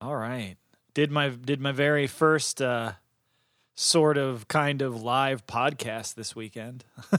[0.00, 0.56] All right.
[0.94, 2.92] Did my did my very first uh
[3.74, 6.84] sort of kind of live podcast this weekend.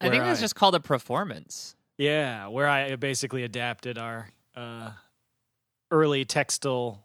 [0.00, 1.74] I think that's just called a performance.
[1.98, 4.90] Yeah, where I basically adapted our uh
[5.90, 7.04] early textile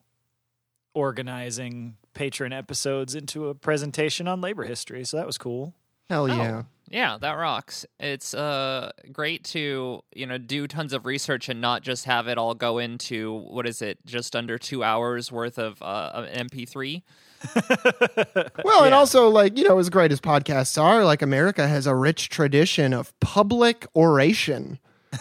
[0.93, 5.05] organizing patron episodes into a presentation on labor history.
[5.05, 5.73] So that was cool.
[6.09, 6.65] Hell Oh.
[6.91, 7.11] Yeah.
[7.11, 7.85] Yeah, that rocks.
[7.99, 12.37] It's uh great to, you know, do tons of research and not just have it
[12.37, 17.01] all go into what is it, just under 2 hours worth of uh an MP3.
[18.63, 21.95] Well, and also, like, you know, as great as podcasts are, like, America has a
[21.95, 24.79] rich tradition of public oration,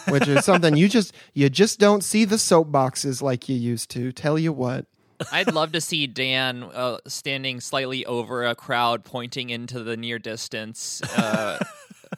[0.09, 4.11] which is something you just, you just don't see the soapboxes like you used to.
[4.11, 4.85] Tell you what.
[5.31, 10.19] I'd love to see Dan uh, standing slightly over a crowd pointing into the near
[10.19, 11.01] distance.
[11.17, 11.59] Uh,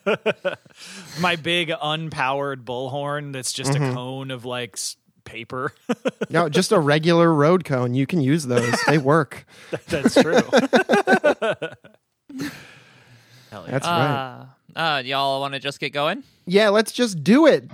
[1.20, 3.84] My big unpowered bullhorn that's just Mm-hmm.
[3.90, 4.78] a cone of like
[5.24, 5.72] paper.
[6.30, 7.94] No, just a regular road cone.
[7.94, 8.74] You can use those.
[8.86, 9.46] They work.
[9.88, 10.40] that's true.
[13.50, 13.70] Hell yeah.
[13.70, 14.46] That's right.
[14.74, 16.24] uh, uh, y'all want to just get going?
[16.46, 17.64] Yeah, let's just do it.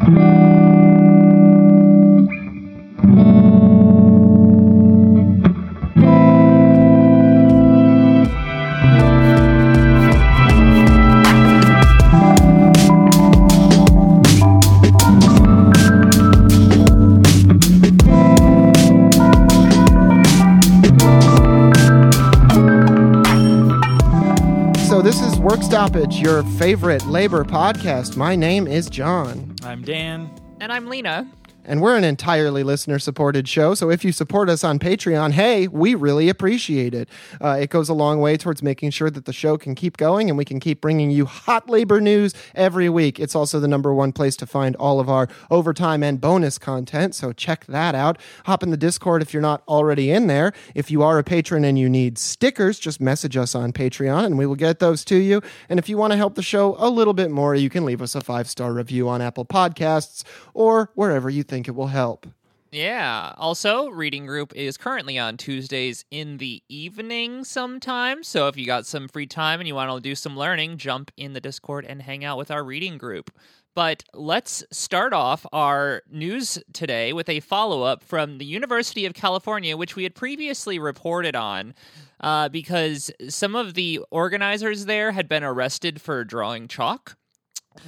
[25.90, 28.16] Stoppage, your favorite labor podcast.
[28.16, 29.56] My name is John.
[29.64, 30.30] I'm Dan.
[30.60, 31.28] And I'm Lina.
[31.70, 33.74] And we're an entirely listener supported show.
[33.74, 37.08] So if you support us on Patreon, hey, we really appreciate it.
[37.40, 40.28] Uh, it goes a long way towards making sure that the show can keep going
[40.28, 43.20] and we can keep bringing you hot labor news every week.
[43.20, 47.14] It's also the number one place to find all of our overtime and bonus content.
[47.14, 48.18] So check that out.
[48.46, 50.52] Hop in the Discord if you're not already in there.
[50.74, 54.36] If you are a patron and you need stickers, just message us on Patreon and
[54.36, 55.40] we will get those to you.
[55.68, 58.02] And if you want to help the show a little bit more, you can leave
[58.02, 62.26] us a five star review on Apple Podcasts or wherever you think it will help.
[62.72, 63.34] Yeah.
[63.36, 68.22] Also, reading group is currently on Tuesdays in the evening sometime.
[68.22, 71.10] So if you got some free time and you want to do some learning, jump
[71.16, 73.32] in the Discord and hang out with our reading group.
[73.74, 79.14] But let's start off our news today with a follow up from the University of
[79.14, 81.74] California, which we had previously reported on.
[82.20, 87.16] Uh, because some of the organizers there had been arrested for drawing chalk.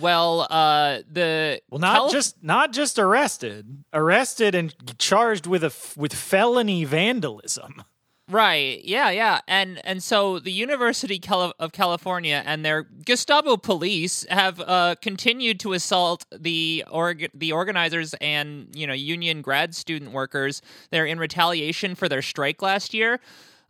[0.00, 5.66] Well, uh, the Well, not Calif- just not just arrested, arrested and charged with a
[5.66, 7.82] f- with felony vandalism.
[8.30, 8.82] Right.
[8.84, 9.10] Yeah.
[9.10, 9.40] Yeah.
[9.46, 15.72] And and so the University of California and their Gestapo police have uh, continued to
[15.74, 20.62] assault the org- the organizers and you know union grad student workers.
[20.90, 23.20] They're in retaliation for their strike last year.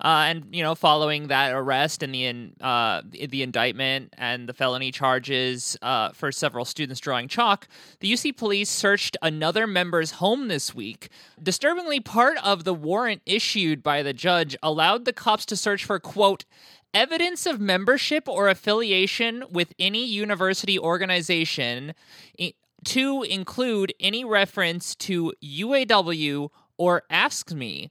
[0.03, 4.53] Uh, and you know, following that arrest and the in, uh, the indictment and the
[4.53, 7.69] felony charges uh, for several students drawing chalk,
[8.01, 11.09] the UC police searched another member's home this week.
[11.41, 16.01] Disturbingly, part of the warrant issued by the judge allowed the cops to search for
[16.01, 16.45] quote
[16.93, 21.95] evidence of membership or affiliation with any university organization.
[22.85, 27.91] To include any reference to UAW or AFSCME.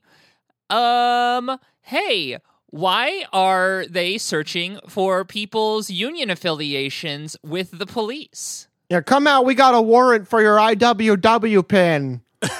[0.68, 8.68] Um, hey, why are they searching for people's union affiliations with the police?
[8.88, 9.44] Yeah, come out.
[9.44, 12.22] We got a warrant for your IWW pin.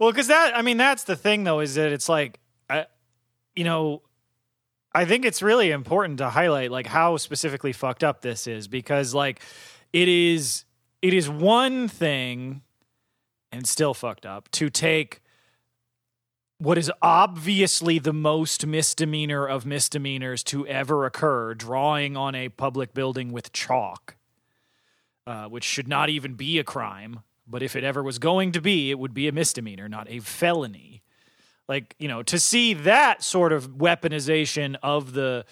[0.00, 2.86] Well, because that I mean that's the thing though is that it's like, I,
[3.54, 4.02] you know,
[4.92, 9.14] I think it's really important to highlight like how specifically fucked up this is because
[9.14, 9.40] like
[9.92, 10.64] it is
[11.02, 12.62] it is one thing
[13.52, 15.19] and still fucked up to take
[16.60, 22.92] what is obviously the most misdemeanor of misdemeanors to ever occur drawing on a public
[22.92, 24.16] building with chalk
[25.26, 28.60] uh, which should not even be a crime but if it ever was going to
[28.60, 31.02] be it would be a misdemeanor not a felony.
[31.68, 35.44] Like you know to see that sort of weaponization of the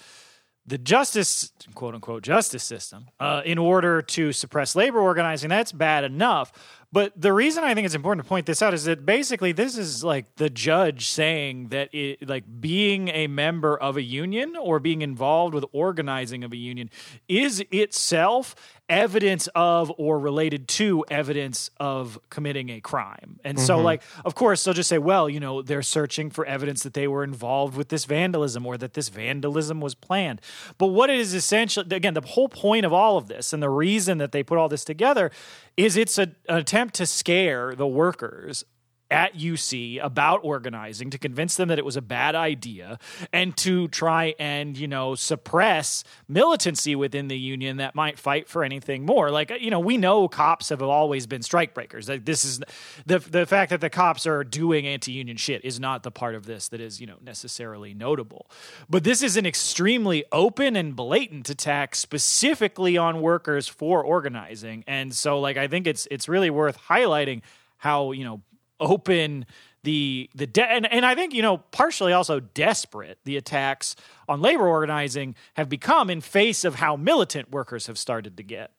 [0.65, 6.03] the justice quote unquote justice system uh, in order to suppress labor organizing that's bad
[6.03, 6.51] enough
[6.91, 9.77] but the reason i think it's important to point this out is that basically this
[9.77, 14.79] is like the judge saying that it like being a member of a union or
[14.79, 16.89] being involved with organizing of a union
[17.27, 18.55] is itself
[18.89, 23.39] evidence of or related to evidence of committing a crime.
[23.43, 23.85] And so, mm-hmm.
[23.85, 27.07] like, of course, they'll just say, well, you know, they're searching for evidence that they
[27.07, 30.41] were involved with this vandalism or that this vandalism was planned.
[30.77, 33.69] But what it is essentially, again, the whole point of all of this and the
[33.69, 35.31] reason that they put all this together
[35.77, 38.65] is it's a, an attempt to scare the workers
[39.11, 42.99] at UC about organizing to convince them that it was a bad idea
[43.33, 48.63] and to try and, you know, suppress militancy within the union that might fight for
[48.63, 49.31] anything more.
[49.31, 52.07] Like, you know, we know cops have always been strikebreakers.
[52.07, 52.59] Like, this is
[53.05, 56.45] the the fact that the cops are doing anti-union shit is not the part of
[56.45, 58.49] this that is, you know, necessarily notable.
[58.89, 64.83] But this is an extremely open and blatant attack specifically on workers for organizing.
[64.87, 67.41] And so like I think it's it's really worth highlighting
[67.77, 68.41] how, you know,
[68.79, 69.45] open
[69.83, 73.95] the the de- and, and I think you know partially also desperate the attacks
[74.27, 78.71] on labor organizing have become in face of how militant workers have started to get.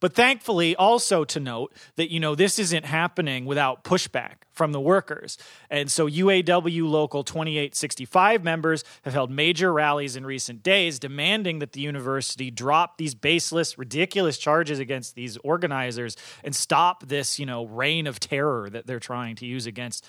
[0.00, 4.80] But thankfully, also to note that, you know, this isn't happening without pushback from the
[4.80, 5.38] workers.
[5.70, 11.72] And so UAW Local 2865 members have held major rallies in recent days demanding that
[11.72, 17.66] the university drop these baseless, ridiculous charges against these organizers and stop this, you know,
[17.66, 20.04] reign of terror that they're trying to use against,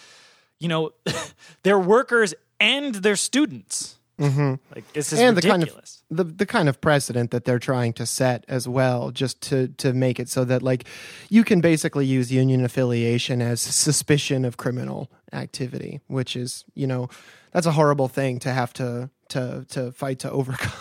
[0.59, 0.91] you know,
[1.63, 3.98] their workers and their students.
[4.19, 4.55] Mm-hmm.
[4.75, 6.03] Like this is and ridiculous.
[6.09, 9.11] the kind of the, the kind of precedent that they're trying to set as well,
[9.11, 10.85] just to to make it so that like
[11.29, 17.09] you can basically use union affiliation as suspicion of criminal activity, which is you know
[17.53, 20.71] that's a horrible thing to have to to to fight to overcome.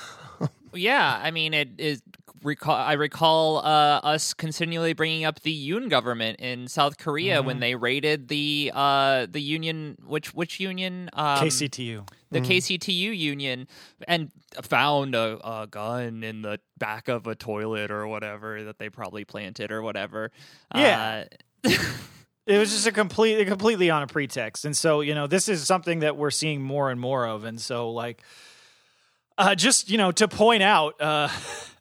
[0.75, 2.03] Yeah, I mean, it is.
[2.43, 7.61] Recall, I recall uh, us continually bringing up the Yoon government in South Korea when
[7.61, 11.11] they raided the uh, the union, which which union?
[11.13, 12.09] Um, KCTU.
[12.31, 13.67] the KCTU union,
[14.07, 14.31] and
[14.63, 19.25] found a, a gun in the back of a toilet or whatever that they probably
[19.25, 20.31] planted or whatever.
[20.75, 21.25] Yeah.
[21.65, 21.71] Uh,
[22.47, 25.67] it was just a completely completely on a pretext and so you know this is
[25.67, 28.23] something that we're seeing more and more of and so like
[29.37, 31.29] uh, just you know to point out uh,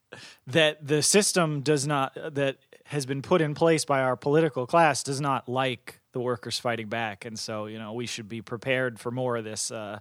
[0.47, 5.03] that the system does not that has been put in place by our political class
[5.03, 8.99] does not like the workers fighting back and so you know we should be prepared
[8.99, 9.99] for more of this uh,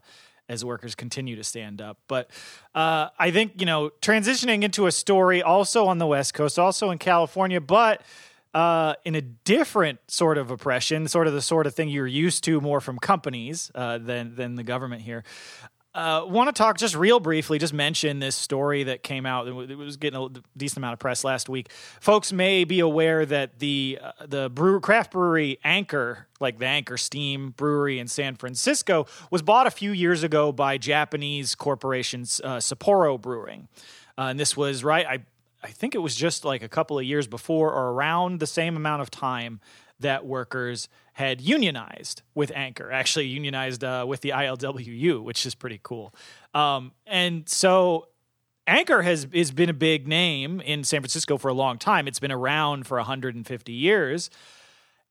[0.48, 2.30] as workers continue to stand up but
[2.74, 6.90] uh, i think you know transitioning into a story also on the west coast also
[6.90, 8.02] in california but
[8.54, 12.42] uh, in a different sort of oppression, sort of the sort of thing you're used
[12.42, 15.24] to more from companies uh, than than the government here.
[15.96, 19.48] Uh, Want to talk just real briefly, just mention this story that came out.
[19.48, 21.72] It was getting a decent amount of press last week.
[22.00, 26.98] Folks may be aware that the uh, the brew, craft brewery Anchor, like the Anchor
[26.98, 32.58] Steam Brewery in San Francisco, was bought a few years ago by Japanese corporations uh,
[32.58, 33.66] Sapporo Brewing,
[34.18, 35.06] uh, and this was right.
[35.06, 35.24] I
[35.62, 38.76] I think it was just like a couple of years before or around the same
[38.76, 39.60] amount of time
[40.00, 45.80] that workers had unionized with Anchor, actually unionized uh, with the ILWU, which is pretty
[45.82, 46.14] cool.
[46.54, 48.08] Um, and so
[48.66, 52.08] Anchor has has been a big name in San Francisco for a long time.
[52.08, 54.28] It's been around for 150 years.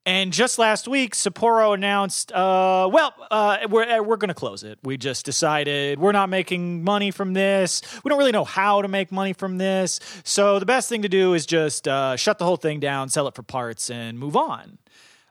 [0.07, 4.77] And just last week, Sapporo announced, uh, well, uh, we're, we're going to close it.
[4.83, 7.81] We just decided we're not making money from this.
[8.03, 9.99] We don't really know how to make money from this.
[10.23, 13.27] So the best thing to do is just uh, shut the whole thing down, sell
[13.27, 14.77] it for parts, and move on.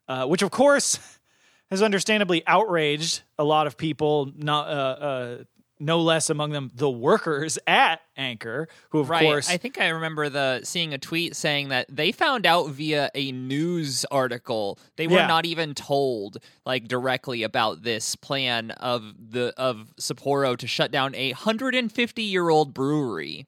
[0.09, 0.99] Uh, which, of course,
[1.71, 5.45] has understandably outraged a lot of people, not, uh, uh,
[5.81, 9.23] no less among them the workers at Anchor, who, of right.
[9.23, 9.51] course.
[9.51, 13.33] I think I remember the seeing a tweet saying that they found out via a
[13.33, 14.79] news article.
[14.97, 15.27] They were Yeah.
[15.27, 21.15] not even told like directly about this plan of the of Sapporo to shut down
[21.15, 23.47] a 150 year old brewery.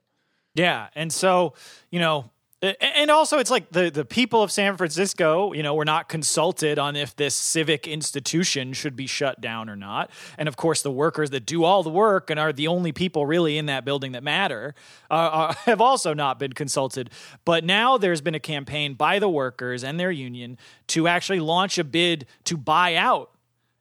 [0.55, 1.55] Yeah, and so
[1.91, 2.31] you know,
[2.63, 6.79] and also it's like the the people of San Francisco, you know, were not consulted
[6.79, 10.91] on if this civic institution should be shut down or not, and of course the
[10.91, 14.13] workers that do all the work and are the only people really in that building
[14.13, 14.75] that matter
[15.11, 17.11] uh, are, have also not been consulted.
[17.45, 20.57] But now there's been a campaign by the workers and their union
[20.89, 23.33] to actually launch a bid to buy out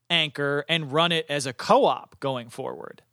[0.09, 3.03] Anchor and run it as a co-op going forward,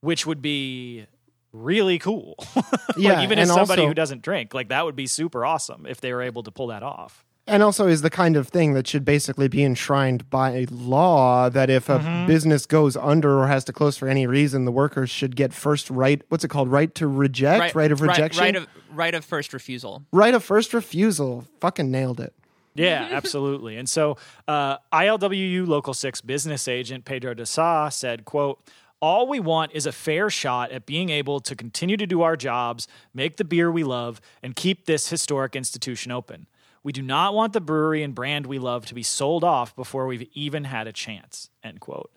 [0.00, 1.06] which would be
[1.52, 2.34] really cool.
[2.56, 2.64] like
[2.96, 6.00] Yeah, even as somebody also- who doesn't drink, like that would be super awesome if
[6.00, 7.24] they were able to pull that off.
[7.46, 11.68] and also is the kind of thing that should basically be enshrined by law that
[11.68, 12.26] if a Mm-hmm.
[12.28, 15.90] business goes under or has to close for any reason, the workers should get first
[15.90, 16.22] right.
[16.28, 16.68] What's it called?
[16.68, 17.74] Right to reject.
[17.74, 18.40] Right, of rejection.
[18.44, 20.04] Right, of right of first refusal.
[20.12, 21.44] right of first refusal.
[21.60, 22.32] Fucking nailed it.
[22.76, 23.76] Yeah, absolutely.
[23.76, 24.16] And so
[24.48, 28.60] uh, ILWU Local 6 business agent Pedro de Sa said, quote,
[29.02, 32.36] all we want is a fair shot at being able to continue to do our
[32.36, 36.46] jobs, make the beer we love, and keep this historic institution open.
[36.84, 40.06] We do not want the brewery and brand we love to be sold off before
[40.06, 41.50] we've even had a chance.
[41.64, 42.12] End quote.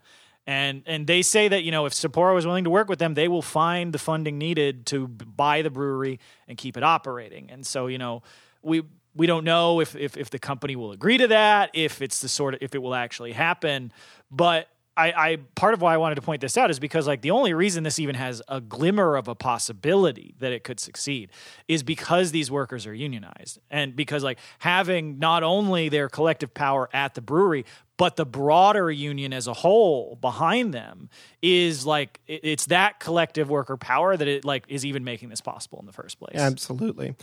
[0.48, 3.16] And and they say that you know if Sapporo is willing to work with them,
[3.16, 7.50] they will find the funding needed to buy the brewery and keep it operating.
[7.50, 8.22] And so you know
[8.62, 8.84] we
[9.16, 12.30] we don't know if, if if the company will agree to that, if it's the
[12.30, 13.92] sort of if it will actually happen.
[14.30, 17.22] But I, I part of why I wanted to point this out is because like
[17.22, 21.32] the only reason this even has a glimmer of a possibility that it could succeed
[21.68, 26.90] is because these workers are unionized and because like having not only their collective power
[26.94, 27.66] at the brewery
[27.98, 31.10] but the broader union as a whole behind them
[31.42, 35.80] is like it's that collective worker power that it like is even making this possible
[35.80, 36.36] in the first place.
[36.36, 37.16] Absolutely.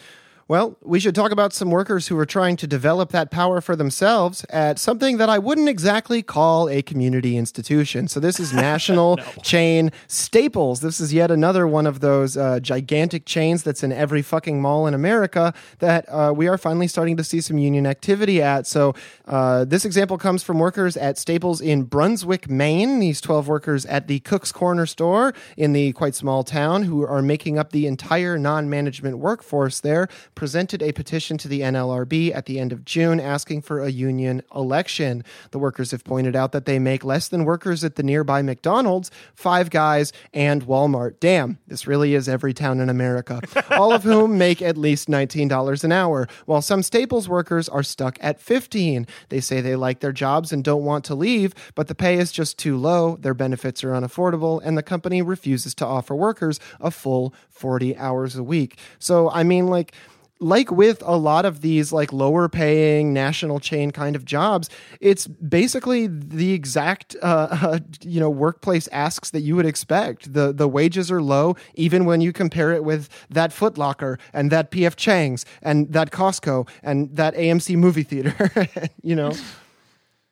[0.48, 3.76] Well, we should talk about some workers who are trying to develop that power for
[3.76, 8.08] themselves at something that I wouldn't exactly call a community institution.
[8.08, 9.24] So, this is national no.
[9.42, 10.80] chain Staples.
[10.80, 14.86] This is yet another one of those uh, gigantic chains that's in every fucking mall
[14.86, 18.66] in America that uh, we are finally starting to see some union activity at.
[18.66, 18.94] So,
[19.26, 22.98] uh, this example comes from workers at Staples in Brunswick, Maine.
[22.98, 27.22] These 12 workers at the Cook's Corner store in the quite small town who are
[27.22, 32.46] making up the entire non management workforce there presented a petition to the NLRB at
[32.46, 35.24] the end of June asking for a union election.
[35.50, 39.10] The workers have pointed out that they make less than workers at the nearby McDonald's,
[39.34, 41.20] Five Guys, and Walmart.
[41.20, 45.84] Damn, this really is every town in America, all of whom make at least $19
[45.84, 49.06] an hour, while some Staples workers are stuck at 15.
[49.28, 52.32] They say they like their jobs and don't want to leave, but the pay is
[52.32, 56.90] just too low, their benefits are unaffordable, and the company refuses to offer workers a
[56.90, 58.78] full 40 hours a week.
[58.98, 59.94] So, I mean, like,
[60.42, 64.68] like with a lot of these like lower paying national chain kind of jobs
[65.00, 70.32] it's basically the exact uh, uh, you know workplace asks that you would expect.
[70.32, 74.50] The the wages are low even when you compare it with that Foot Locker and
[74.50, 78.68] that PF Chang's and that Costco and that AMC movie theater
[79.02, 79.32] you know?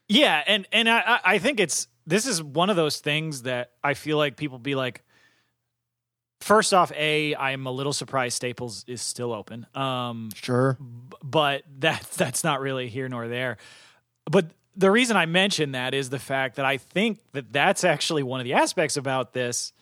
[0.08, 3.94] Yeah and and I I think it's this is one of those things that I
[3.94, 5.04] feel like people be like
[6.40, 9.66] First off, a I'm a little surprised Staples is still open.
[9.74, 13.58] Um, sure, b- but that that's not really here nor there.
[14.30, 18.22] But the reason I mention that is the fact that I think that that's actually
[18.22, 19.72] one of the aspects about this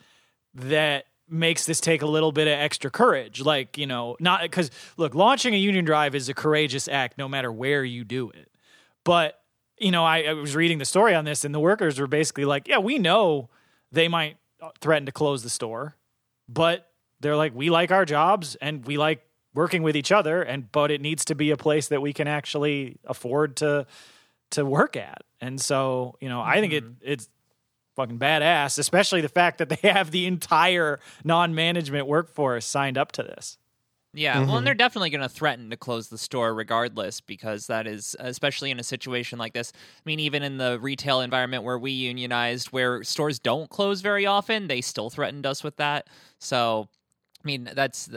[0.54, 3.40] that makes this take a little bit of extra courage.
[3.40, 7.28] Like you know, not because look, launching a union drive is a courageous act, no
[7.28, 8.50] matter where you do it.
[9.04, 9.40] But
[9.78, 12.44] you know, I, I was reading the story on this, and the workers were basically
[12.44, 13.48] like, "Yeah, we know
[13.92, 14.38] they might
[14.80, 15.94] threaten to close the store."
[16.48, 16.90] But
[17.20, 19.24] they're like we like our jobs and we like
[19.54, 22.28] working with each other and but it needs to be a place that we can
[22.28, 23.86] actually afford to
[24.50, 26.92] to work at and so you know i think it mm-hmm.
[27.02, 27.28] it's
[27.96, 33.22] fucking badass especially the fact that they have the entire non-management workforce signed up to
[33.22, 33.58] this
[34.18, 34.40] yeah, mm-hmm.
[34.40, 34.64] well, and mm-hmm.
[34.64, 38.80] they're definitely going to threaten to close the store regardless, because that is, especially in
[38.80, 39.72] a situation like this.
[39.74, 44.26] I mean, even in the retail environment where we unionized, where stores don't close very
[44.26, 46.08] often, they still threatened us with that.
[46.40, 46.88] So,
[47.44, 48.10] I mean, that's,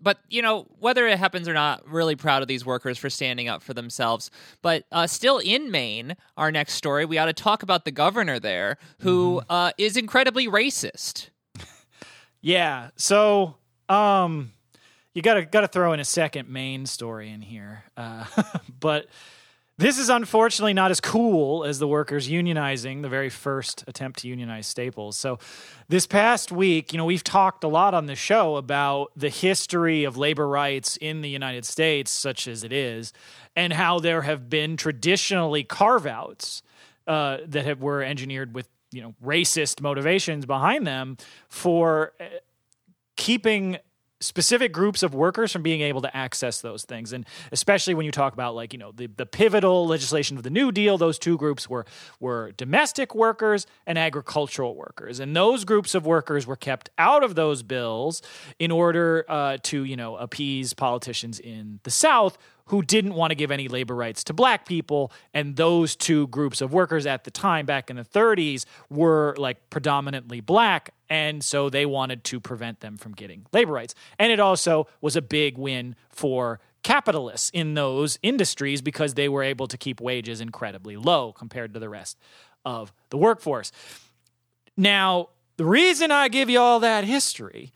[0.00, 3.48] but you know, whether it happens or not, really proud of these workers for standing
[3.48, 4.30] up for themselves.
[4.62, 8.38] But uh, still in Maine, our next story, we ought to talk about the governor
[8.38, 9.52] there, who mm-hmm.
[9.52, 11.30] uh, is incredibly racist.
[12.40, 12.90] yeah.
[12.94, 13.56] So,
[13.88, 14.52] um,
[15.18, 18.24] you gotta gotta throw in a second Maine story in here, uh,
[18.80, 19.08] but
[19.76, 24.28] this is unfortunately not as cool as the workers unionizing the very first attempt to
[24.28, 25.16] unionize Staples.
[25.16, 25.40] So,
[25.88, 30.04] this past week, you know, we've talked a lot on the show about the history
[30.04, 33.12] of labor rights in the United States, such as it is,
[33.56, 36.62] and how there have been traditionally carve outs
[37.08, 41.16] uh, that have, were engineered with you know racist motivations behind them
[41.48, 42.24] for uh,
[43.16, 43.78] keeping
[44.20, 47.12] specific groups of workers from being able to access those things.
[47.12, 50.50] And especially when you talk about like you know the, the pivotal legislation of the
[50.50, 51.86] new deal those two groups were
[52.20, 55.20] were domestic workers and agricultural workers.
[55.20, 58.22] And those groups of workers were kept out of those bills
[58.58, 63.34] in order uh, to you know appease politicians in the south who didn't want to
[63.34, 65.12] give any labor rights to black people.
[65.34, 69.70] And those two groups of workers at the time, back in the 30s, were like
[69.70, 70.94] predominantly black.
[71.10, 73.94] And so they wanted to prevent them from getting labor rights.
[74.18, 79.42] And it also was a big win for capitalists in those industries because they were
[79.42, 82.18] able to keep wages incredibly low compared to the rest
[82.64, 83.72] of the workforce.
[84.76, 87.72] Now, the reason I give you all that history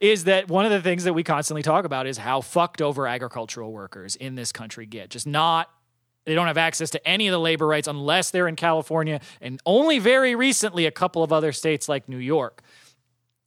[0.00, 3.06] is that one of the things that we constantly talk about is how fucked over
[3.06, 5.10] agricultural workers in this country get.
[5.10, 5.68] Just not
[6.24, 9.60] they don't have access to any of the labor rights unless they're in California and
[9.66, 12.62] only very recently a couple of other states like New York.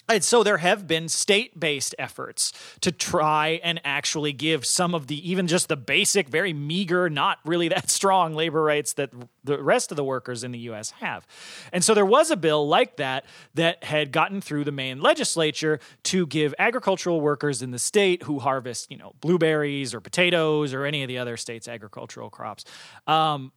[0.08, 5.08] And so there have been state based efforts to try and actually give some of
[5.08, 9.12] the, even just the basic, very meager, not really that strong labor rights that
[9.44, 11.26] the rest of the workers in the US have.
[11.74, 15.80] And so there was a bill like that that had gotten through the Maine legislature
[16.04, 20.86] to give agricultural workers in the state who harvest, you know, blueberries or potatoes or
[20.86, 22.64] any of the other state's agricultural crops.
[23.08, 23.52] Um,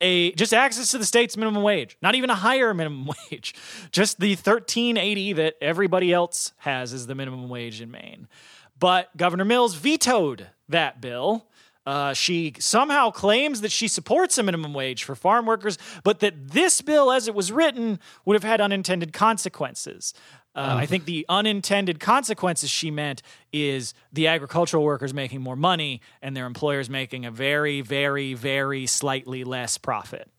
[0.00, 3.54] a just access to the state's minimum wage, not even a higher minimum wage,
[3.90, 8.28] just the 1380 that everybody else has as the minimum wage in Maine.
[8.78, 11.46] But Governor Mills vetoed that bill.
[11.86, 16.48] Uh, she somehow claims that she supports a minimum wage for farm workers, but that
[16.48, 20.12] this bill, as it was written, would have had unintended consequences.
[20.56, 23.20] Uh, I think the unintended consequences she meant
[23.52, 28.86] is the agricultural workers making more money and their employers making a very, very, very
[28.86, 30.30] slightly less profit.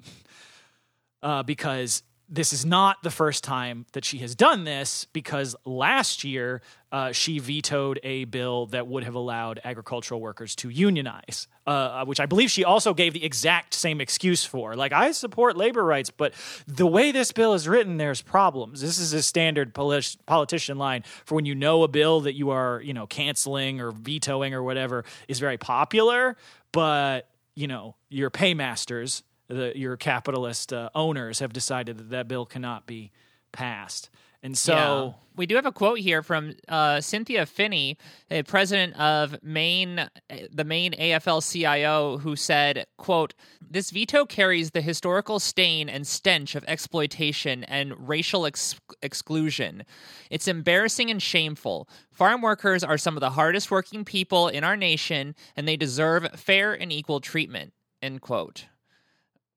[1.22, 6.26] Uh, because this is not the first time that she has done this, because last
[6.26, 12.04] year uh, she vetoed a bill that would have allowed agricultural workers to unionize, uh,
[12.04, 14.76] which I believe she also gave the exact same excuse for.
[14.76, 16.34] Like, I support labor rights, but
[16.68, 18.82] the way this bill is written, there's problems.
[18.82, 22.50] This is a standard polit- politician line for when you know a bill that you
[22.50, 26.36] are, you know, canceling or vetoing or whatever is very popular,
[26.74, 32.46] but, you know, your paymasters, the, your capitalist uh, owners have decided that that bill
[32.46, 33.12] cannot be
[33.52, 34.10] passed.
[34.44, 34.74] And so.
[34.74, 35.24] Yeah.
[35.36, 37.96] We do have a quote here from uh, Cynthia Phinney,
[38.32, 40.10] uh, president of Maine,
[40.52, 46.64] the Maine AFL-CIO, who said, "quote This veto carries the historical stain and stench of
[46.64, 49.84] exploitation and racial ex- exclusion.
[50.32, 51.88] It's embarrassing and shameful.
[52.12, 56.32] Farm workers are some of the hardest working people in our nation, and they deserve
[56.32, 58.66] fair and equal treatment." End quote.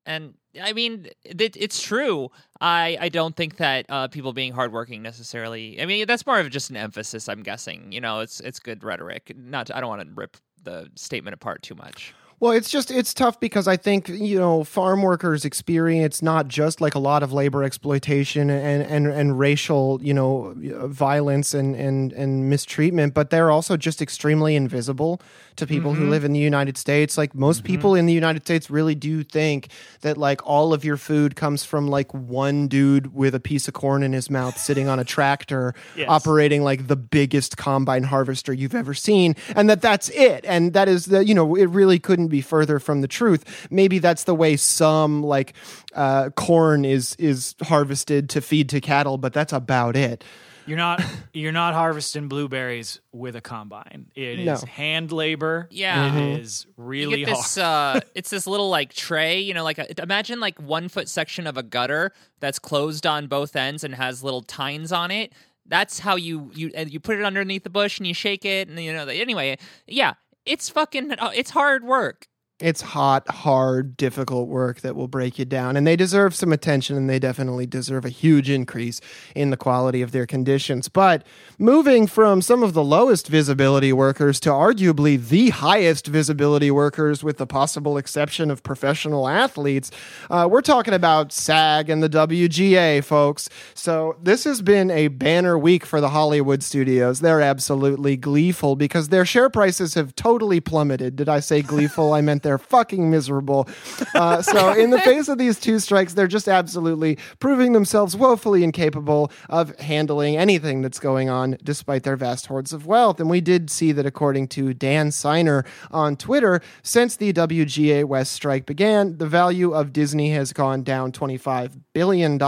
[0.07, 2.31] And I mean, it, it's true.
[2.61, 5.81] I, I don't think that uh, people being hardworking necessarily.
[5.81, 7.29] I mean, that's more of just an emphasis.
[7.29, 7.93] I'm guessing.
[7.93, 9.33] You know, it's it's good rhetoric.
[9.37, 9.67] Not.
[9.69, 12.15] To, I don't want to rip the statement apart too much.
[12.41, 16.81] Well, it's just it's tough because I think you know farm workers experience not just
[16.81, 22.15] like a lot of labor exploitation and and, and racial you know violence and, and
[22.15, 25.21] and mistreatment, but they're also just extremely invisible
[25.57, 26.05] to people mm-hmm.
[26.05, 27.19] who live in the United States.
[27.19, 27.67] Like most mm-hmm.
[27.67, 29.69] people in the United States really do think
[30.01, 33.75] that like all of your food comes from like one dude with a piece of
[33.75, 36.09] corn in his mouth sitting on a tractor yes.
[36.09, 40.47] operating like the biggest combine harvester you've ever seen and that that's it.
[40.47, 43.69] And that is the you know it really couldn't be further from the truth.
[43.71, 45.55] Maybe that's the way some like
[45.95, 50.25] uh, corn is is harvested to feed to cattle, but that's about it.
[50.71, 54.07] You're not you're not harvesting blueberries with a combine.
[54.15, 54.53] It no.
[54.53, 55.69] is hand labor.
[55.71, 56.41] Yeah, it mm-hmm.
[56.43, 57.97] is really you get this, hard.
[57.97, 59.41] uh, it's this little like tray.
[59.41, 63.27] You know, like a, imagine like one foot section of a gutter that's closed on
[63.27, 65.33] both ends and has little tines on it.
[65.67, 68.79] That's how you you you put it underneath the bush and you shake it and
[68.79, 69.05] you know.
[69.07, 70.15] That anyway, yeah,
[70.47, 72.27] it's fucking uh, it's hard work
[72.61, 75.77] it's hot, hard, difficult work that will break you down.
[75.77, 79.01] And they deserve some attention and they definitely deserve a huge increase
[79.35, 80.89] in the quality of their conditions.
[80.89, 81.25] But
[81.59, 87.39] moving from some of the lowest visibility workers to arguably the highest visibility workers, with
[87.39, 89.91] the possible exception of professional athletes,
[90.29, 93.49] uh, we're talking about SAG and the WGA, folks.
[93.75, 97.21] So this has been a banner week for the Hollywood studios.
[97.21, 101.17] They're absolutely gleeful because their share prices have totally plummeted.
[101.17, 102.13] Did I say gleeful?
[102.13, 103.69] I meant they're fucking miserable.
[104.13, 108.65] Uh, so, in the face of these two strikes, they're just absolutely proving themselves woefully
[108.65, 113.21] incapable of handling anything that's going on, despite their vast hordes of wealth.
[113.21, 118.33] And we did see that, according to Dan Seiner on Twitter, since the WGA West
[118.33, 122.35] strike began, the value of Disney has gone down $25 billion.
[122.35, 122.41] It's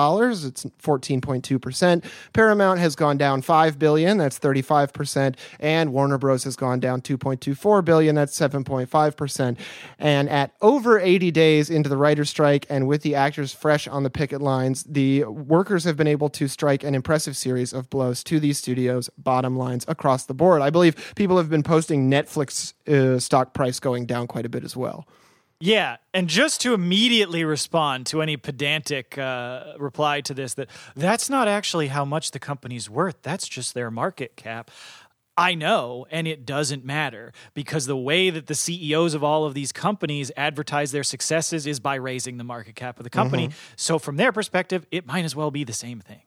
[0.82, 2.04] 14.2%.
[2.32, 4.18] Paramount has gone down 5 billion.
[4.18, 5.36] That's 35%.
[5.60, 6.42] And Warner Bros.
[6.42, 8.16] has gone down 2.24 billion.
[8.16, 9.58] That's 7.5%.
[9.98, 14.02] And at over 80 days into the writer's strike and with the actors fresh on
[14.02, 18.24] the picket lines, the workers have been able to strike an impressive series of blows
[18.24, 20.62] to these studios' bottom lines across the board.
[20.62, 24.64] I believe people have been posting Netflix uh, stock price going down quite a bit
[24.64, 25.06] as well.
[25.64, 31.30] Yeah, and just to immediately respond to any pedantic uh, reply to this, that that's
[31.30, 33.22] not actually how much the company's worth.
[33.22, 34.72] That's just their market cap.
[35.36, 39.54] I know, and it doesn't matter because the way that the CEOs of all of
[39.54, 43.48] these companies advertise their successes is by raising the market cap of the company.
[43.48, 43.74] Mm-hmm.
[43.76, 46.22] So, from their perspective, it might as well be the same thing.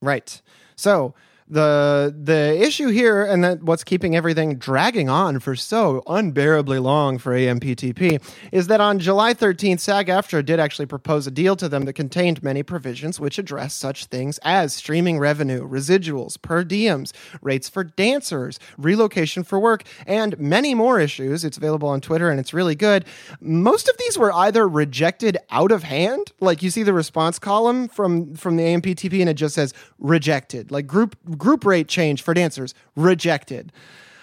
[0.00, 0.40] Right.
[0.76, 1.14] So,
[1.46, 7.18] the the issue here and that what's keeping everything dragging on for so unbearably long
[7.18, 11.84] for AMPTP is that on July 13th SAG-AFTRA did actually propose a deal to them
[11.84, 17.68] that contained many provisions which address such things as streaming revenue, residuals, per diems, rates
[17.68, 21.44] for dancers, relocation for work, and many more issues.
[21.44, 23.04] It's available on Twitter and it's really good.
[23.40, 27.88] Most of these were either rejected out of hand, like you see the response column
[27.88, 32.34] from from the AMPTP and it just says rejected, like group group rate change for
[32.34, 33.72] dancers rejected.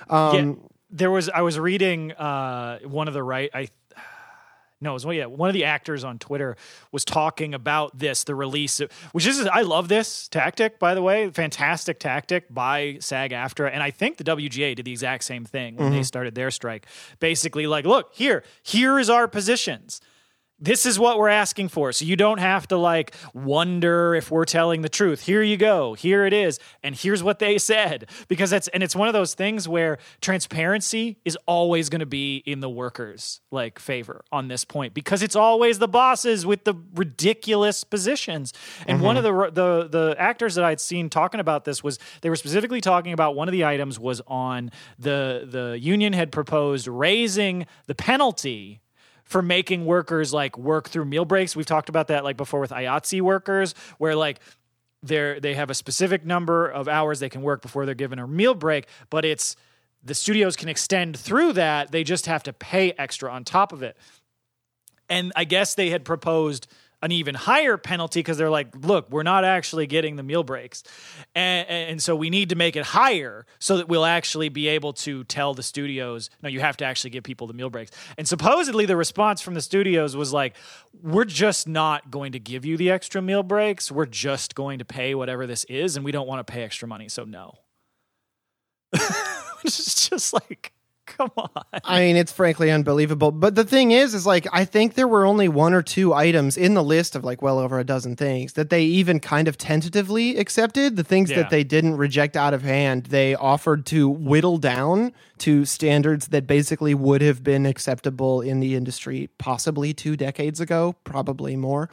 [0.10, 0.54] Um, yeah,
[0.92, 1.30] there was.
[1.30, 3.50] I was reading uh, one of the right.
[3.54, 3.70] I
[4.82, 6.58] no, it was yeah, one of the actors on Twitter
[6.92, 11.30] was talking about this, the release, which is I love this tactic, by the way,
[11.30, 15.88] fantastic tactic by SAG-AFTRA, and I think the WGA did the exact same thing when
[15.88, 15.98] mm-hmm.
[15.98, 16.86] they started their strike.
[17.20, 20.02] Basically, like, look here, here is our positions
[20.62, 21.92] this is what we're asking for.
[21.92, 25.22] So you don't have to like wonder if we're telling the truth.
[25.22, 25.96] Here you go.
[25.96, 26.60] Here it is.
[26.84, 28.10] And here's what they said.
[28.28, 32.38] Because that's and it's one of those things where transparency is always going to be
[32.46, 36.76] in the workers like favor on this point because it's always the bosses with the
[36.94, 38.54] ridiculous positions.
[38.88, 39.06] And mm-hmm.
[39.06, 42.36] one of the the the actors that I'd seen talking about this was they were
[42.36, 47.66] specifically talking about one of the items was on the the union had proposed raising
[47.88, 48.82] the penalty
[49.32, 51.56] for making workers like work through meal breaks.
[51.56, 54.42] We've talked about that like before with IATSE workers, where like
[55.02, 58.28] they're they have a specific number of hours they can work before they're given a
[58.28, 59.56] meal break, but it's
[60.04, 61.94] the studios can extend through that.
[61.94, 63.96] They just have to pay extra on top of it.
[65.08, 66.68] And I guess they had proposed
[67.02, 70.84] an even higher penalty because they're like, look, we're not actually getting the meal breaks.
[71.34, 74.94] And, and, so we need to make it higher so that we'll actually be able
[74.94, 77.92] to tell the studios, no, you have to actually give people the meal breaks.
[78.18, 80.56] And supposedly the response from the studios was like,
[81.02, 83.92] we're just not going to give you the extra meal breaks.
[83.92, 85.96] We're just going to pay whatever this is.
[85.96, 87.10] And we don't want to pay extra money.
[87.10, 87.56] So no.
[89.64, 90.74] it's just like,
[91.18, 91.50] Come on.
[91.84, 93.32] I mean, it's frankly unbelievable.
[93.32, 96.58] But the thing is, is like, I think there were only one or two items
[96.58, 99.58] in the list of like well over a dozen things that they even kind of
[99.58, 100.96] tentatively accepted.
[100.96, 101.38] The things yeah.
[101.38, 106.48] that they didn't reject out of hand, they offered to whittle down to standards that
[106.48, 111.90] basically would have been acceptable in the industry possibly two decades ago, probably more.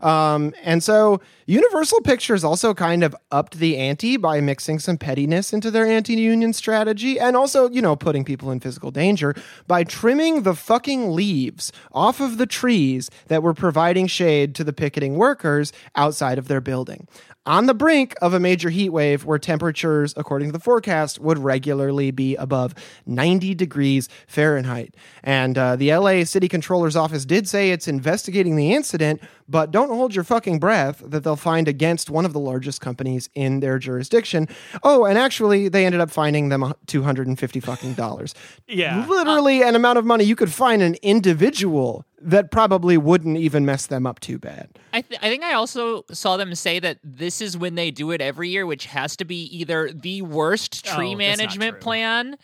[0.00, 5.52] Um, and so Universal Pictures also kind of upped the ante by mixing some pettiness
[5.52, 9.32] into their anti union strategy and also, you know, putting people in physical danger
[9.68, 14.72] by trimming the fucking leaves off of the trees that were providing shade to the
[14.72, 17.06] picketing workers outside of their building
[17.46, 21.38] on the brink of a major heat wave where temperatures, according to the forecast, would
[21.38, 22.74] regularly be above
[23.06, 24.94] 90 degrees Fahrenheit.
[25.22, 29.88] And uh, the LA City Controller's Office did say it's investigating the incident, but don't
[29.88, 33.78] hold your fucking breath that they'll find against one of the largest companies in their
[33.78, 34.48] jurisdiction.
[34.82, 38.34] Oh, and actually, they ended up finding them 250 fucking dollars.
[38.68, 39.06] yeah.
[39.06, 43.64] Literally uh, an amount of money you could find an individual that probably wouldn't even
[43.64, 44.68] mess them up too bad.
[44.92, 48.10] I, th- I think I also saw them say that this is when they do
[48.10, 52.36] it every year, which has to be either the worst tree oh, management plan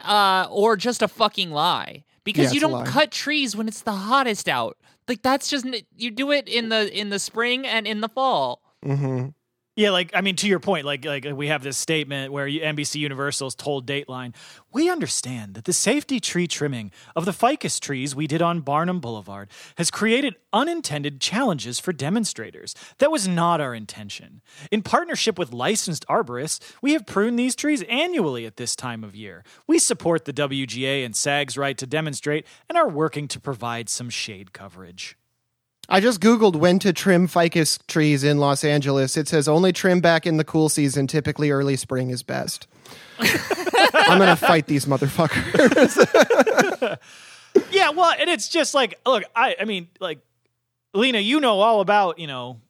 [0.00, 2.04] uh, or just a fucking lie.
[2.24, 4.76] Because yeah, you don't cut trees when it's the hottest out.
[5.08, 5.66] Like that's just
[5.96, 8.62] you do it in the in the spring and in the fall.
[8.84, 9.28] Mm-hmm.
[9.78, 12.96] Yeah, like I mean, to your point, like like we have this statement where NBC
[12.96, 14.34] Universal's told Deadline,
[14.72, 18.98] we understand that the safety tree trimming of the ficus trees we did on Barham
[18.98, 22.74] Boulevard has created unintended challenges for demonstrators.
[22.98, 24.42] That was not our intention.
[24.72, 29.14] In partnership with licensed arborists, we have pruned these trees annually at this time of
[29.14, 29.44] year.
[29.68, 34.10] We support the WGA and SAG's right to demonstrate and are working to provide some
[34.10, 35.16] shade coverage.
[35.88, 39.16] I just Googled when to trim ficus trees in Los Angeles.
[39.16, 41.06] It says only trim back in the cool season.
[41.06, 42.66] Typically, early spring is best.
[43.18, 45.96] I'm going to fight these motherfuckers.
[47.70, 50.20] yeah, well, and it's just like, look, I, I mean, like,
[50.92, 52.60] Lina, you know all about, you know,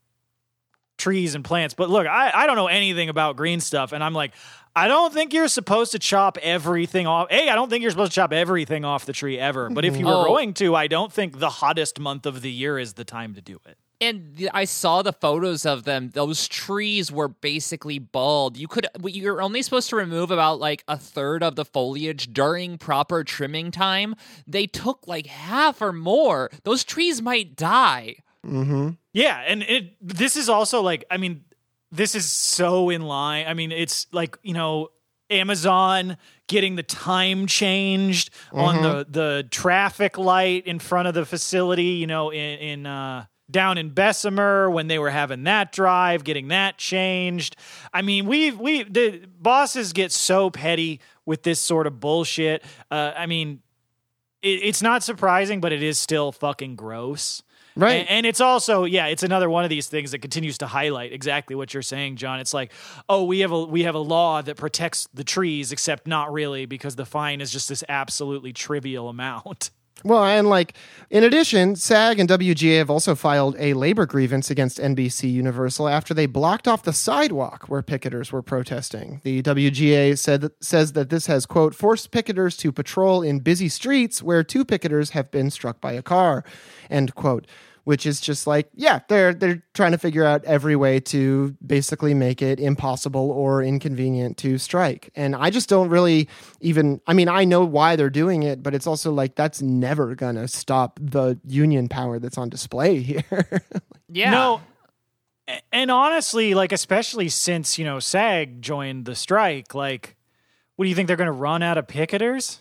[0.97, 3.93] trees and plants, but look, I, I don't know anything about green stuff.
[3.93, 4.33] And I'm like,
[4.75, 7.29] I don't think you're supposed to chop everything off.
[7.31, 9.71] Hey, I don't think you're supposed to chop everything off the tree ever.
[9.71, 10.25] But if you were oh.
[10.25, 13.41] going to, I don't think the hottest month of the year is the time to
[13.41, 13.79] do it.
[14.01, 16.11] And I saw the photos of them.
[16.11, 18.57] Those trees were basically bald.
[18.57, 22.79] You could you're only supposed to remove about like a third of the foliage during
[22.79, 24.15] proper trimming time.
[24.47, 26.49] They took like half or more.
[26.63, 28.19] Those trees might die.
[28.47, 28.91] Mm-hmm.
[29.13, 31.43] Yeah, and it this is also like I mean
[31.91, 33.47] this is so in line.
[33.47, 34.91] I mean, it's like, you know,
[35.31, 38.59] Amazon getting the time changed mm-hmm.
[38.59, 43.27] on the the traffic light in front of the facility, you know, in in uh
[43.51, 47.57] down in Bessemer when they were having that drive, getting that changed.
[47.93, 52.63] I mean, we we the bosses get so petty with this sort of bullshit.
[52.91, 53.61] Uh, I mean,
[54.43, 57.43] it, it's not surprising, but it is still fucking gross.
[57.79, 58.01] Right.
[58.01, 61.13] And, and it's also, yeah, it's another one of these things that continues to highlight
[61.13, 62.41] exactly what you're saying, John.
[62.41, 62.73] It's like,
[63.09, 66.67] oh, we have a we have a law that protects the trees, except not really
[66.67, 69.71] because the fine is just this absolutely trivial amount.
[70.05, 70.75] Well, and like
[71.11, 76.15] in addition, SAG and WGA have also filed a labor grievance against NBC Universal after
[76.15, 79.21] they blocked off the sidewalk where picketers were protesting.
[79.25, 84.23] The WGA said says that this has quote forced picketers to patrol in busy streets
[84.23, 86.45] where two picketers have been struck by a car.
[86.89, 87.49] End quote
[87.89, 92.13] which is just like yeah they're they're trying to figure out every way to basically
[92.13, 96.29] make it impossible or inconvenient to strike and i just don't really
[96.61, 100.15] even i mean i know why they're doing it but it's also like that's never
[100.15, 103.63] gonna stop the union power that's on display here
[104.09, 104.31] Yeah.
[104.31, 104.61] No.
[105.73, 110.17] And honestly, like especially since, you know, SAG joined the strike, like
[110.77, 112.59] what do you think they're going to run out of picketers?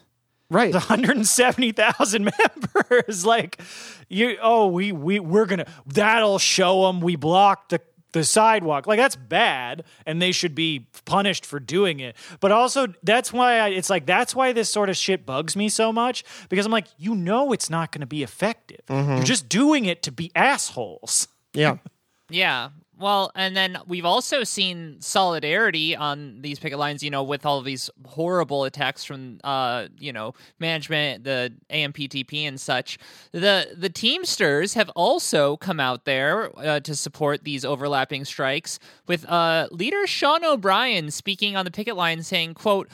[0.49, 2.31] Right 170,000
[2.75, 3.61] members like
[4.09, 7.81] you oh, we we we're going to that'll show them we blocked the
[8.13, 8.87] the sidewalk.
[8.87, 12.15] Like that's bad and they should be punished for doing it.
[12.39, 15.69] But also that's why I, it's like that's why this sort of shit bugs me
[15.69, 18.81] so much because I'm like you know it's not going to be effective.
[18.87, 19.15] Mm-hmm.
[19.17, 21.27] You're just doing it to be assholes.
[21.53, 21.77] yeah
[22.29, 22.69] Yeah.
[22.99, 27.61] Well, and then we've also seen solidarity on these picket lines, you know, with all
[27.61, 32.97] these horrible attacks from, uh, you know, management, the AMPTP and such.
[33.33, 39.29] The the Teamsters have also come out there uh, to support these overlapping strikes, with
[39.29, 42.89] uh, leader Sean O'Brien speaking on the picket line, saying, "quote."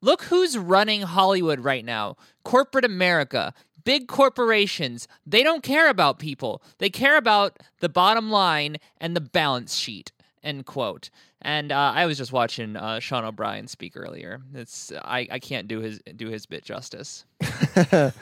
[0.00, 2.16] Look who's running Hollywood right now.
[2.44, 3.52] Corporate America.
[3.88, 5.08] Big corporations.
[5.26, 6.62] They don't care about people.
[6.76, 10.12] They care about the bottom line and the balance sheet.
[10.44, 11.08] End quote.
[11.40, 14.42] And uh, I was just watching uh, Sean O'Brien speak earlier.
[14.52, 17.24] It's I, I can't do his do his bit justice.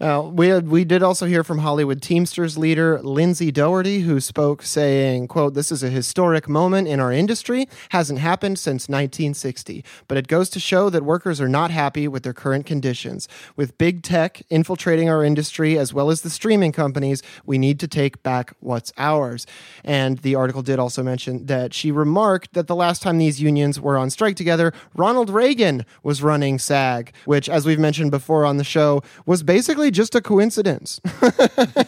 [0.00, 4.62] Uh, we had, we did also hear from Hollywood Teamsters leader Lindsay Dougherty, who spoke
[4.62, 7.68] saying, "quote This is a historic moment in our industry.
[7.90, 12.24] Hasn't happened since 1960, but it goes to show that workers are not happy with
[12.24, 13.28] their current conditions.
[13.54, 17.88] With big tech infiltrating our industry as well as the streaming companies, we need to
[17.88, 19.46] take back what's ours."
[19.84, 23.80] And the article did also mention that she remarked that the last time these unions
[23.80, 28.55] were on strike together, Ronald Reagan was running SAG, which, as we've mentioned before on
[28.56, 31.00] the show, was basically just a coincidence.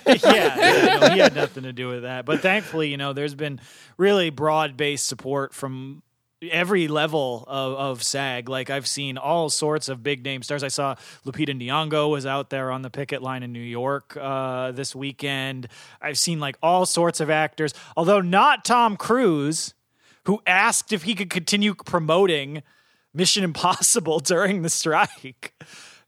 [0.07, 2.25] yeah, he had nothing to do with that.
[2.25, 3.61] But thankfully, you know, there's been
[3.97, 6.03] really broad based support from
[6.43, 8.49] every level of, of SAG.
[8.49, 10.63] Like I've seen all sorts of big name stars.
[10.63, 14.73] I saw Lupita Nyong'o was out there on the picket line in New York uh,
[14.73, 15.69] this weekend.
[16.01, 19.75] I've seen like all sorts of actors, although not Tom Cruise,
[20.25, 22.63] who asked if he could continue promoting
[23.15, 25.55] Mission Impossible during the strike.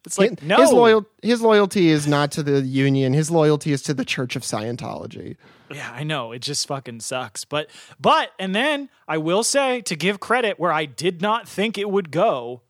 [0.06, 3.12] It's like no, his loyal his loyalty is not to the union.
[3.12, 5.36] His loyalty is to the Church of Scientology.
[5.70, 6.32] Yeah, I know.
[6.32, 7.44] It just fucking sucks.
[7.44, 11.76] But but and then I will say to give credit where I did not think
[11.76, 12.62] it would go.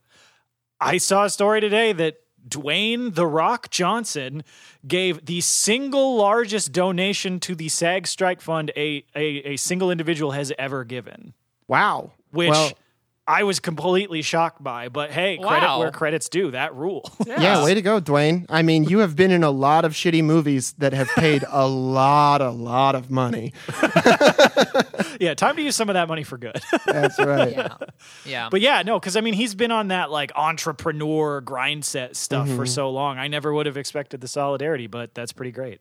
[0.80, 2.16] I saw a story today that
[2.48, 4.42] Dwayne the Rock Johnson
[4.86, 10.32] gave the single largest donation to the SAG Strike Fund a a, a single individual
[10.32, 11.34] has ever given,
[11.68, 12.12] Wow.
[12.32, 12.72] which Well,
[13.30, 14.88] I was completely shocked by.
[14.88, 15.78] But hey, credit Wow.
[15.78, 16.50] where credit's due.
[16.50, 17.08] That rule.
[17.26, 18.44] yeah, way to go, Dwayne.
[18.48, 21.68] I mean, you have been in a lot of shitty movies that have paid a
[21.68, 23.52] lot, a lot of money.
[25.20, 26.60] yeah, time to use some of that money for good.
[26.86, 27.52] That's right.
[27.52, 27.76] Yeah.
[28.24, 28.48] Yeah.
[28.50, 32.48] But yeah, no, because I mean, he's been on that like entrepreneur grind set stuff
[32.48, 32.64] for mm-hmm.
[32.64, 33.18] so long.
[33.18, 35.80] I never would have expected the solidarity, but that's pretty great.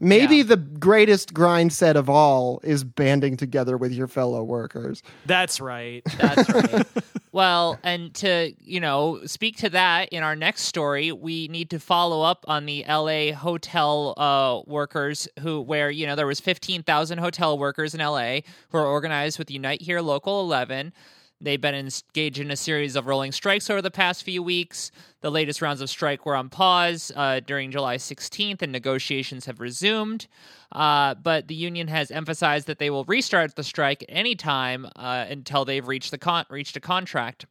[0.00, 0.42] Maybe Yeah.
[0.44, 5.02] the greatest grind set of all is banding together with your fellow workers.
[5.26, 6.02] That's right.
[6.18, 6.86] That's right.
[7.32, 11.78] well, and to, you know, speak to that in our next story, we need to
[11.80, 17.18] follow up on the LA hotel uh, workers who, where, you know, there was 15,000
[17.18, 20.92] hotel workers in LA who are organized with Unite Here Local 11.
[21.40, 24.90] They've been engaged in a series of rolling strikes over the past few weeks.
[25.20, 29.58] The latest rounds of strike were on pause uh, during July 16th, and negotiations have
[29.58, 30.28] resumed.
[30.70, 34.86] Uh, but the union has emphasized that they will restart the strike at any time
[34.96, 37.46] uh, until they've reached the con- reached a contract.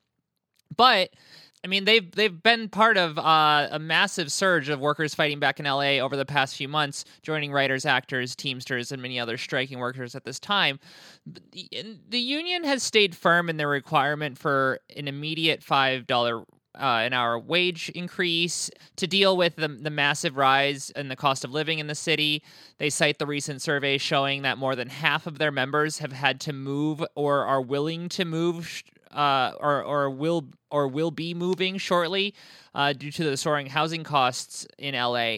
[0.75, 1.09] But
[1.63, 5.59] I mean, they've they've been part of uh, a massive surge of workers fighting back
[5.59, 9.79] in LA over the past few months, joining writers, actors, Teamsters, and many other striking
[9.79, 10.79] workers at this time.
[11.25, 16.43] The, the union has stayed firm in their requirement for an immediate five dollar
[16.79, 21.43] uh, an hour wage increase to deal with the, the massive rise in the cost
[21.43, 22.43] of living in the city.
[22.77, 26.39] They cite the recent survey showing that more than half of their members have had
[26.41, 31.77] to move or are willing to move uh, or or will or will be moving
[31.77, 32.33] shortly
[32.75, 35.37] uh, due to the soaring housing costs in LA.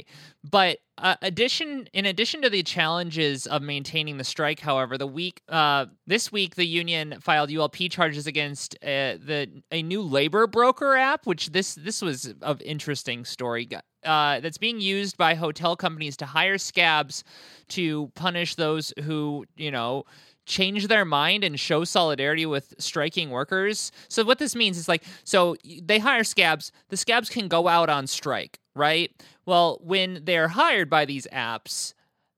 [0.50, 5.42] But uh, addition in addition to the challenges of maintaining the strike, however, the week
[5.50, 10.96] uh, this week the union filed ULP charges against uh, the a new labor broker
[10.96, 13.68] app, which this this was of interesting story.
[14.04, 17.24] Uh, that's being used by hotel companies to hire scabs
[17.68, 20.06] to punish those who you know
[20.50, 23.92] change their mind and show solidarity with striking workers.
[24.10, 27.90] So what this means is like so they hire scabs, the scabs can go out
[27.90, 29.12] on strike, right?
[29.46, 31.94] Well, when they're hired by these apps,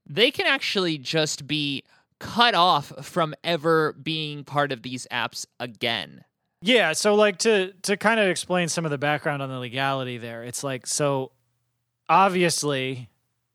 [0.06, 1.84] they can actually just be
[2.20, 6.24] cut off from ever being part of these apps again.
[6.62, 10.18] Yeah, so like to to kind of explain some of the background on the legality
[10.18, 10.44] there.
[10.44, 11.32] It's like so
[12.10, 13.10] obviously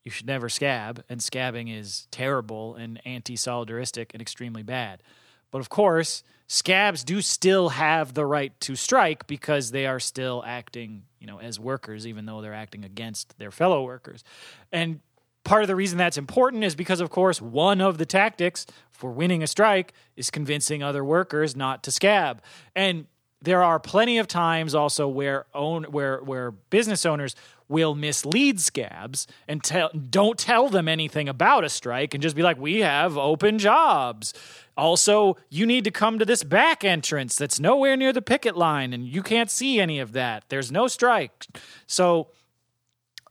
[0.07, 5.03] you should never scab, and scabbing is terrible and anti solidaristic and extremely bad.
[5.51, 10.45] But of course, scabs do still have the right to strike because they are still
[10.47, 14.23] acting, you know, as workers, even though they're acting against their fellow workers.
[14.71, 15.01] And
[15.42, 19.11] part of the reason that's important is because, of course, one of the tactics for
[19.11, 22.42] winning a strike is convincing other workers not to scab.
[22.77, 23.07] And
[23.42, 27.35] there are plenty of times also where own where where business owners
[27.68, 32.42] will mislead scabs and tell don't tell them anything about a strike and just be
[32.42, 34.33] like we have open jobs.
[34.76, 38.92] Also you need to come to this back entrance that's nowhere near the picket line
[38.92, 40.44] and you can't see any of that.
[40.48, 41.46] There's no strike.
[41.87, 42.29] So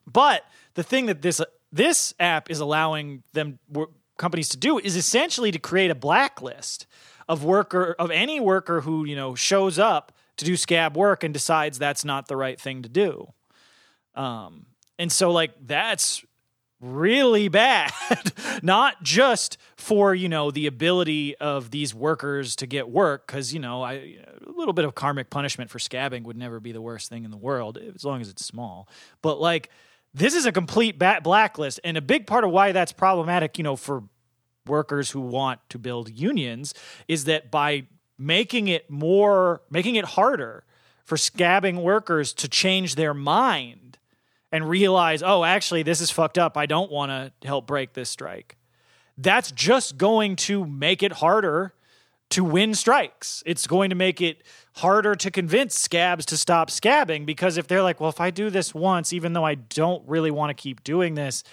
[0.05, 0.43] but
[0.73, 3.59] the thing that this this app is allowing them
[4.17, 6.87] companies to do is essentially to create a blacklist
[7.27, 11.33] of worker of any worker who you know shows up to do scab work and
[11.33, 13.33] decides that's not the right thing to do
[14.15, 14.65] um,
[14.97, 16.23] and so like that's
[16.81, 17.91] really bad.
[18.61, 23.59] Not just for you know the ability of these workers to get work because you
[23.59, 27.09] know I, a little bit of karmic punishment for scabbing would never be the worst
[27.09, 28.87] thing in the world as long as it's small.
[29.21, 29.69] But like
[30.13, 33.63] this is a complete bat blacklist and a big part of why that's problematic you
[33.63, 34.03] know for
[34.65, 36.73] workers who want to build unions
[37.07, 37.85] is that by
[38.17, 40.63] making it more making it harder
[41.03, 43.84] for scabbing workers to change their mind
[44.51, 46.57] and realize, oh, actually, this is fucked up.
[46.57, 48.57] I don't want to help break this strike.
[49.17, 51.73] That's just going to make it harder
[52.31, 53.43] to win strikes.
[53.45, 54.43] It's going to make it
[54.75, 58.49] harder to convince scabs to stop scabbing because if they're like, well, if I do
[58.49, 61.43] this once, even though I don't really want to keep doing this,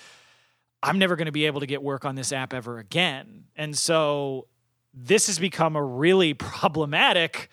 [0.83, 3.45] I'm never going to be able to get work on this app ever again.
[3.55, 4.49] And so
[4.93, 7.49] this has become a really problematic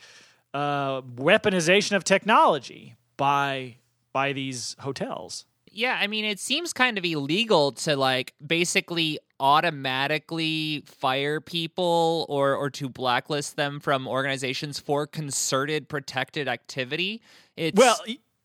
[0.54, 3.76] uh, weaponization of technology by
[4.20, 5.46] by these hotels.
[5.72, 12.54] Yeah, I mean, it seems kind of illegal to like basically automatically fire people or
[12.54, 17.22] or to blacklist them from organizations for concerted protected activity.
[17.56, 17.98] It's well,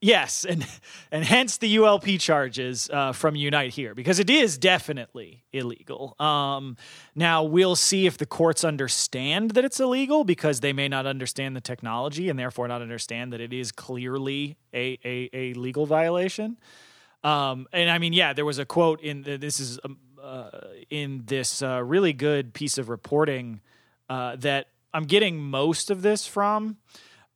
[0.05, 0.63] Yes, and
[1.11, 6.15] and hence the ULP charges uh, from Unite here because it is definitely illegal.
[6.19, 6.77] Um,
[7.15, 11.55] now we'll see if the courts understand that it's illegal because they may not understand
[11.55, 16.57] the technology and therefore not understand that it is clearly a a, a legal violation.
[17.23, 20.51] Um, and I mean, yeah, there was a quote in this is um, uh,
[20.91, 23.59] in this uh, really good piece of reporting
[24.07, 26.77] uh, that I'm getting most of this from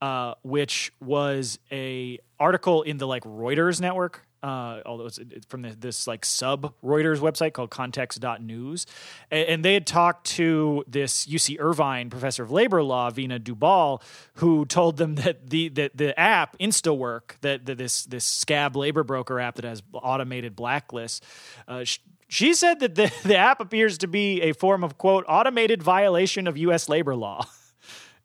[0.01, 4.25] uh, which was a article in the like Reuters network.
[4.41, 8.85] Uh, although it's, it's from the, this like sub Reuters website called context.news.
[9.29, 14.01] And, and they had talked to this UC Irvine professor of labor law, Veena Dubal,
[14.35, 19.03] who told them that the, the, the app InstaWork, that, that this, this scab labor
[19.03, 21.19] broker app that has automated blacklists,
[21.67, 25.25] uh, sh- she said that the, the app appears to be a form of quote
[25.27, 26.87] automated violation of U.S.
[26.87, 27.45] labor law.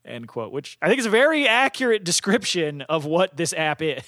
[0.05, 4.01] end quote which i think is a very accurate description of what this app is.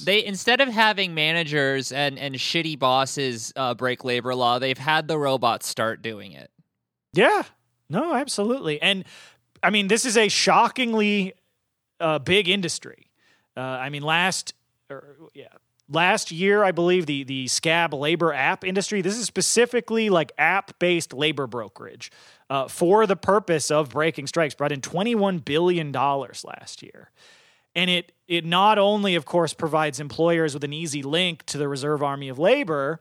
[0.04, 5.08] They instead of having managers and and shitty bosses uh, break labor law they've had
[5.08, 6.50] the robots start doing it.
[7.12, 7.42] Yeah.
[7.88, 8.80] No absolutely.
[8.80, 9.04] And
[9.62, 11.34] i mean this is a shockingly
[12.00, 13.10] uh, big industry.
[13.56, 14.54] Uh, i mean last
[14.90, 15.48] or, yeah
[15.90, 20.78] last year i believe the the scab labor app industry this is specifically like app
[20.78, 22.10] based labor brokerage
[22.50, 27.10] uh, for the purpose of breaking strikes brought in $21 billion last year.
[27.74, 31.68] And it, it not only, of course, provides employers with an easy link to the
[31.68, 33.00] Reserve Army of Labor,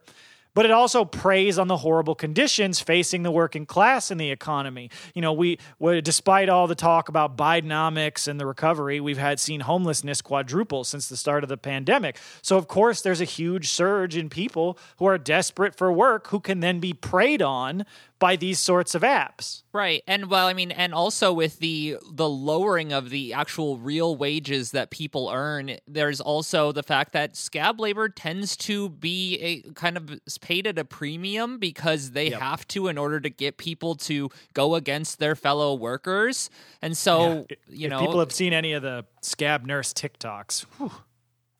[0.57, 4.89] but it also preys on the horrible conditions facing the working class in the economy.
[5.13, 9.39] You know, we, we despite all the talk about Bidenomics and the recovery, we've had
[9.39, 12.17] seen homelessness quadruple since the start of the pandemic.
[12.41, 16.39] So of course, there's a huge surge in people who are desperate for work who
[16.39, 17.85] can then be preyed on
[18.19, 19.61] by these sorts of apps.
[19.73, 20.01] Right.
[20.07, 24.71] And well, I mean, and also with the the lowering of the actual real wages
[24.71, 29.97] that people earn, there's also the fact that scab labor tends to be a kind
[29.97, 30.09] of
[30.41, 32.39] paid at a premium because they Yep.
[32.41, 36.49] have to in order to get people to go against their fellow workers.
[36.81, 40.65] And so, If- you if know, people have seen any of the scab nurse TikToks.
[40.77, 40.91] whew.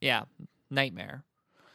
[0.00, 0.24] yeah,
[0.70, 1.22] nightmare.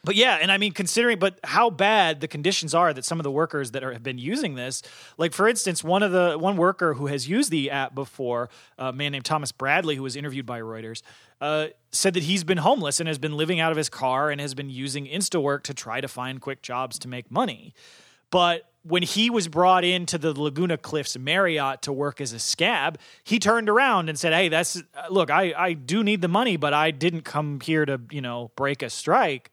[0.04, 3.24] But yeah, and I mean, considering, but how bad the conditions are that some of
[3.24, 4.82] the workers that are, have been using this,
[5.16, 8.92] like for instance, one of the one worker who has used the app before, a
[8.92, 11.02] man named Thomas Bradley, who was interviewed by Reuters,
[11.40, 14.40] uh, said that he's been homeless and has been living out of his car and
[14.40, 17.74] has been using InstaWork to try to find quick jobs to make money.
[18.30, 22.98] But when he was brought into the Laguna Cliffs Marriott to work as a scab,
[23.22, 26.74] he turned around and said, "Hey, that's look, I I do need the money, but
[26.74, 29.50] I didn't come here to you know break a strike."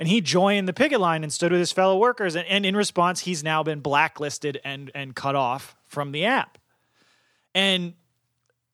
[0.00, 2.34] And he joined the picket line and stood with his fellow workers.
[2.34, 6.56] And, and in response, he's now been blacklisted and and cut off from the app.
[7.54, 7.92] And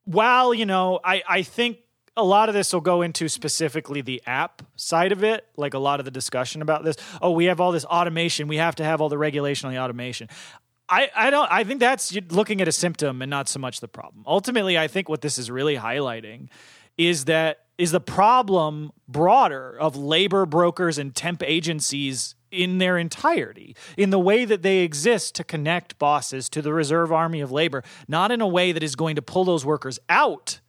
[0.05, 1.79] while you know, I I think
[2.16, 5.81] a lot of this will go into specifically the app side of it, like a
[5.81, 6.97] lot of the discussion about this.
[7.20, 8.47] Oh, we have all this automation.
[8.47, 10.29] We have to have all the regulation on the automation.
[10.89, 13.89] I, I don't I think that's looking at a symptom and not so much the
[13.89, 14.22] problem.
[14.29, 16.51] Ultimately, I think what this is really highlighting
[16.97, 23.77] is that is the problem broader of labor brokers and temp agencies in their entirety,
[23.97, 27.83] in the way that they exist to connect bosses to the reserve army of labor,
[28.09, 30.61] not in a way that is going to pull those workers out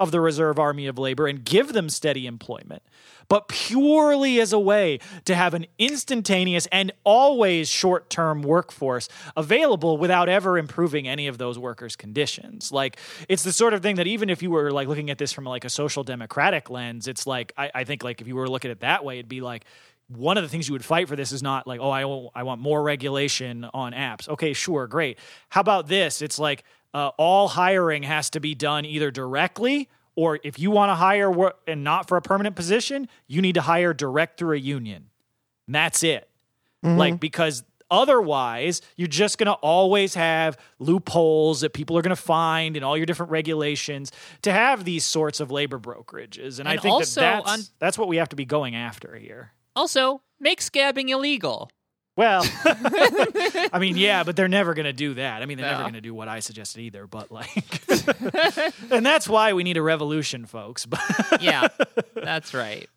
[0.00, 2.82] of the reserve army of labor and give them steady employment,
[3.28, 9.96] but purely as a way to have an instantaneous and always short term workforce available
[9.96, 12.72] without ever improving any of those workers' conditions.
[12.72, 15.32] Like, it's the sort of thing that even if you were like looking at this
[15.32, 18.48] from like a social democratic lens, it's like, I, I think like if you were
[18.48, 19.64] looking at it that way, it'd be like,
[20.08, 22.42] one of the things you would fight for this is not like, oh, I, I
[22.42, 24.28] want more regulation on apps.
[24.28, 25.18] Okay, sure, great.
[25.48, 26.20] How about this?
[26.20, 26.64] It's like
[26.94, 31.28] uh, all hiring has to be done either directly or if you want to hire
[31.30, 35.10] wor- and not for a permanent position, you need to hire direct through a union.
[35.66, 36.28] And that's it.
[36.84, 42.22] Like, because otherwise, you're just going to always have loopholes that people are going to
[42.22, 46.60] find in all your different regulations to have these sorts of labor brokerages.
[46.60, 49.16] And, I think also that that's, on- that's what we have to be going after
[49.16, 49.52] here.
[49.74, 51.70] Also, make scabbing illegal.
[52.16, 55.42] Well, I mean, yeah, but they're never going to do that.
[55.42, 57.08] I mean, they're never going to do what I suggested either.
[57.08, 57.82] But like,
[58.90, 60.86] and that's why we need a revolution, folks.
[60.86, 61.00] But,
[61.40, 61.68] Yeah,
[62.14, 62.88] that's right.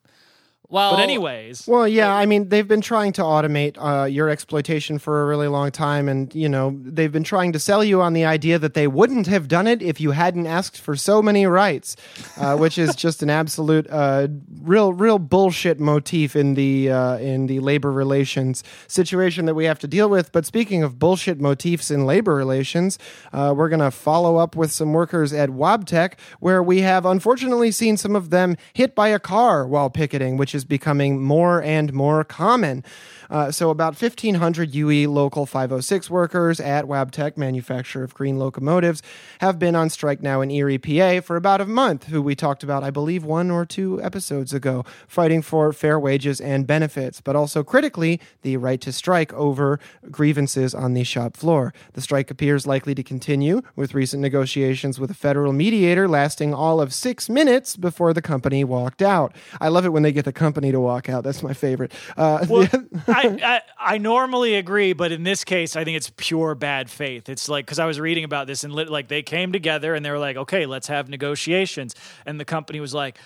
[0.69, 4.99] Well, but anyways, Well, yeah, I mean, they've been trying to automate uh, your exploitation
[4.99, 8.11] for a really long time, and you know, they've been trying to sell you on
[8.11, 11.45] the idea that they wouldn't have done it if you hadn't asked for so many
[11.45, 11.95] rights,
[12.35, 14.27] uh, which is just an absolute, uh,
[14.61, 19.79] real, real bullshit motif in the uh, in the labor relations situation that we have
[19.79, 20.33] to deal with.
[20.33, 22.99] But speaking of bullshit motifs in labor relations,
[23.31, 27.95] uh, we're gonna follow up with some workers at Wabtec, where we have unfortunately seen
[27.95, 32.25] some of them hit by a car while picketing, which is becoming more and more
[32.25, 32.83] common.
[33.29, 39.01] Uh, so, about 1,500 UE Local 506 workers at Wabtec, manufacturer of green locomotives,
[39.39, 42.63] have been on strike now in Erie, PA for about a month, who we talked
[42.63, 47.35] about, I believe, one or two episodes ago, fighting for fair wages and benefits, but
[47.35, 49.79] also critically, the right to strike over
[50.09, 51.73] grievances on the shop floor.
[51.93, 56.79] The strike appears likely to continue, with recent negotiations with a federal mediator lasting all
[56.79, 59.35] of six minutes before the company walked out.
[59.59, 61.23] I love it when they get the company to walk out.
[61.23, 61.91] That's my favorite.
[62.15, 62.67] Uh, well,
[63.07, 67.29] I, I I normally agree, but in this case, I think it's pure bad faith.
[67.29, 70.05] It's like because I was reading about this and lit, like they came together and
[70.05, 71.95] they were like, okay, let's have negotiations,
[72.25, 73.17] and the company was like,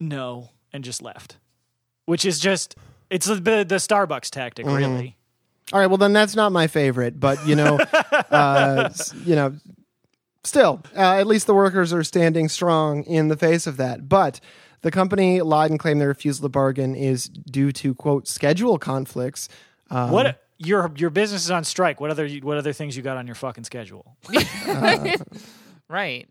[0.00, 1.36] no, and just left,
[2.04, 2.76] which is just
[3.10, 5.16] it's the the Starbucks tactic, really.
[5.72, 7.78] All right, well then that's not my favorite, but you know,
[8.30, 8.90] uh,
[9.24, 9.54] you know,
[10.44, 14.08] still, uh, at least the workers are standing strong in the face of that.
[14.08, 14.40] But
[14.82, 19.48] the company lied and claimed their refusal to bargain is due to quote schedule conflicts.
[19.90, 22.00] Um, What your your business is on strike?
[22.00, 24.16] What other what other things you got on your fucking schedule?
[25.88, 26.28] right.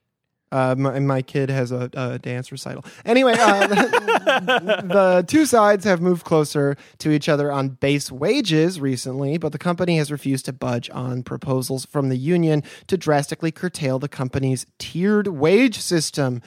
[0.52, 2.86] Uh, my, my kid has a, a dance recital.
[3.04, 9.38] Anyway, uh, the two sides have moved closer to each other on base wages recently,
[9.38, 14.00] but the company has refused to budge on proposals from the union to drastically curtail
[14.00, 16.42] the company's tiered wage system.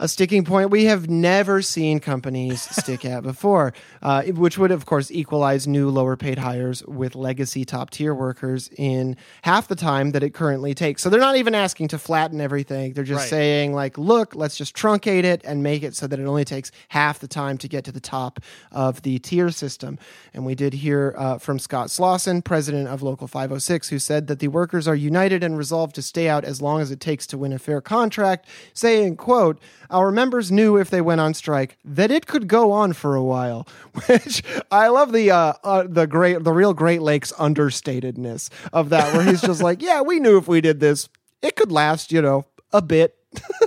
[0.00, 4.86] A sticking point we have never seen companies stick at before, uh, which would, of
[4.86, 10.12] course, equalize new lower paid hires with legacy top tier workers in half the time
[10.12, 11.02] that it currently takes.
[11.02, 12.92] So they're not even asking to flatten everything.
[12.92, 13.28] They're just Right.
[13.30, 16.70] saying, like, look, let's just truncate it and make it so that it only takes
[16.90, 18.38] half the time to get to the top
[18.70, 19.98] of the tier system.
[20.32, 24.38] And we did hear uh, from Scott Slawson, president of Local 506, who said that
[24.38, 27.38] the workers are united and resolved to stay out as long as it takes to
[27.38, 29.58] win a fair contract, saying, quote,
[29.90, 33.22] our members knew if they went on strike that it could go on for a
[33.22, 33.66] while,
[34.06, 39.14] which I love the uh, uh, the great the real Great Lakes understatedness of that,
[39.14, 41.08] where he's just like, yeah, we knew if we did this,
[41.42, 43.14] it could last, you know, a bit.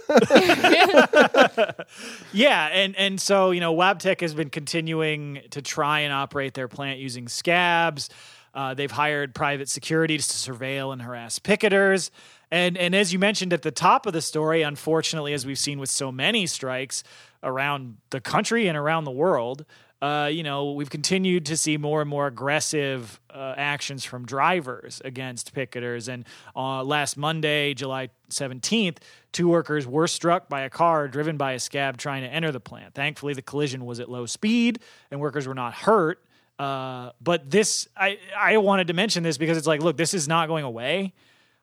[2.34, 6.67] Yeah, and and so you know, Wabtec has been continuing to try and operate their
[6.67, 8.09] plant using scabs.
[8.54, 12.10] Uh, they've hired private security to surveil and harass picketers.
[12.52, 15.80] And and as you mentioned at the top of the story, unfortunately, as we've seen
[15.80, 17.04] with so many strikes
[17.43, 19.66] around the country and around the world,
[20.02, 24.99] uh, you know, we've continued to see more and more aggressive uh, actions from drivers
[25.06, 26.12] against picketers.
[26.12, 26.26] And
[26.56, 28.97] uh, last Monday, July 17th,
[29.32, 32.60] two workers were struck by a car driven by a scab trying to enter the
[32.60, 32.95] plant.
[32.95, 34.80] Thankfully, the collision was at low speed
[35.12, 36.24] and workers were not hurt.
[36.62, 40.28] Uh, but this, I, I wanted to mention this because it's like, look, this is
[40.28, 41.12] not going away.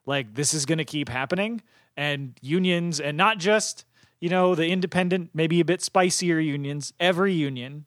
[0.06, 1.62] Like, this is going to keep happening.
[1.96, 3.84] And unions, and not just,
[4.18, 7.84] you know, the independent, maybe a bit spicier unions, every union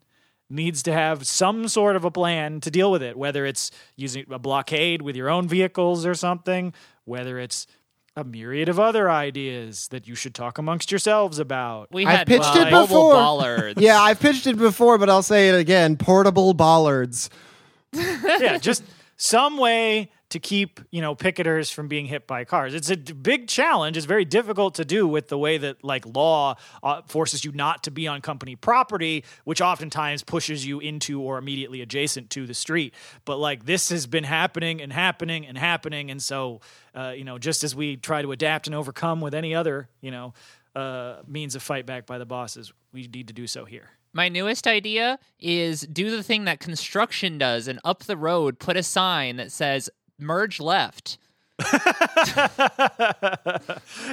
[0.49, 4.23] needs to have some sort of a plan to deal with it, whether it's using
[4.31, 7.67] a blockade with your own vehicles or something, whether it's
[8.15, 11.89] a myriad of other ideas that you should talk amongst yourselves about.
[11.91, 13.13] We I've had pitched uh, it mobile before.
[13.13, 13.81] bollards.
[13.81, 17.29] Yeah, I've pitched it before, but I'll say it again: portable bollards.
[17.93, 18.83] yeah, just
[19.17, 22.73] some way to keep you know picketers from being hit by cars.
[22.73, 23.97] It's a big challenge.
[23.97, 27.83] It's very difficult to do with the way that like law uh, forces you not
[27.83, 32.53] to be on company property, which oftentimes pushes you into or immediately adjacent to the
[32.53, 32.93] street.
[33.25, 36.61] But like this has been happening and happening and happening, and so
[36.95, 40.11] uh, you know just as we try to adapt and overcome with any other you
[40.11, 40.33] know
[40.75, 43.89] uh, means of fight back by the bosses, we need to do so here.
[44.13, 48.75] My newest idea is do the thing that construction does and up the road put
[48.75, 49.89] a sign that says
[50.21, 51.17] merge left.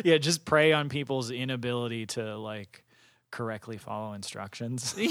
[0.05, 2.85] yeah, just prey on people's inability to like
[3.31, 4.95] correctly follow instructions.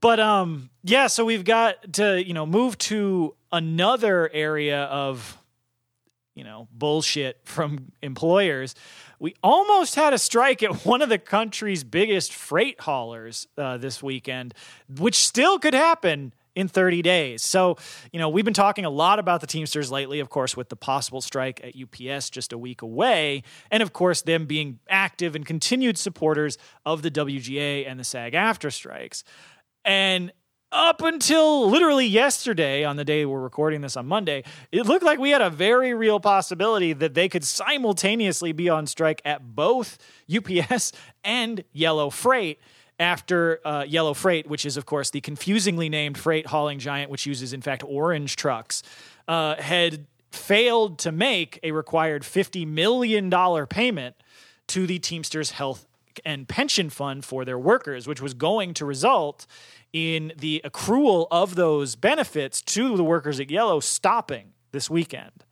[0.00, 5.38] but um yeah, so we've got to, you know, move to another area of
[6.38, 8.76] you know, bullshit from employers.
[9.18, 14.04] We almost had a strike at one of the country's biggest freight haulers uh, this
[14.04, 14.54] weekend,
[14.88, 17.42] which still could happen in 30 days.
[17.42, 17.76] So,
[18.12, 20.76] you know, we've been talking a lot about the Teamsters lately, of course, with the
[20.76, 25.46] possible strike at UPS just a week away, and of course, them being active and
[25.46, 29.22] continued supporters of the WGA and the SAG-AFTRA strikes.
[29.84, 30.32] And
[30.72, 34.42] up until literally yesterday, on the day we're recording this on Monday,
[34.72, 38.86] it looked like we had a very real possibility that they could simultaneously be on
[38.88, 39.96] strike at both
[40.34, 40.92] UPS
[41.22, 42.58] and Yellow Freight
[42.98, 47.26] after uh, Yellow Freight, which is, of course, the confusingly named freight hauling giant, which
[47.26, 48.82] uses, in fact, orange trucks,
[49.28, 53.30] uh, had failed to make a required $50 million
[53.66, 54.16] payment
[54.68, 55.86] to the Teamsters Health
[56.24, 59.46] and Pension Fund for their workers, which was going to result
[59.92, 65.44] in the accrual of those benefits to the workers at Yellow stopping this weekend.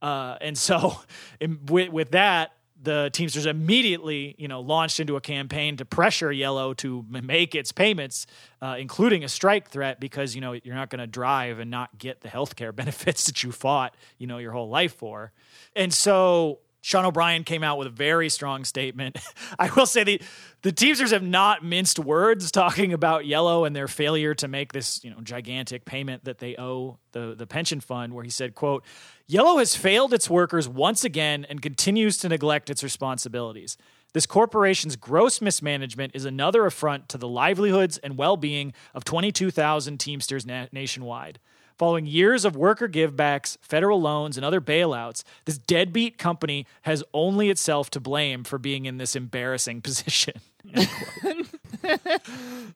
[0.00, 1.00] Uh, and so,
[1.40, 2.52] in, with, with that,
[2.82, 7.72] the Teamsters immediately, you know, launched into a campaign to pressure Yellow to make its
[7.72, 8.26] payments,
[8.60, 11.96] uh, including a strike threat, because you know you're not going to drive and not
[11.98, 15.32] get the health care benefits that you fought, you know, your whole life for.
[15.76, 19.16] And so Sean O'Brien came out with a very strong statement.
[19.58, 20.20] I will say the
[20.62, 25.02] the Teamsters have not minced words talking about Yellow and their failure to make this,
[25.02, 28.84] you know, gigantic payment that they owe the the pension fund where he said, quote,
[29.28, 33.78] Yellow has failed its workers once again and continues to neglect its responsibilities.
[34.12, 40.44] This corporation's gross mismanagement is another affront to the livelihoods and well-being of 22,000 Teamsters
[40.44, 41.38] na- nationwide.
[41.78, 47.50] Following years of worker givebacks, federal loans, and other bailouts, this deadbeat company has only
[47.50, 50.40] itself to blame for being in this embarrassing position.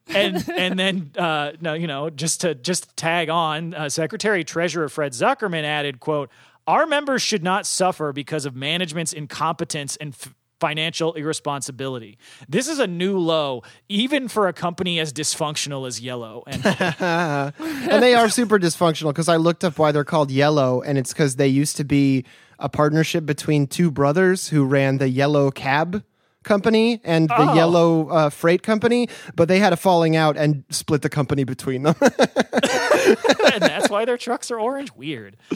[0.09, 4.89] And and then uh, no, you know, just to just tag on, uh, Secretary Treasurer
[4.89, 6.31] Fred Zuckerman added, "quote
[6.67, 12.17] Our members should not suffer because of management's incompetence and." F- Financial irresponsibility.
[12.49, 16.45] This is a new low, even for a company as dysfunctional as Yellow.
[16.47, 16.65] And
[17.01, 21.13] and they are super dysfunctional because I looked up why they're called Yellow, and it's
[21.13, 22.25] because they used to be
[22.59, 26.03] a partnership between two brothers who ran the Yellow Cab
[26.43, 27.55] company and the Oh.
[27.55, 31.83] yellow uh, freight company, but they had a falling out and split the company between
[31.83, 31.97] them.
[32.01, 34.91] and that's why their trucks are orange.
[34.95, 35.37] Weird.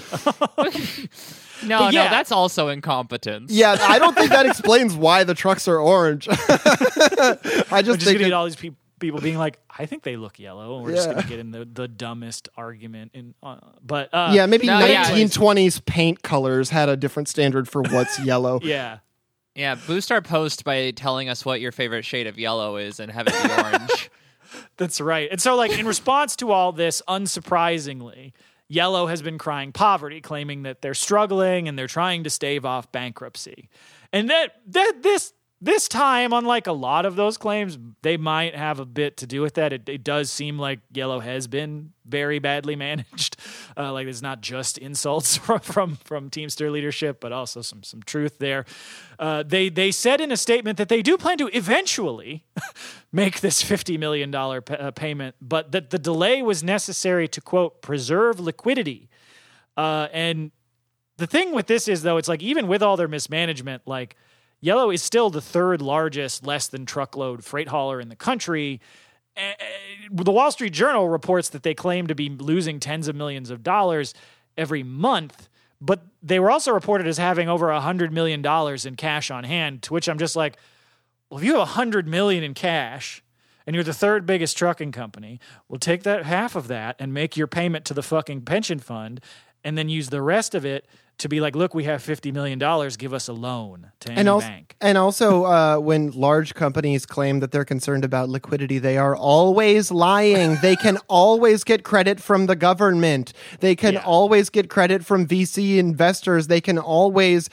[1.65, 2.05] No, But yeah.
[2.05, 3.53] no, that's also incompetence.
[3.53, 6.29] yeah, I don't think that explains why the trucks are orange.
[6.31, 9.87] I We're just just think gonna it- get all these people people being like, I
[9.87, 13.13] think they look yellow, and we're just gonna get in the, the dumbest argument.
[13.15, 15.05] In uh, but uh, yeah, maybe No, yeah.
[15.07, 18.61] 1920s paint colors had a different standard for what's yellow.
[18.63, 18.99] yeah.
[19.55, 23.11] Yeah, boost our post by telling us what your favorite shade of yellow is and
[23.11, 24.11] have it be orange.
[24.77, 25.29] That's right.
[25.31, 28.33] And so, like, in response to all this, unsurprisingly,
[28.71, 32.93] Yellow has been crying poverty, claiming that they're struggling and they're trying to stave off
[32.93, 33.68] bankruptcy.
[34.12, 35.33] And that that this
[35.63, 39.43] this time, unlike a lot of those claims, they might have a bit to do
[39.43, 39.75] with that.
[39.75, 43.37] It, it does seem like Yellow has been very badly managed.
[43.77, 48.03] Uh, like it's not just insults from, from from Teamster leadership, but also some some
[48.03, 48.65] truth there.
[49.19, 52.45] Uh, they they said in a statement that they do plan to eventually
[53.13, 57.41] make this fifty million dollar pa- uh, payment, but that the delay was necessary to
[57.41, 59.11] quote preserve liquidity.
[59.77, 60.53] Uh, and
[61.19, 64.17] the thing with this is though, it's like even with all their mismanagement, like
[64.61, 68.81] Yellow is still the third largest less than truckload freight hauler in the country.
[69.37, 69.65] Eh, eh,
[70.11, 73.63] The Wall Street Journal reports that they claim to be losing tens of millions of
[73.63, 74.13] dollars
[74.57, 75.49] every month,
[75.81, 79.45] but they were also reported as having over a hundred million dollars in cash on
[79.45, 79.83] hand.
[79.83, 80.57] To which I'm just like,
[81.31, 83.23] well, if you have a hundred million in cash
[83.67, 87.37] and you're the third biggest trucking company, well, take that half of that and make
[87.37, 89.21] your payment to the fucking pension fund,
[89.65, 90.87] and then use the rest of it
[91.19, 94.21] to be like, look, we have fifty million dollars, give us a loan to any
[94.21, 94.75] and also, bank.
[94.81, 99.91] and also uh, when large companies claim that they're concerned about liquidity, they are always
[99.91, 100.57] lying.
[100.63, 103.35] they can always get credit from the government.
[103.61, 104.03] They can Yeah.
[104.05, 106.47] always get credit from VC investors.
[106.47, 107.51] They can always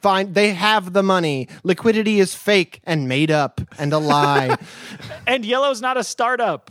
[0.00, 1.48] find they have the money.
[1.64, 4.56] Liquidity is fake and made up and a lie.
[5.26, 6.70] And Yellow's not a startup.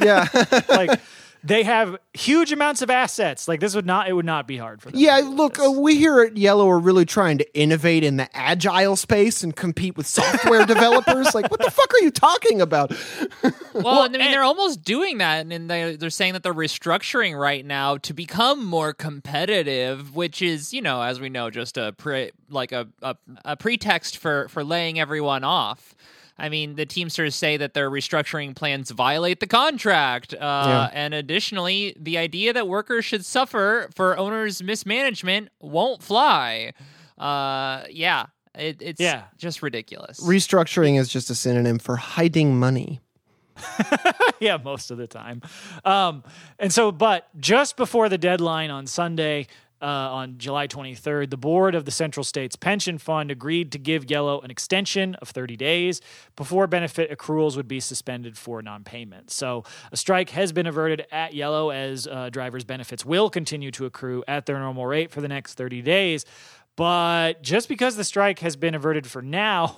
[0.00, 0.26] yeah.
[0.68, 1.00] like
[1.42, 3.48] they have huge amounts of assets.
[3.48, 5.00] Like this would not it would not be hard for them.
[5.00, 8.96] Yeah, look, uh, we here at Yellow are really trying to innovate in the agile
[8.96, 11.34] space and compete with software developers.
[11.34, 12.92] Like, what the fuck are you talking about?
[13.72, 17.38] Well, I mean, and- they're almost doing that, and they're they're saying that they're restructuring
[17.38, 21.92] right now to become more competitive, which is, you know, as we know, just a
[21.92, 25.94] pre like a a, a pretext for for laying everyone off.
[26.40, 31.94] I mean, the Teamsters say that their restructuring plans violate the contract, uh, and additionally,
[32.00, 36.72] the idea that workers should suffer for owners' mismanagement won't fly.
[37.18, 39.24] Uh, yeah, it, it's Yeah.
[39.36, 40.18] just ridiculous.
[40.20, 43.00] Restructuring is just a synonym for hiding money.
[44.40, 45.42] yeah, most of the time.
[45.84, 46.24] Um,
[46.58, 49.46] and so, but just before the deadline on Sunday,
[49.82, 54.10] uh, on July 23rd, the board of the Central States Pension Fund agreed to give
[54.10, 56.00] Yellow an extension of 30 days
[56.36, 59.30] before benefit accruals would be suspended for non payment.
[59.30, 63.86] So, a strike has been averted at Yellow as uh, drivers' benefits will continue to
[63.86, 66.24] accrue at their normal rate for the next 30 days.
[66.76, 69.76] But just because the strike has been averted for now,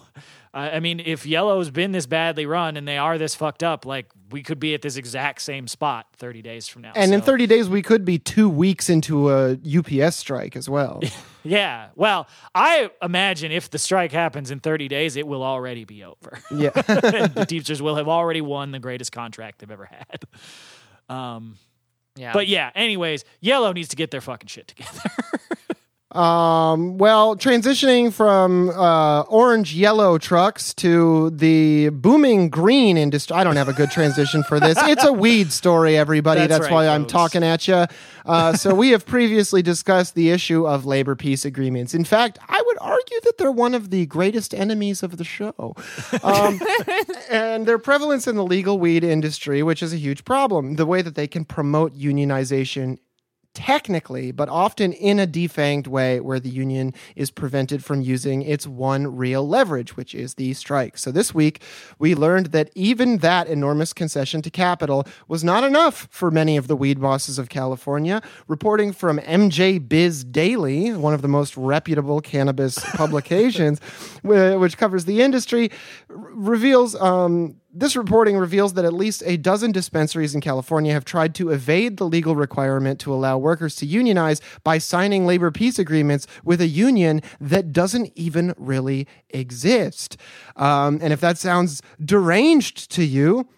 [0.54, 3.86] uh, I mean, if Yellow's been this badly run and they are this fucked up,
[3.86, 6.92] like we could be at this exact same spot 30 days from now.
[6.94, 11.00] And in 30 days, we could be two weeks into a UPS strike as well.
[11.42, 11.88] yeah.
[11.96, 16.38] Well, I imagine if the strike happens in 30 days, it will already be over.
[16.50, 16.70] yeah.
[16.70, 20.24] the Teamsters will have already won the greatest contract they've ever had.
[21.08, 21.56] Um,
[22.14, 25.10] yeah, but yeah, anyways, Yellow needs to get their fucking shit together.
[26.12, 33.34] Um, well, transitioning from uh, orange yellow trucks to the booming green industry.
[33.34, 34.78] I don't have a good transition for this.
[34.92, 36.40] It's a weed story, everybody.
[36.40, 37.86] That's That's, right, why I'm talking at you.
[38.26, 41.94] Uh, so, we have previously discussed the issue of labor peace agreements.
[41.94, 45.74] In fact, I would argue that they're one of the greatest enemies of the show.
[46.22, 46.60] Um,
[47.30, 50.76] and their prevalence in the legal weed industry, which is a huge problem.
[50.76, 52.98] The way that they can promote unionization
[53.54, 58.66] technically, but often in a defanged way where the union is prevented from using its
[58.66, 60.96] one real leverage, which is the strike.
[60.96, 61.62] So this week,
[61.98, 66.66] we learned that even that enormous concession to capital was not enough for many of
[66.66, 68.22] the weed bosses of California.
[68.48, 73.80] Reporting from MJ Biz Daily, one of the most reputable cannabis publications,
[74.22, 75.70] which covers the industry,
[76.08, 81.34] reveals um, this reporting reveals that at least a dozen dispensaries in California have tried
[81.36, 86.26] to evade the legal requirement to allow workers to unionize by signing labor peace agreements
[86.44, 90.16] with a union that doesn't even really exist.
[90.56, 93.48] Um, and if that sounds deranged to you,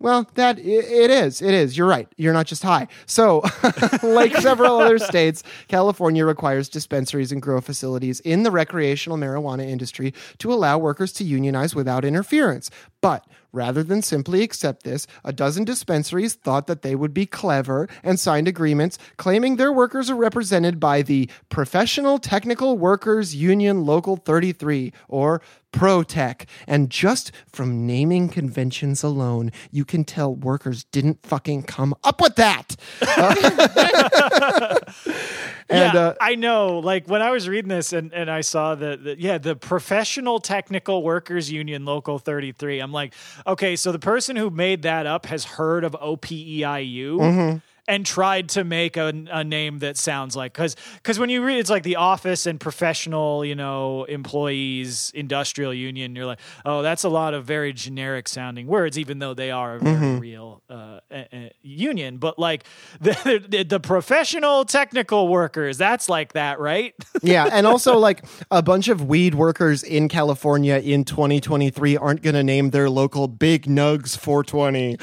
[0.00, 1.40] Well, that it is.
[1.40, 1.78] It is.
[1.78, 2.08] You're right.
[2.16, 2.88] You're not just high.
[3.06, 3.42] So,
[4.02, 10.12] like several other states, California requires dispensaries and grow facilities in the recreational marijuana industry
[10.38, 12.70] to allow workers to unionize without interference.
[13.00, 13.24] But
[13.54, 18.18] Rather than simply accept this, a dozen dispensaries thought that they would be clever and
[18.18, 24.92] signed agreements claiming their workers are represented by the Professional Technical Workers Union Local 33,
[25.06, 25.40] or
[25.74, 26.46] ProTech.
[26.66, 32.36] And just from naming conventions alone, you can tell workers didn't fucking come up with
[32.36, 32.76] that.
[35.66, 36.78] And, yeah, uh, I know.
[36.78, 41.02] Like when I was reading this and, and I saw the, yeah, the Professional Technical
[41.02, 43.14] Workers Union Local 33, I'm like,
[43.46, 47.16] okay, so the person who made that up has heard of OPEIU.
[47.16, 47.56] Mm-hmm
[47.86, 51.58] and tried to make a, a name that sounds like because because when you read
[51.58, 57.04] it's like the office and professional you know employees industrial union you're like oh that's
[57.04, 60.18] a lot of very generic sounding words even though they are a very mm-hmm.
[60.18, 62.18] real uh, a, a union.
[62.18, 62.64] But like
[63.00, 66.94] the, the, the professional technical workers that's like that right?
[67.22, 72.34] Yeah and also like a bunch of weed workers in California in 2023 aren't going
[72.34, 74.98] to name their local big nugs 420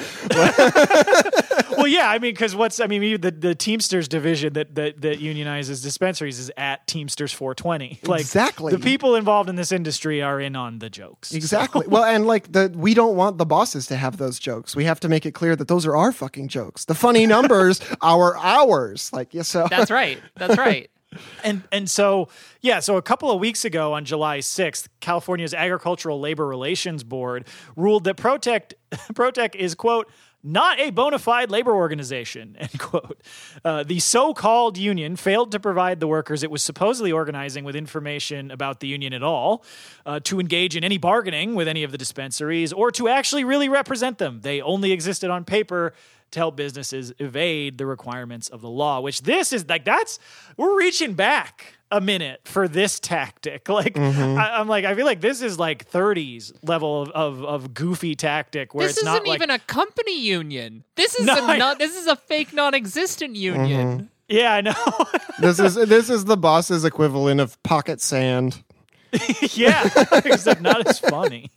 [1.81, 5.19] well yeah I mean because what's I mean the the Teamsters division that that that
[5.19, 7.99] unionizes dispensaries is at Teamsters 420.
[8.11, 11.33] Like exactly the people involved in this industry are in on the jokes.
[11.33, 11.85] Exactly.
[11.85, 11.89] So.
[11.89, 14.75] well, and like the we don't want the bosses to have those jokes.
[14.75, 16.85] We have to make it clear that those are our fucking jokes.
[16.85, 19.11] The funny numbers are ours.
[19.13, 20.19] Like yeah, so that's right.
[20.35, 20.89] That's right.
[21.43, 22.29] And and so
[22.61, 27.47] yeah, so a couple of weeks ago on July 6th, California's Agricultural Labor Relations Board
[27.75, 28.75] ruled that Protect
[29.13, 30.09] Protech is quote
[30.43, 33.21] not a bona fide labor organization, end quote.
[33.63, 37.75] Uh, the so called union failed to provide the workers it was supposedly organizing with
[37.75, 39.63] information about the union at all,
[40.05, 43.69] uh, to engage in any bargaining with any of the dispensaries, or to actually really
[43.69, 44.41] represent them.
[44.41, 45.93] They only existed on paper
[46.31, 50.17] to help businesses evade the requirements of the law, which this is like, that's,
[50.57, 53.67] we're reaching back a minute for this tactic.
[53.81, 54.37] Like mm-hmm.
[54.37, 58.15] I, am like I feel like this is like 30s level of, of, of goofy
[58.15, 60.83] tactic where this it's not like, even a company union.
[60.95, 63.87] This is no, a not, this is a fake non-existent union.
[63.87, 64.05] Mm-hmm.
[64.27, 64.73] Yeah, I know.
[65.39, 68.63] this is this is the boss's equivalent of pocket sand.
[69.53, 69.89] yeah,
[70.25, 71.49] except not as funny.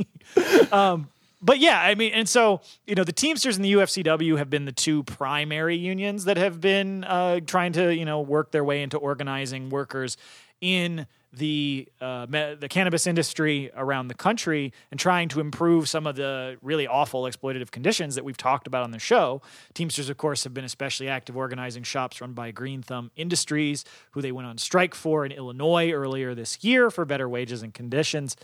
[0.72, 1.08] Um,
[1.44, 4.64] but yeah, I mean, and so you know, the Teamsters and the UFCW have been
[4.64, 8.82] the two primary unions that have been uh, trying to you know work their way
[8.82, 10.16] into organizing workers
[10.60, 16.06] in the uh, me- the cannabis industry around the country and trying to improve some
[16.06, 19.42] of the really awful exploitative conditions that we've talked about on the show.
[19.74, 24.22] Teamsters, of course, have been especially active organizing shops run by Green Thumb Industries, who
[24.22, 28.36] they went on strike for in Illinois earlier this year for better wages and conditions.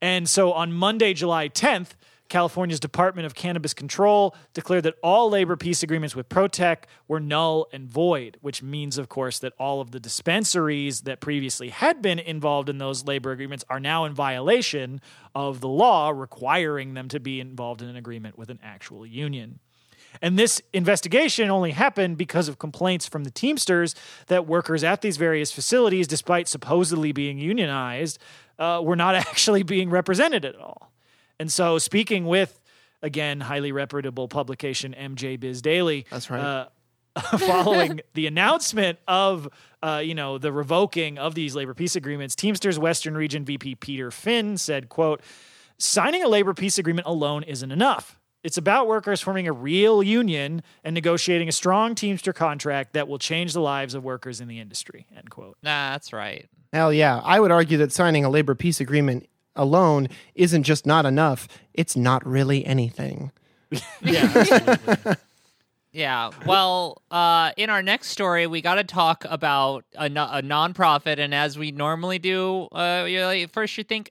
[0.00, 1.90] And so on Monday, July 10th,
[2.30, 7.66] California's Department of Cannabis Control declared that all labor peace agreements with Protech were null
[7.72, 12.18] and void, which means, of course, that all of the dispensaries that previously had been
[12.18, 15.00] involved in those labor agreements are now in violation
[15.34, 19.58] of the law requiring them to be involved in an agreement with an actual union.
[20.22, 23.94] And this investigation only happened because of complaints from the Teamsters
[24.28, 28.18] that workers at these various facilities, despite supposedly being unionized,
[28.58, 30.90] uh, were not actually being represented at all.
[31.40, 32.60] And so, speaking with
[33.02, 36.40] again highly reputable publication MJ Biz Daily, that's right.
[36.40, 36.66] Uh,
[37.38, 39.48] following the announcement of
[39.82, 44.10] uh, you know the revoking of these labor peace agreements, Teamsters Western Region VP Peter
[44.10, 45.22] Finn said, "quote
[45.78, 50.62] Signing a labor peace agreement alone isn't enough." It's about workers forming a real union
[50.84, 54.60] and negotiating a strong Teamster contract that will change the lives of workers in the
[54.60, 55.06] industry.
[55.16, 55.56] End quote.
[55.62, 56.48] Nah, that's right.
[56.72, 57.20] Hell yeah.
[57.24, 59.28] I would argue that signing a labor peace agreement
[59.60, 63.30] alone isn't just not enough, it's not really anything.
[64.00, 65.14] yeah.
[65.92, 66.30] yeah.
[66.46, 71.18] Well, uh, in our next story, we got to talk about a, no- a nonprofit.
[71.18, 74.10] And as we normally do, uh, you first you think,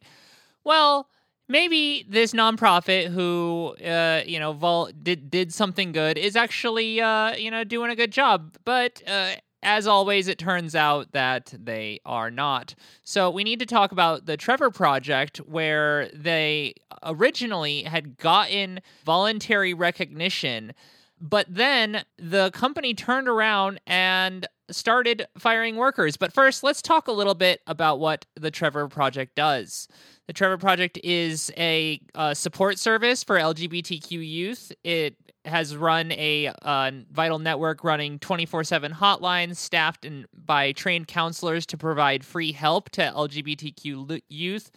[0.63, 1.09] well,
[1.47, 7.35] maybe this nonprofit who uh, you know vol- did did something good is actually uh,
[7.35, 9.31] you know doing a good job but uh,
[9.61, 12.75] as always, it turns out that they are not.
[13.03, 19.73] So, we need to talk about the Trevor Project, where they originally had gotten voluntary
[19.73, 20.73] recognition,
[21.19, 26.17] but then the company turned around and started firing workers.
[26.17, 29.87] But first, let's talk a little bit about what the Trevor Project does.
[30.27, 34.71] The Trevor Project is a uh, support service for LGBTQ youth.
[34.83, 35.15] It
[35.45, 42.25] has run a uh, vital network running 24-7 hotlines staffed by trained counselors to provide
[42.25, 44.69] free help to lgbtq youth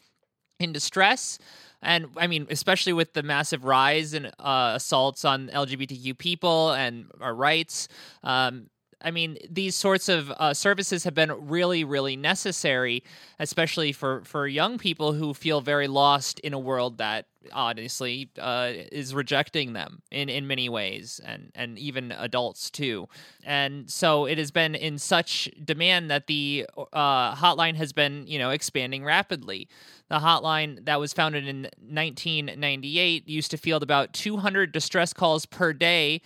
[0.62, 1.38] in distress.
[1.82, 7.06] And I mean, especially with the massive rise in uh, assaults on LGBTQ people and
[7.20, 7.88] our rights,
[8.22, 8.68] um,
[9.04, 13.02] I mean, these sorts of uh, services have been really, really necessary,
[13.38, 18.70] especially for, for young people who feel very lost in a world that honestly uh,
[18.92, 23.08] is rejecting them in, in many ways, and, and even adults too.
[23.44, 28.38] And so it has been in such demand that the uh, hotline has been, you
[28.38, 29.68] know, expanding rapidly.
[30.08, 35.72] The hotline that was founded in 1998 used to field about 200 distress calls per
[35.72, 36.22] day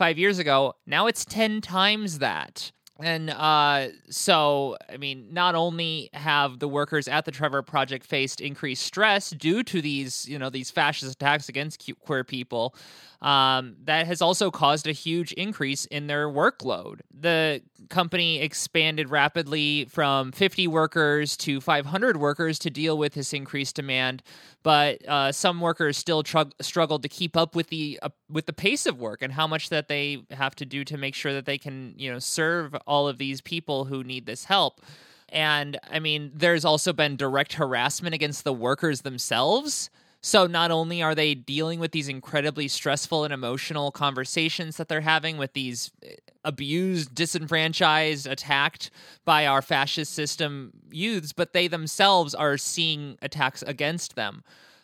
[0.00, 0.72] five years ago.
[0.86, 2.72] Now it's 10 times that.
[3.02, 8.40] And uh, so, I mean, not only have the workers at the Trevor Project faced
[8.40, 12.74] increased stress due to these, you know, these fascist attacks against queer people,
[13.22, 17.00] um, that has also caused a huge increase in their workload.
[17.12, 23.76] The company expanded rapidly from 50 workers to 500 workers to deal with this increased
[23.76, 24.22] demand,
[24.62, 28.52] but uh, some workers still tr- struggled to keep up with the uh, with the
[28.52, 31.44] pace of work and how much that they have to do to make sure that
[31.44, 34.80] they can, you know, serve all of these people who need this help.
[35.28, 39.90] And I mean, there's also been direct harassment against the workers themselves
[40.22, 45.00] so not only are they dealing with these incredibly stressful and emotional conversations that they're
[45.00, 46.14] having with these eh,
[46.44, 48.90] abused, disenfranchised, attacked
[49.24, 54.42] by our fascist system youths, but they themselves are seeing attacks against them.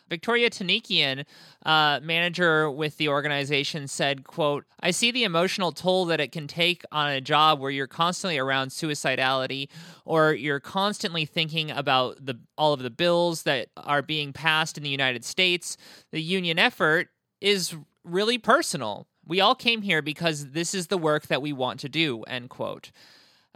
[0.09, 1.25] Victoria Tanikian,
[1.65, 6.47] uh, manager with the organization, said, quote, I see the emotional toll that it can
[6.47, 9.69] take on a job where you're constantly around suicidality
[10.05, 14.83] or you're constantly thinking about the all of the bills that are being passed in
[14.83, 15.77] the United States.
[16.11, 17.09] The union effort
[17.41, 19.07] is really personal.
[19.25, 22.49] We all came here because this is the work that we want to do, end
[22.49, 22.91] quote.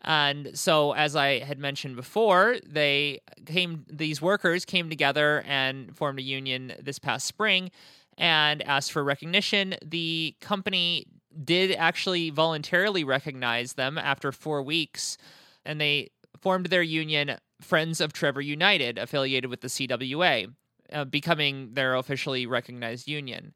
[0.03, 6.19] And so, as I had mentioned before, they came, these workers came together and formed
[6.19, 7.69] a union this past spring
[8.17, 9.75] and asked for recognition.
[9.85, 11.05] The company
[11.43, 15.17] did actually voluntarily recognize them after four weeks,
[15.65, 20.51] and they formed their union, Friends of Trevor United, affiliated with the CWA,
[20.91, 23.53] uh, becoming their officially recognized union.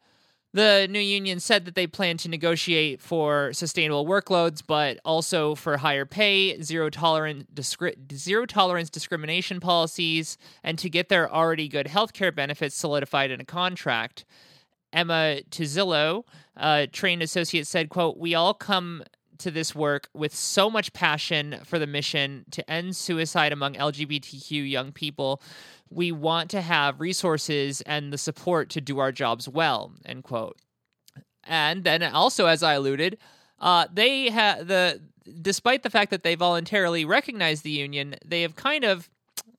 [0.55, 5.75] The new union said that they plan to negotiate for sustainable workloads, but also for
[5.75, 11.87] higher pay, zero tolerance, discri- zero tolerance discrimination policies, and to get their already good
[11.87, 14.23] healthcare benefits solidified in a contract.
[14.93, 16.23] Emma Tuzillo,
[16.55, 19.03] a trained associate, said, "quote We all come
[19.39, 24.63] to this work with so much passion for the mission to end suicide among LGBTQ
[24.63, 25.41] young people."
[25.95, 30.57] We want to have resources and the support to do our jobs well end quote
[31.45, 33.17] and then also as i alluded
[33.61, 35.01] uh, they have the
[35.41, 39.09] despite the fact that they voluntarily recognize the union they have kind of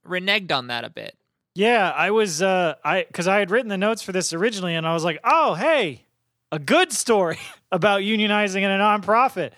[0.06, 1.16] reneged on that a bit
[1.54, 4.86] yeah i was uh i because i had written the notes for this originally and
[4.86, 6.04] i was like oh hey
[6.52, 7.38] a good story
[7.72, 9.52] about unionizing in a nonprofit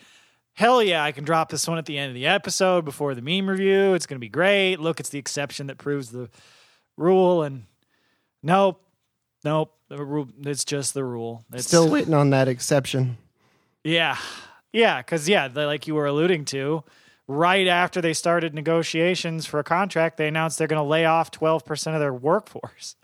[0.59, 3.23] hell yeah, I can drop this one at the end of the episode before the
[3.23, 3.95] meme review.
[3.95, 4.81] It's going to be great.
[4.81, 6.29] Look, it's the exception that proves the
[6.99, 7.65] rule and
[8.43, 8.83] nope,
[9.45, 9.75] nope.
[9.91, 11.45] It's just the rule.
[11.53, 13.17] It's still waiting on that exception.
[13.85, 14.19] Yeah,
[14.73, 16.85] yeah, because yeah, like you were alluding to,
[17.27, 21.31] right after they started negotiations for a contract, they announced they're going to lay off
[21.31, 22.97] twelve percent of their workforce.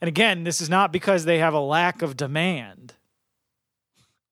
[0.00, 2.94] And again, this is not because they have a lack of demand.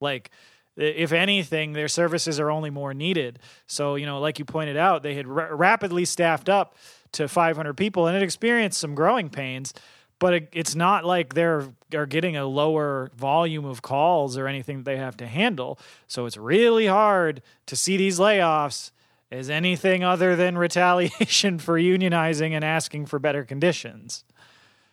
[0.00, 0.30] Like
[0.76, 3.40] if anything, their services are only more needed.
[3.66, 6.76] So, you know, like you pointed out, they had r- rapidly staffed up
[7.12, 9.72] to 500 people and it experienced some growing pains
[10.18, 14.82] but it, it's not like they're are getting a lower volume of calls or anything
[14.82, 15.78] they have to handle.
[16.06, 18.90] So it's really hard to see these layoffs
[19.30, 24.24] as anything other than retaliation for unionizing and asking for better conditions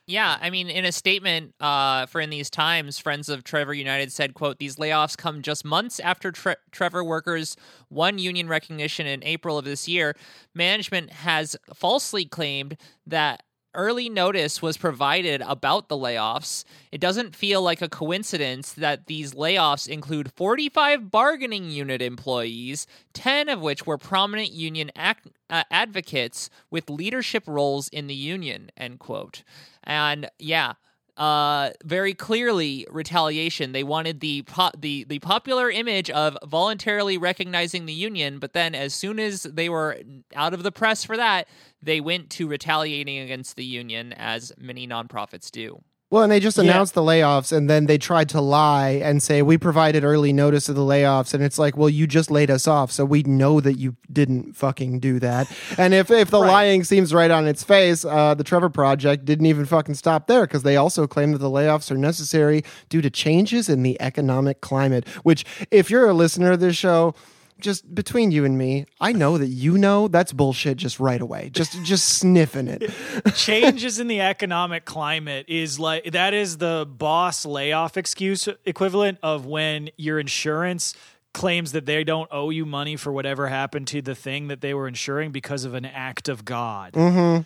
[0.07, 4.11] yeah, I mean, in a statement uh, for in these times, Friends of Trevor United
[4.11, 7.55] said, "quote These layoffs come just months after Tre- Trevor workers
[7.89, 10.15] won union recognition in April of this year.
[10.53, 12.77] Management has falsely claimed
[13.07, 13.41] that
[13.75, 16.63] early notice was provided about the layoffs.
[16.91, 23.49] It doesn't feel like a coincidence that these layoffs include 45 bargaining unit employees, 10
[23.49, 28.99] of which were prominent union ac- uh, advocates with leadership roles in the union." End
[28.99, 29.43] quote.
[29.83, 30.73] And yeah,
[31.17, 33.71] uh, very clearly retaliation.
[33.71, 38.75] They wanted the po- the the popular image of voluntarily recognizing the union, but then
[38.75, 39.97] as soon as they were
[40.35, 41.47] out of the press for that,
[41.81, 45.81] they went to retaliating against the union, as many nonprofits do.
[46.11, 46.65] Well, and they just Yeah.
[46.65, 50.69] announced the layoffs, and then they tried to lie and say we provided early notice
[50.69, 53.59] of the layoffs, and it's like, well, you just laid us off, so we know
[53.59, 55.47] that you didn't fucking do that.
[55.79, 56.47] and if if the Right.
[56.47, 60.41] lying seems right on its face, uh, the Trevor Project didn't even fucking stop there
[60.41, 64.61] because they also claim that the layoffs are necessary due to changes in the economic
[64.61, 65.07] climate.
[65.23, 67.15] Which, if you're a listener of this show.
[67.59, 71.49] Just between you and me, I know that you know that's bullshit just right away.
[71.53, 72.91] Just just sniffing it.
[73.35, 79.45] changes in the economic climate is like that is the boss layoff excuse equivalent of
[79.45, 80.93] when your insurance
[81.35, 84.73] claims that they don't owe you money for whatever happened to the thing that they
[84.73, 86.93] were insuring because of an act of God.
[86.93, 87.41] Mm-hmm.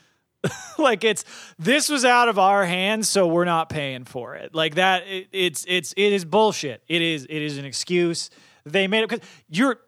[0.82, 1.26] like it's
[1.58, 4.56] this was out of our hands, so we're not paying for it.
[4.56, 6.82] Like that, it, it's it's it is bullshit.
[6.88, 8.30] It is it is an excuse
[8.72, 9.80] they made it because you're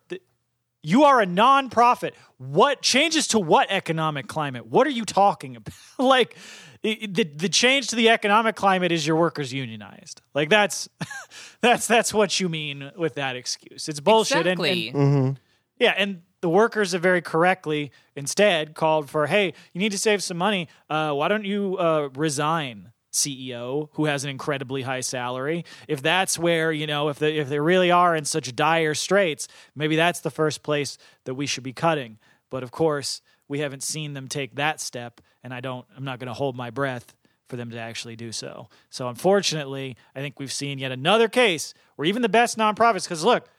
[0.84, 2.12] you are a nonprofit.
[2.38, 4.66] What changes to what economic climate?
[4.66, 5.74] What are you talking about?
[6.00, 6.36] like
[6.82, 10.22] the the change to the economic climate is your workers unionized.
[10.34, 10.90] Like that's
[11.62, 13.88] that's that's what you mean with that excuse.
[13.88, 14.48] It's bullshit.
[14.48, 14.90] And- Exactly.
[14.90, 15.40] And,
[15.78, 20.22] yeah, and the workers have very correctly instead called for, hey, you need to save
[20.24, 20.68] some money.
[20.90, 22.92] Uh, why don't you uh, resign?
[23.12, 25.66] CEO who has an incredibly high salary.
[25.88, 29.48] If that's where you know, if they if they really are in such dire straits,
[29.76, 32.18] maybe that's the first place that we should be cutting.
[32.50, 35.86] But of course, we haven't seen them take that step, and I don't.
[35.96, 37.14] I'm not going to hold my breath
[37.52, 38.70] for them to actually do so.
[38.90, 43.26] So unfortunately, I think we've seen yet another case where even the best nonprofits, because
[43.26, 43.50] look,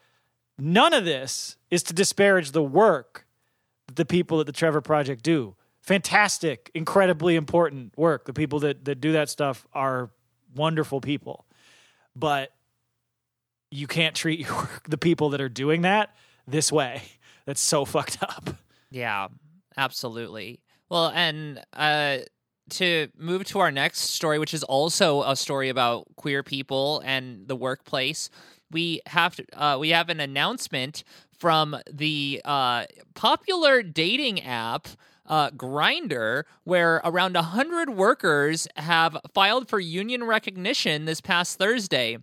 [0.57, 3.27] none of this is to disparage the work
[3.85, 5.55] that the people at the Trevor Project do.
[5.83, 8.25] Fantastic, incredibly important work.
[8.25, 10.09] The people that, that do that stuff are
[10.55, 11.45] wonderful people.
[12.15, 12.51] But
[13.69, 16.15] you can't treat your, the people that are doing that
[16.47, 17.03] this way.
[17.45, 18.49] That's so fucked up.
[18.91, 19.27] Yeah,
[19.75, 20.61] absolutely.
[20.89, 22.19] Well, and uh,
[22.71, 27.47] to move to our next story, which is also a story about queer people and
[27.47, 28.29] the workplace,
[28.71, 31.03] we have to, uh, we have an announcement
[31.37, 34.87] from the uh, popular dating app.
[35.25, 42.17] Uh, Grindr, where around 100 workers have filed for union recognition this past Thursday.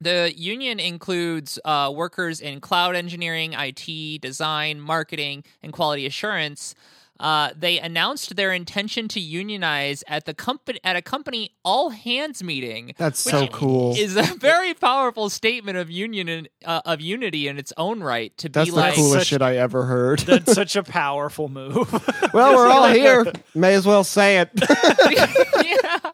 [0.00, 6.74] The union includes uh, workers in cloud engineering, IT, design, marketing, and quality assurance.
[7.20, 12.42] Uh, they announced their intention to unionize at the company at a company all hands
[12.42, 12.92] meeting.
[12.98, 13.94] That's which so cool.
[13.96, 18.36] Is a very powerful statement of union and, uh, of unity in its own right.
[18.38, 20.18] To That's be the like, coolest Such- shit I ever heard.
[20.26, 21.92] That's such a powerful move.
[22.34, 23.24] well, we're all here.
[23.54, 24.50] May as well say it.
[25.10, 26.10] yeah.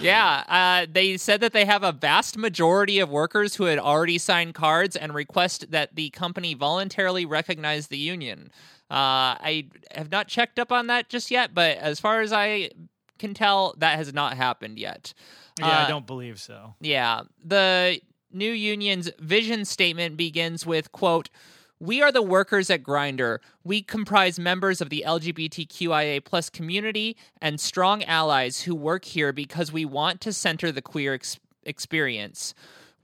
[0.00, 4.18] Yeah, uh, they said that they have a vast majority of workers who had already
[4.18, 8.50] signed cards and request that the company voluntarily recognize the union.
[8.92, 12.70] Uh, I have not checked up on that just yet, but as far as I
[13.18, 15.14] can tell, that has not happened yet.
[15.58, 16.74] yeah, I Uh, don't believe so.
[16.80, 17.22] yeah.
[17.42, 21.30] The new union's vision statement begins with quote,
[21.78, 23.38] we are the workers at Grindr.
[23.64, 29.72] We comprise members of the LGBTQIA plus community and strong allies who work here because
[29.72, 32.54] we want to center the queer ex- experience.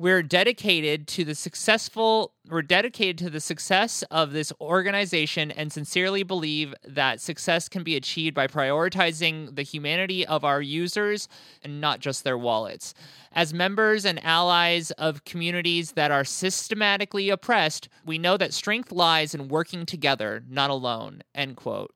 [0.00, 6.22] We're dedicated to the successful we're dedicated to the success of this organization and sincerely
[6.22, 11.28] believe that success can be achieved by prioritizing the humanity of our users
[11.62, 12.94] and not just their wallets.
[13.32, 19.34] As members and allies of communities that are systematically oppressed, we know that strength lies
[19.34, 21.22] in working together, not alone.
[21.34, 21.92] End quote.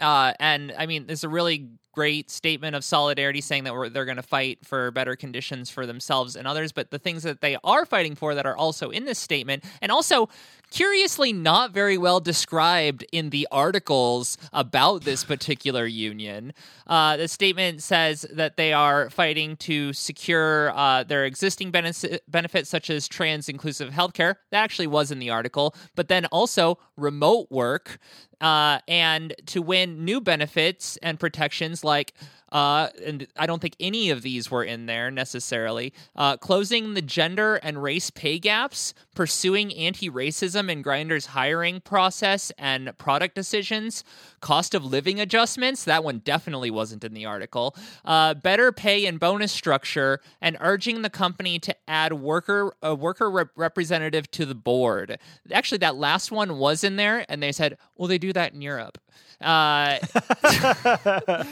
[0.00, 4.16] Uh, and I mean, it's a really great statement of solidarity saying that they're going
[4.16, 6.72] to fight for better conditions for themselves and others.
[6.72, 9.90] But the things that they are fighting for that are also in this statement, and
[9.90, 10.28] also
[10.70, 16.52] curiously not very well described in the articles about this particular union.
[16.86, 22.68] Uh, the statement says that they are fighting to secure uh, their existing benefit, benefits,
[22.70, 24.36] such as trans inclusive healthcare.
[24.50, 27.98] That actually was in the article, but then also remote work
[28.40, 32.14] uh, and to win new benefits and protections like
[32.52, 35.92] uh, and I don't think any of these were in there necessarily.
[36.16, 42.50] Uh, closing the gender and race pay gaps, pursuing anti racism in Grindr's hiring process
[42.56, 44.02] and product decisions,
[44.40, 49.20] cost of living adjustments, that one definitely wasn't in the article, uh, better pay and
[49.20, 54.54] bonus structure, and urging the company to add worker a worker rep- representative to the
[54.54, 55.18] board.
[55.52, 58.62] Actually, that last one was in there, and they said, well, they do that in
[58.62, 58.96] Europe.
[59.40, 59.98] Uh,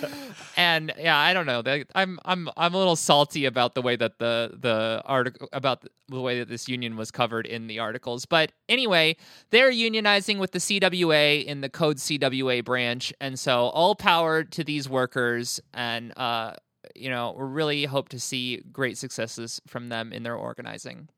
[0.57, 1.63] and yeah, I don't know.
[1.95, 6.21] I'm I'm I'm a little salty about the way that the the article about the
[6.21, 8.25] way that this union was covered in the articles.
[8.27, 9.17] But anyway,
[9.51, 14.65] they're unionizing with the CWA in the Code CWA branch, and so all power to
[14.65, 16.55] these workers and uh
[16.95, 21.09] you know, we really hope to see great successes from them in their organizing.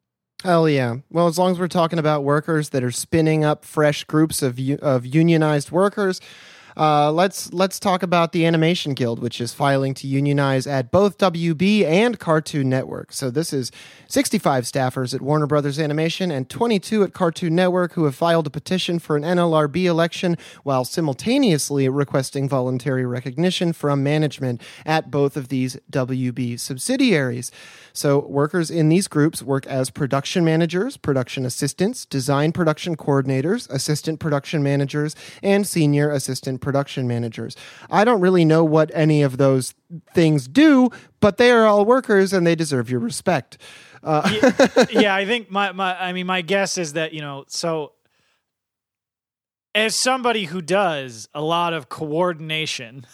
[0.43, 0.97] Hell yeah.
[1.11, 4.59] Well, as long as we're talking about workers that are spinning up fresh groups of
[4.81, 6.21] of unionized workers,
[6.81, 11.19] uh, let's let's talk about the Animation Guild, which is filing to unionize at both
[11.19, 13.13] WB and Cartoon Network.
[13.13, 13.71] So this is
[14.09, 18.51] 65 staffers at Warner Brothers Animation and 22 at Cartoon Network who have filed a
[18.51, 25.49] petition for an NLRB election while simultaneously requesting voluntary recognition from management at both of
[25.49, 27.53] these WB subsidiaries.
[27.93, 34.21] So workers in these groups work as production managers, production assistants, design production coordinators, assistant
[34.21, 37.57] production managers, and senior assistant production managers.
[37.91, 39.75] I don't really know what any of those
[40.15, 43.59] things do, but they are all workers and they deserve your respect.
[44.03, 44.29] Uh,
[44.91, 47.93] yeah, I think my, my I mean my guess is that, you know, so
[49.75, 53.07] as somebody who does a lot of coordination,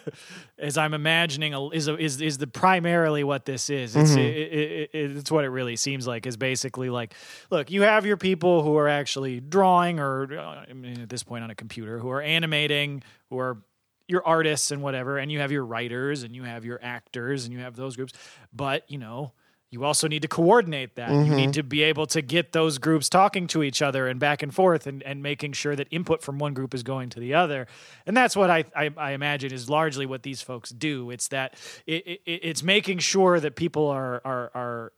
[0.58, 3.96] as I'm imagining, is is is the primarily what this is.
[3.96, 6.26] It's it, it, it, it's what it really seems like.
[6.26, 7.14] Is basically like,
[7.50, 11.24] look, you have your people who are actually drawing, or uh, I mean, at this
[11.24, 13.58] point on a computer, who are animating, who are
[14.06, 17.52] your artists and whatever, and you have your writers and you have your actors and
[17.52, 18.12] you have those groups.
[18.52, 19.32] But you know,
[19.74, 21.10] you also need to coordinate that.
[21.10, 21.50] You need mm-hmm.
[21.50, 24.86] to be able to get those groups talking to each other and back and forth
[24.86, 27.66] and, and making sure that input from one group is going to the other.
[28.06, 31.10] And that's what I, I, I imagine is largely what these folks do.
[31.10, 31.56] It's that
[31.88, 34.92] it, it, it's making sure that people are, are, are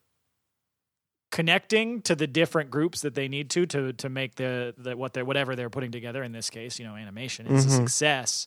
[1.31, 5.12] connecting to the different groups that they need to to to make the, the what
[5.14, 7.77] they're whatever they're putting together in this case you know animation is a mm-hmm.
[7.79, 8.47] success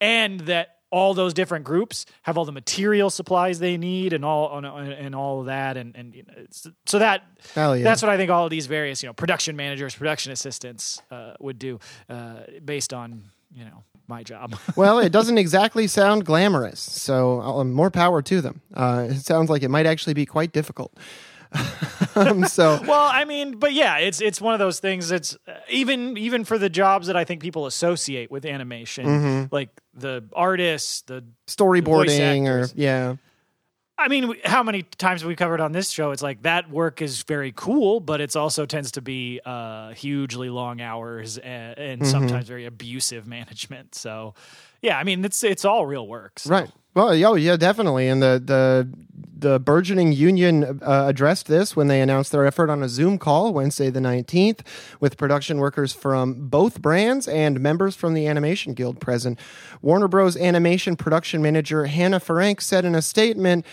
[0.00, 4.56] and that all those different groups have all the material supplies they need and all
[4.56, 6.46] and, and all of that and and you know,
[6.86, 7.24] so that
[7.56, 7.76] yeah.
[7.78, 11.34] that's what I think all of these various you know production managers production assistants uh,
[11.40, 13.22] would do uh, based on
[13.54, 18.40] you know my job well, it doesn't exactly sound glamorous, so um, more power to
[18.40, 18.60] them.
[18.72, 20.96] Uh, it sounds like it might actually be quite difficult.
[22.16, 25.10] um, so Well, I mean, but yeah, it's it's one of those things.
[25.10, 29.54] It's uh, even even for the jobs that I think people associate with animation, Mm-hmm.
[29.54, 31.24] like the artists, the.
[31.46, 32.74] storyboarding or actors.
[32.76, 33.16] yeah,
[33.98, 36.10] I mean, how many times have we covered on this show?
[36.10, 40.50] It's like that work is very cool, but it's also tends to be uh, hugely
[40.50, 42.10] long hours and, and Mm-hmm.
[42.10, 43.94] sometimes very abusive management.
[43.94, 44.34] So,
[44.82, 46.38] yeah, I mean, it's it's all real work.
[46.40, 46.50] so.
[46.50, 46.70] right.
[46.96, 48.08] Well, oh yeah, definitely.
[48.08, 48.88] And the the
[49.38, 53.52] the burgeoning union uh, addressed this when they announced their effort on a Zoom call
[53.52, 54.62] Wednesday the nineteenth,
[54.98, 59.38] with production workers from both brands and members from the Animation Guild present.
[59.82, 60.38] Warner Bros.
[60.38, 63.66] Animation production manager Hannah Frank said in a statement.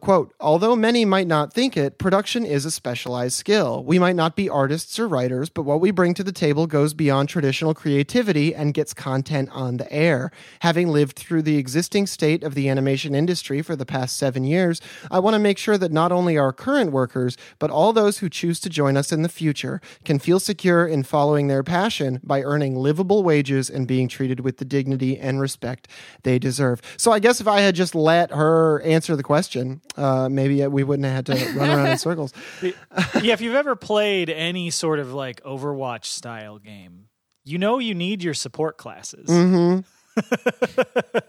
[0.00, 3.84] Quote, although many might not think it, production is a specialized skill.
[3.84, 6.94] We might not be artists or writers, but what we bring to the table goes
[6.94, 10.30] beyond traditional creativity and gets content on the air.
[10.60, 14.80] Having lived through the existing state of the animation industry for the past seven years,
[15.10, 18.28] I want to make sure that not only our current workers, but all those who
[18.28, 22.42] choose to join us in the future can feel secure in following their passion by
[22.42, 25.88] earning livable wages and being treated with the dignity and respect
[26.22, 26.80] they deserve.
[26.96, 30.84] So I guess if I had just let her answer the question, uh, maybe we
[30.84, 32.32] wouldn't have had to run around in circles.
[32.62, 37.08] yeah, if you've ever played any sort of like Overwatch style game,
[37.44, 39.28] you know you need your support classes.
[39.28, 39.80] Mm-hmm.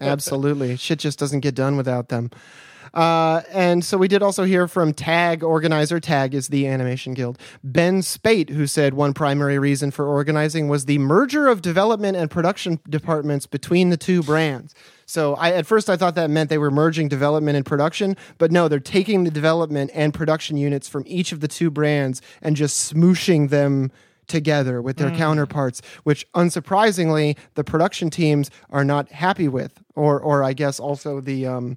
[0.00, 0.76] Absolutely.
[0.76, 2.30] Shit just doesn't get done without them.
[2.94, 6.00] Uh, and so we did also hear from TAG organizer.
[6.00, 7.38] TAG is the Animation Guild.
[7.62, 12.30] Ben Speight, who said one primary reason for organizing was the merger of development and
[12.30, 14.74] production departments between the two brands.
[15.06, 18.52] So I, at first I thought that meant they were merging development and production, but
[18.52, 22.54] no, they're taking the development and production units from each of the two brands and
[22.54, 23.90] just smooshing them
[24.28, 30.44] together with their counterparts, which unsurprisingly the production teams are not happy with, or or
[30.44, 31.76] I guess also the um,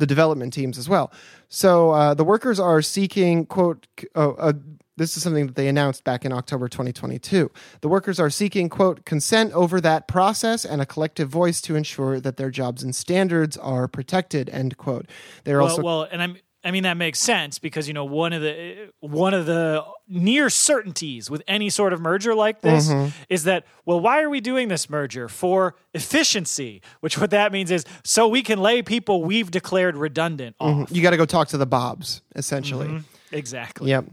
[0.00, 1.12] the development teams as well.
[1.48, 3.86] So uh, the workers are seeking quote.
[4.16, 4.54] Oh, uh,
[4.96, 7.50] this is something that they announced back in October 2022.
[7.80, 12.20] The workers are seeking quote consent over that process and a collective voice to ensure
[12.20, 14.50] that their jobs and standards are protected.
[14.50, 15.06] End quote.
[15.44, 16.36] They're Well, also well, and I'm.
[16.62, 20.50] I mean that makes sense because you know one of the one of the near
[20.50, 23.08] certainties with any sort of merger like this Mm-hmm.
[23.28, 27.70] is that well why are we doing this merger for efficiency which what that means
[27.70, 31.48] is so we can lay people we've declared redundant off you got to go talk
[31.48, 33.00] to the Bobs essentially.
[33.32, 34.04] exactly Yep.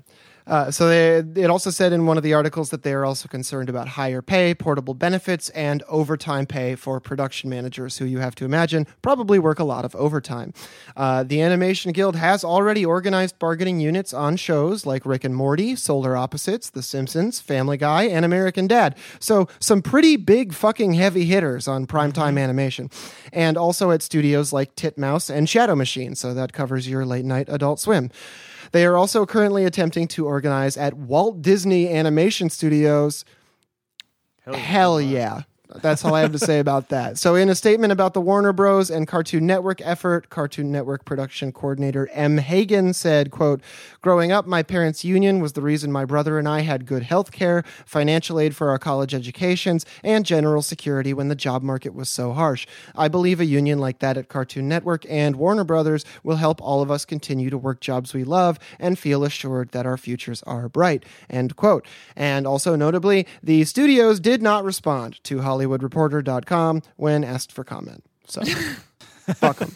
[0.48, 3.28] Uh, so they, it also said in one of the articles that they are also
[3.28, 8.34] concerned about higher pay, portable benefits, and overtime pay for production managers, who you have
[8.34, 10.54] to imagine probably work a lot of overtime.
[10.96, 15.76] Uh, the Animation Guild has already organized bargaining units on shows like Rick and Morty,
[15.76, 18.96] Solar Opposites, The Simpsons, Family Guy, and American Dad.
[19.20, 22.90] So some pretty big fucking heavy hitters on primetime animation,
[23.34, 26.16] and also at studios like Titmouse and Shadow Machine.
[26.16, 28.10] So that covers your late night Adult Swim.
[28.72, 33.26] They are also currently attempting to organize at Walt Disney Animation Studios.
[34.46, 35.44] Hell yeah.
[35.76, 37.18] That's all I have to say about that.
[37.18, 38.90] So, in a statement about the Warner Bros.
[38.90, 42.38] and Cartoon Network effort, Cartoon Network production coordinator M.
[42.38, 43.62] Hagen said, quote,
[44.02, 47.32] Growing up, my parents' union was the reason my brother and I had good health
[47.32, 52.10] care, financial aid for our college educations, and general security when the job market was
[52.10, 52.66] so harsh.
[52.96, 56.82] I believe a union like that at Cartoon Network and Warner Brothers will help all
[56.82, 60.70] of us continue to work jobs we love and feel assured that our futures are
[60.70, 61.04] bright.
[61.30, 61.86] End quote.
[62.16, 68.04] And also notably, the studios did not respond to HollywoodReporter.com when asked for comment.
[68.28, 68.44] So,
[69.36, 69.76] fuck them.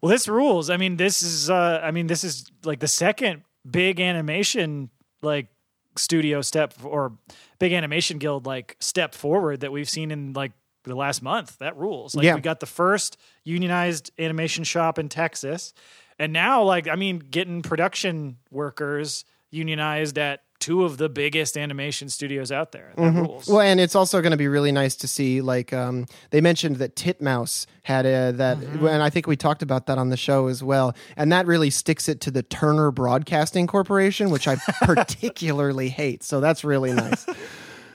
[0.00, 0.70] Well, this rules.
[0.70, 1.50] I mean, this is.
[1.50, 4.90] Uh, I mean, this is like the second big animation
[5.22, 5.48] like
[5.96, 7.12] studio step or
[7.58, 10.52] big animation guild like step forward that we've seen in like
[10.84, 11.58] the last month.
[11.58, 12.14] That rules.
[12.14, 12.36] Like Yeah.
[12.36, 15.74] we got the first unionized animation shop in Texas,
[16.18, 22.08] and now like I mean, getting production workers unionized at two of the biggest animation
[22.08, 22.92] studios out there.
[22.96, 23.48] That rules.
[23.48, 25.40] Well, and it's also going to be really nice to see.
[25.40, 29.86] Like um, they mentioned that Titmouse had a that, and I think we talked about
[29.86, 30.94] that on the show as well.
[31.16, 36.22] And that really sticks it to the Turner Broadcasting Corporation, which I particularly hate.
[36.22, 37.26] So that's really nice.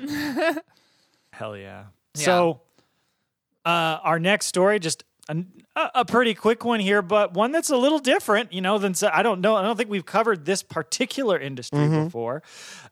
[1.31, 1.85] Hell yeah.
[2.15, 2.61] So,
[3.65, 7.77] uh, our next story, just a, a pretty quick one here, but one that's a
[7.77, 9.55] little different, you know, than I don't know.
[9.55, 12.43] I don't think we've covered this particular industry before.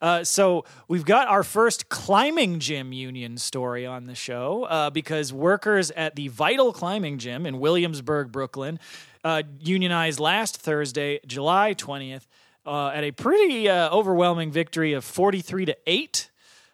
[0.02, 5.34] Uh, so, we've got our first climbing gym union story on the show uh, because
[5.34, 8.80] workers at the Vital Climbing Gym in Williamsburg, Brooklyn,
[9.24, 12.28] uh, unionized last Thursday, July 20th,
[12.66, 16.32] uh, at a pretty uh, overwhelming victory of 43 to 8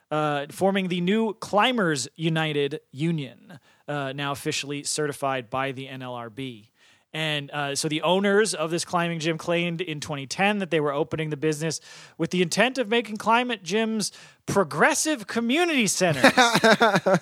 [0.10, 6.70] uh, forming the new Climbers United Union, uh, now officially certified by the NLRB.
[7.14, 10.92] And uh, so the owners of this climbing gym claimed in 2010 that they were
[10.92, 11.80] opening the business
[12.18, 14.12] with the intent of making climate gyms
[14.46, 16.32] progressive community centers.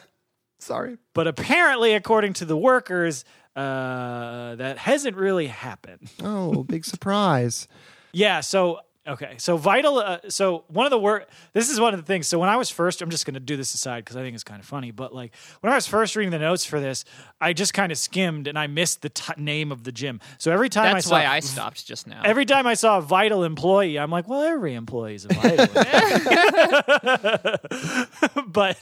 [0.59, 0.97] Sorry.
[1.13, 3.23] but apparently, according to the workers,
[3.55, 6.09] uh, that hasn't really happened.
[6.23, 7.67] Oh, big surprise.
[8.17, 8.39] Yeah.
[8.39, 9.35] So okay.
[9.37, 9.97] So vital.
[9.97, 11.29] Uh, so one of the work.
[11.53, 12.27] This is one of the things.
[12.27, 14.33] So when I was first, I'm just going to do this aside because I think
[14.35, 14.91] it's kind of funny.
[14.91, 17.05] But like when I was first reading the notes for this,
[17.39, 20.19] I just kind of skimmed and I missed the t- name of the gym.
[20.37, 22.21] So every time That's I saw why I stopped just now.
[22.23, 25.67] every time I saw a vital employee, I'm like, well, every employee is a vital.
[28.47, 28.77] but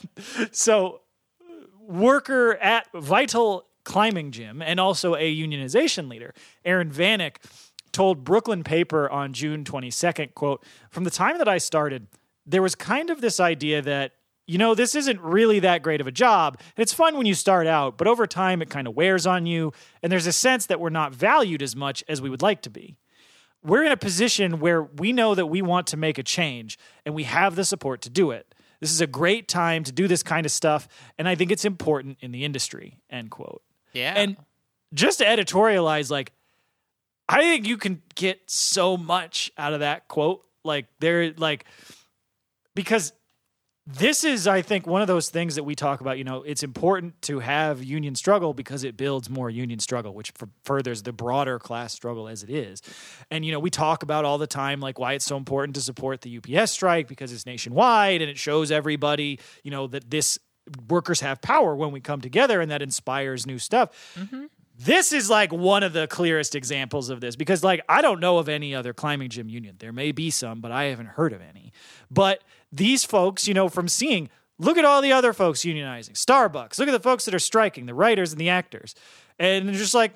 [0.52, 1.00] so
[1.86, 6.34] worker at Vital Climbing Gym and also a unionization leader,
[6.64, 7.36] Aaron Vanek,
[7.94, 12.08] told Brooklyn Paper on June 22nd, quote, "From the time that I started,
[12.44, 14.12] there was kind of this idea that
[14.46, 16.60] you know, this isn't really that great of a job.
[16.76, 19.72] It's fun when you start out, but over time it kind of wears on you,
[20.02, 22.68] and there's a sense that we're not valued as much as we would like to
[22.68, 22.98] be
[23.64, 27.14] we're in a position where we know that we want to make a change and
[27.14, 28.54] we have the support to do it.
[28.80, 30.86] This is a great time to do this kind of stuff,
[31.18, 32.98] and I think it's important in the industry.
[33.08, 33.62] End quote.
[33.94, 34.12] yeah.
[34.14, 34.36] And
[34.92, 36.32] just to editorialize, like,
[37.28, 40.42] I think you can get so much out of that quote.
[40.64, 41.64] Like, there, like,
[42.74, 43.12] because
[43.86, 46.16] this is, I think, one of those things that we talk about.
[46.16, 50.32] You know, it's important to have union struggle because it builds more union struggle, which
[50.40, 52.80] f- furthers the broader class struggle as it is.
[53.30, 55.82] And, you know, we talk about all the time, like, why it's so important to
[55.82, 60.38] support the UPS strike because it's nationwide and it shows everybody, you know, that this
[60.88, 64.14] workers have power when we come together and that inspires new stuff.
[64.18, 64.44] Mm-hmm.
[64.76, 68.38] This is like one of the clearest examples of this because, like, I don't know
[68.38, 69.76] of any other climbing gym union.
[69.78, 71.72] There may be some, but I haven't heard of any.
[72.10, 72.42] But
[72.72, 76.88] these folks, you know, from seeing, look at all the other folks unionizing, Starbucks, look
[76.88, 78.96] at the folks that are striking, the writers and the actors.
[79.38, 80.14] And they're just like,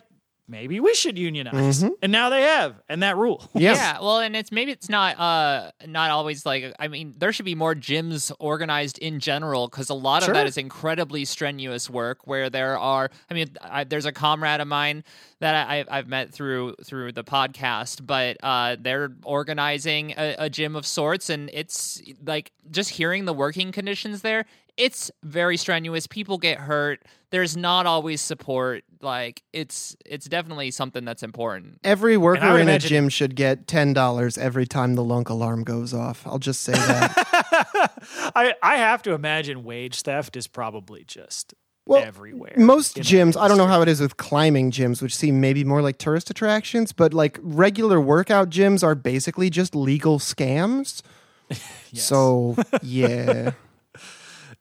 [0.48, 1.82] maybe we should unionize.
[2.02, 3.48] And now they have, and that rule.
[3.54, 3.74] Yeah.
[3.74, 7.44] Yeah, well, and it's maybe it's not uh not always like I mean there should
[7.44, 10.30] be more gyms organized in general because a lot Sure.
[10.32, 14.60] of that is incredibly strenuous work where there are I mean I, there's a comrade
[14.60, 15.04] of mine
[15.40, 20.74] that I, I've met through through the podcast, but uh they're organizing a, a gym
[20.76, 24.44] of sorts, and it's like just hearing the working conditions there.
[24.78, 26.06] It's very strenuous.
[26.06, 27.02] People get hurt.
[27.30, 28.84] There's not always support.
[29.02, 31.80] Like it's it's definitely something that's important.
[31.84, 35.64] Every worker would in a gym should get ten dollars every time the lunk alarm
[35.64, 36.26] goes off.
[36.26, 37.92] I'll just say that.
[38.34, 42.54] I I have to imagine wage theft is probably just Well, everywhere.
[42.56, 45.82] Most gyms, I don't know how it is with climbing gyms, which seem maybe more
[45.82, 51.02] like tourist attractions, but like regular workout gyms are basically just legal scams.
[51.90, 52.04] Yes.
[52.04, 53.52] So, yeah.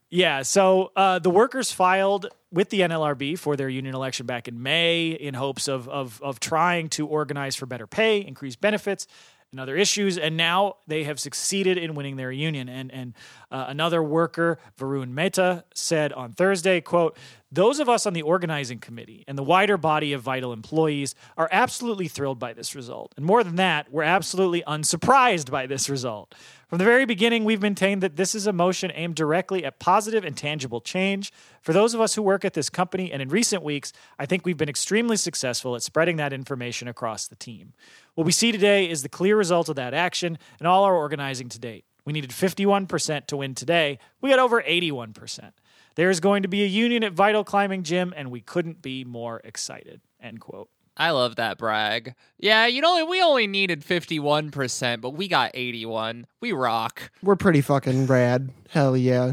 [0.09, 4.63] Yeah, so uh, the workers filed with the NLRB for their union election back in
[4.63, 9.05] May in hopes of, of, of trying to organize for better pay, increased benefits,
[9.51, 10.17] and other issues.
[10.17, 12.69] And now they have succeeded in winning their union.
[12.69, 13.13] And, and
[13.51, 17.17] uh, another worker, Varun Mehta, said on Thursday, quote,
[17.51, 21.47] those of us on the organizing committee and the wider body of vital employees are
[21.51, 23.13] absolutely thrilled by this result.
[23.15, 26.35] And more than that, we're absolutely unsurprised by this result.
[26.67, 30.25] From the very beginning, we've maintained that this is a motion aimed directly at positive
[30.25, 31.31] and tangible change.
[31.61, 34.45] For those of us who work at this company, and in recent weeks, I think
[34.45, 37.71] we've been extremely successful at spreading that information across the team.
[38.15, 41.47] What we see today is the clear result of that action and all our organizing
[41.49, 41.85] to date.
[42.03, 43.97] We needed 51% to win today.
[44.19, 45.51] We got over 81%.
[45.95, 49.05] There is going to be a union at Vital Climbing Gym, and we couldn't be
[49.05, 50.01] more excited.
[50.21, 50.69] End quote.
[50.97, 52.15] I love that brag.
[52.39, 56.25] Yeah, you know, we only needed 51%, but we got 81.
[56.41, 57.11] We rock.
[57.21, 58.49] We're pretty fucking rad.
[58.69, 59.31] Hell yeah.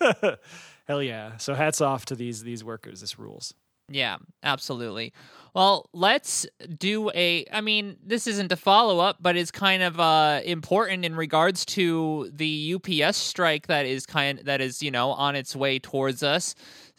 [0.86, 1.36] Hell yeah.
[1.38, 3.00] So hats off to these these workers.
[3.00, 3.54] This rules.
[3.88, 5.12] Yeah, absolutely.
[5.54, 6.46] Well, let's
[6.78, 11.14] do a I mean, this isn't a follow-up, but it's kind of uh important in
[11.14, 15.78] regards to the UPS strike that is kind that is, you know, on its way
[15.78, 16.54] towards us.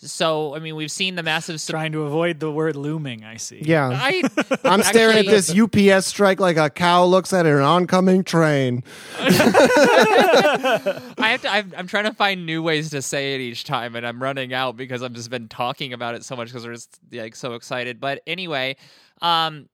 [0.10, 3.38] So, I mean, we've seen the massive su- Trying to avoid the word looming, I
[3.38, 3.62] see.
[3.64, 3.90] Yeah.
[3.90, 4.24] I
[4.64, 8.84] I'm staring at this UPS strike like a cow looks at an oncoming train.
[9.20, 11.50] I have to.
[11.50, 14.54] I'm, I'm trying to find new ways to say it each time, and I'm running
[14.54, 17.54] out because I've just been talking about it so much because we're just like so
[17.56, 18.00] excited.
[18.00, 18.76] But anyway,
[19.22, 19.68] um,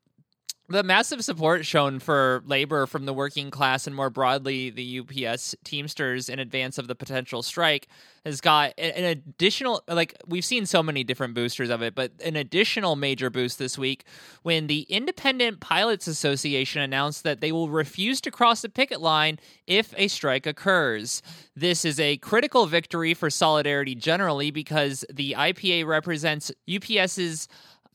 [0.69, 5.55] the massive support shown for labor from the working class and more broadly the UPS
[5.63, 7.87] Teamsters in advance of the potential strike
[8.23, 12.35] has got an additional like we've seen so many different boosters of it but an
[12.35, 14.03] additional major boost this week
[14.43, 19.39] when the Independent Pilots Association announced that they will refuse to cross the picket line
[19.65, 21.23] if a strike occurs.
[21.55, 27.47] This is a critical victory for solidarity generally because the IPA represents UPS's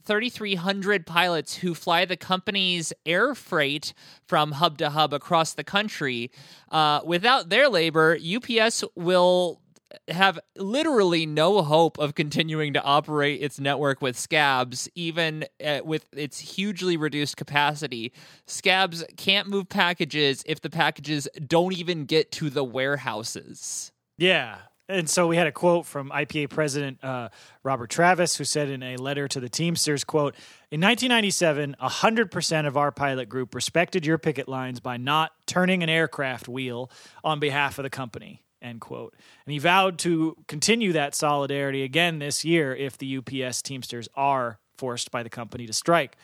[0.04, 3.94] 3,300 pilots who fly the company's air freight
[4.26, 6.30] from hub to hub across the country.
[6.70, 9.60] Uh, without their labor, UPS will
[10.08, 16.06] have literally no hope of continuing to operate its network with scabs, even uh, with
[16.12, 18.12] its hugely reduced capacity.
[18.46, 23.92] Scabs can't move packages if the packages don't even get to the warehouses.
[24.18, 24.58] Yeah.
[24.88, 27.30] And so we had a quote from IPA President uh,
[27.62, 30.34] Robert Travis, who said in a letter to the Teamsters, quote,
[30.70, 35.88] In 1997, 100% of our pilot group respected your picket lines by not turning an
[35.88, 36.90] aircraft wheel
[37.22, 39.14] on behalf of the company, end quote.
[39.46, 44.58] And he vowed to continue that solidarity again this year if the UPS Teamsters are
[44.76, 46.16] forced by the company to strike.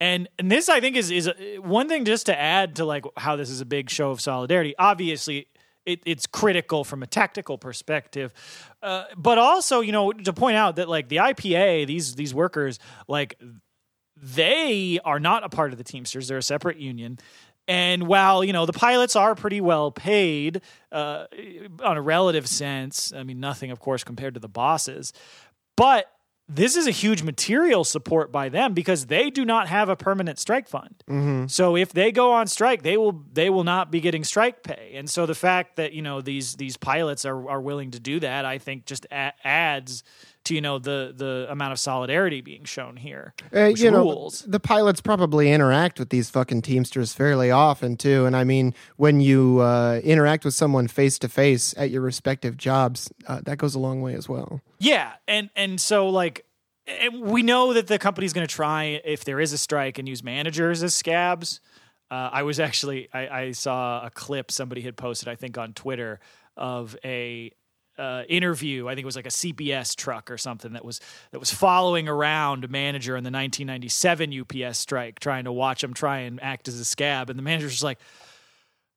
[0.00, 3.04] And and this I think is is uh, one thing just to add to like
[3.16, 4.74] how this is a big show of solidarity.
[4.76, 5.46] Obviously,
[5.86, 8.32] it, it's critical from a tactical perspective,
[8.82, 12.78] uh, but also you know to point out that like the IPA, these these workers
[13.08, 13.38] like
[14.16, 16.28] they are not a part of the Teamsters.
[16.28, 17.18] They're a separate union.
[17.68, 21.26] And while you know the pilots are pretty well paid uh,
[21.82, 25.12] on a relative sense, I mean nothing, of course, compared to the bosses,
[25.76, 26.06] but
[26.54, 30.38] this is a huge material support by them because they do not have a permanent
[30.38, 31.02] strike fund.
[31.08, 31.46] Mm-hmm.
[31.46, 34.92] So if they go on strike, they will they will not be getting strike pay.
[34.94, 38.20] And so the fact that you know these these pilots are are willing to do
[38.20, 40.04] that, I think, just a- adds
[40.44, 44.60] to you know the the amount of solidarity being shown here, Uh, you know, the
[44.60, 48.26] pilots probably interact with these fucking Teamsters fairly often too.
[48.26, 52.56] And I mean, when you uh, interact with someone face to face at your respective
[52.56, 54.60] jobs, uh, that goes a long way as well.
[54.78, 56.44] Yeah, and and so like
[56.86, 60.08] and we know that the company's going to try if there is a strike and
[60.08, 61.60] use managers as scabs.
[62.10, 65.72] Uh, I was actually I, I saw a clip somebody had posted I think on
[65.72, 66.20] Twitter
[66.56, 67.52] of a
[67.98, 68.88] uh, interview.
[68.88, 71.00] I think it was like a CBS truck or something that was
[71.30, 75.94] that was following around a manager in the 1997 UPS strike, trying to watch him
[75.94, 77.30] try and act as a scab.
[77.30, 77.98] And the manager's just like,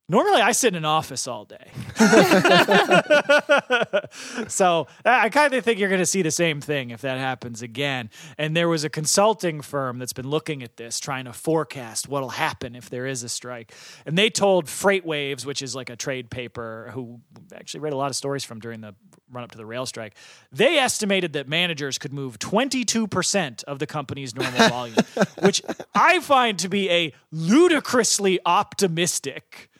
[0.08, 1.72] Normally, I sit in an office all day.
[4.48, 7.64] so I kind of think you're going to see the same thing if that happens
[7.64, 8.12] again.
[8.38, 12.30] And there was a consulting firm that's been looking at this, trying to forecast what'll
[12.30, 13.74] happen if there is a strike.
[14.06, 17.22] And they told FreightWaves, which is like a trade paper, who
[17.56, 18.94] actually read a lot of stories from during the
[19.32, 20.14] run up to the rail strike,
[20.52, 24.98] they estimated that managers could move 22% of the company's normal volume,
[25.42, 25.64] which
[25.96, 29.72] I find to be a ludicrously optimistic.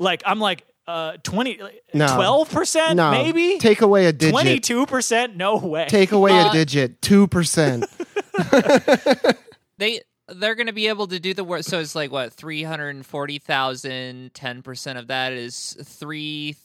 [0.00, 1.60] Like, I'm like, uh, 20,
[1.94, 2.06] No.
[2.06, 3.58] 12%, No, maybe?
[3.58, 4.34] take away a digit.
[4.64, 5.36] 22%?
[5.36, 5.86] No way.
[5.88, 7.00] Take away Uh, a digit.
[7.00, 7.84] Two percent.
[9.78, 11.62] They they're going to be able to do the work.
[11.62, 14.34] So it's like what three hundred forty thousand.
[14.34, 16.56] Ten percent of that is three.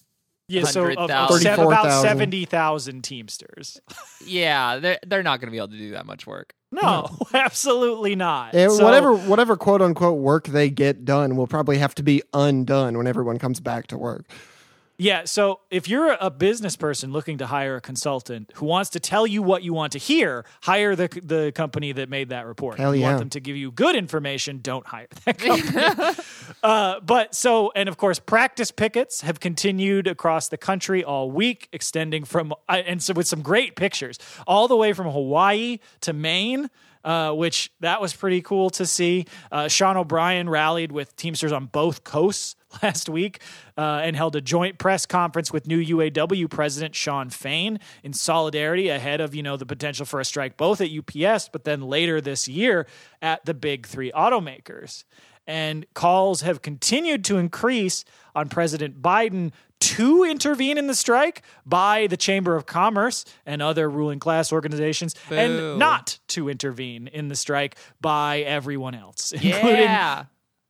[0.48, 2.08] Yeah, so of, of se- about 34,000.
[2.10, 3.80] 70,000 Teamsters.
[4.28, 6.54] Yeah, they're they're not going to be able to do that much work.
[6.72, 8.56] No, absolutely not.
[8.56, 12.24] Eh, So- whatever whatever quote unquote work they get done will probably have to be
[12.34, 14.26] undone when everyone comes back to work.
[14.98, 15.26] Yeah.
[15.26, 19.28] So if you're a business person looking to hire a consultant who wants to tell
[19.28, 22.78] you what you want to hear, hire the the company that made that report.
[22.78, 23.10] Hell If you yeah.
[23.10, 26.16] want them to give you good information, don't hire that company.
[26.64, 31.68] uh, but so, and of course, practice pickets have continued across the country all week,
[31.74, 34.18] extending from, uh, and so with some great pictures,
[34.48, 36.70] all the way from Hawaii to Maine.
[37.04, 39.28] Uh, which that was pretty cool to see.
[39.52, 43.40] Uh, Sean O'Brien rallied with Teamsters on both coasts last week
[43.78, 48.90] uh, and held a joint press conference with new UAW president Shawn Fain in solidarity
[48.90, 52.22] ahead of you know the potential for a strike both at UPS, but then later
[52.22, 52.88] this year
[53.22, 55.04] at the big three automakers.
[55.48, 58.04] And calls have continued to increase
[58.34, 63.88] on President Biden to intervene in the strike by the Chamber of Commerce and other
[63.88, 65.36] ruling class organizations, Boo.
[65.36, 70.26] and not to intervene in the strike by everyone else, including Yeah.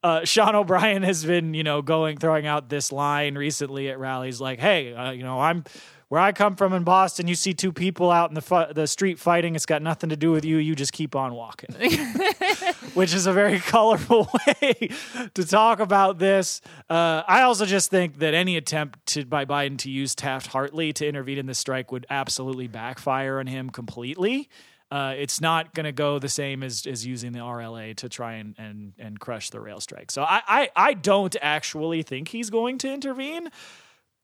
[0.06, 4.40] Uh, Sean O'Brien has been, you know, going throwing out this line recently at rallies,
[4.40, 5.64] like, "Hey, uh, you know, I'm
[6.10, 7.27] where I come from in Boston.
[7.27, 9.56] You see two people out in the fu- the street fighting.
[9.56, 10.57] It's got nothing to do with you.
[10.57, 11.73] You just keep on walking,"
[12.94, 14.30] which is a very colorful
[14.61, 14.90] way
[15.34, 16.61] to talk about this.
[16.88, 20.94] Uh, I also just think that any attempt to, by Biden to use Taft Hartley
[20.94, 24.49] to intervene in this strike would absolutely backfire on him completely.
[24.91, 28.34] Uh, it's not going to go the same as, as using the RLA to try
[28.34, 30.12] and, and, and crush the rail strike.
[30.12, 33.49] So I, I, I don't actually think he's going to intervene.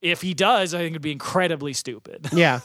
[0.01, 2.29] If he does, I think it'd be incredibly stupid.
[2.33, 2.59] Yeah.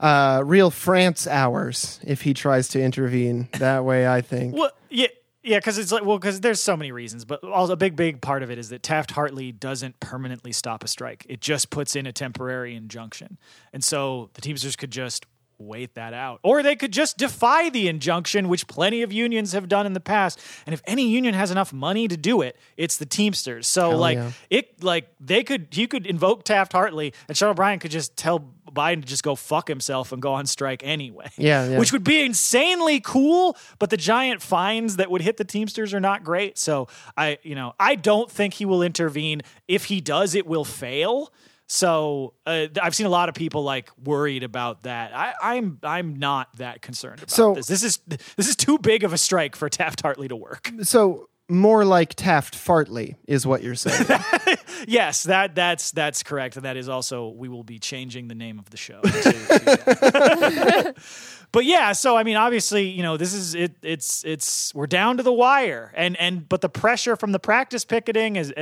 [0.00, 4.54] Uh, real France hours if he tries to intervene that way, I think.
[4.54, 5.06] Well, yeah,
[5.44, 8.20] yeah, because it's like well, because there's so many reasons, but also a big, big
[8.20, 11.24] part of it is that Taft Hartley doesn't permanently stop a strike.
[11.28, 13.38] It just puts in a temporary injunction,
[13.72, 15.26] and so the Teamsters could just
[15.58, 19.68] wait that out, or they could just defy the injunction, which plenty of unions have
[19.68, 20.40] done in the past.
[20.66, 23.66] And if any union has enough money to do it, it's the Teamsters.
[23.66, 24.30] So Hell like yeah.
[24.50, 28.50] it, like they could, you could invoke Taft Hartley, and Sean O'Brien could just tell.
[28.74, 31.30] Biden to just go fuck himself and go on strike anyway.
[31.36, 31.78] Yeah, yeah.
[31.78, 36.00] Which would be insanely cool, but the giant fines that would hit the Teamsters are
[36.00, 36.58] not great.
[36.58, 39.42] So I, you know, I don't think he will intervene.
[39.68, 41.32] If he does, it will fail.
[41.66, 45.14] So uh, I've seen a lot of people like worried about that.
[45.16, 47.66] I, I'm I'm not that concerned about So- this.
[47.66, 47.98] This is
[48.36, 50.70] this is too big of a strike for Taft Hartley to work.
[50.84, 54.06] So more like Taft Fartley is what you're saying.
[54.88, 58.58] yes, that that's that's correct, and that is also we will be changing the name
[58.58, 59.00] of the show.
[59.02, 60.94] to- to-
[61.52, 63.76] but yeah, so I mean, obviously, you know, this is it.
[63.82, 67.84] It's it's we're down to the wire, and and but the pressure from the practice
[67.84, 68.52] picketing is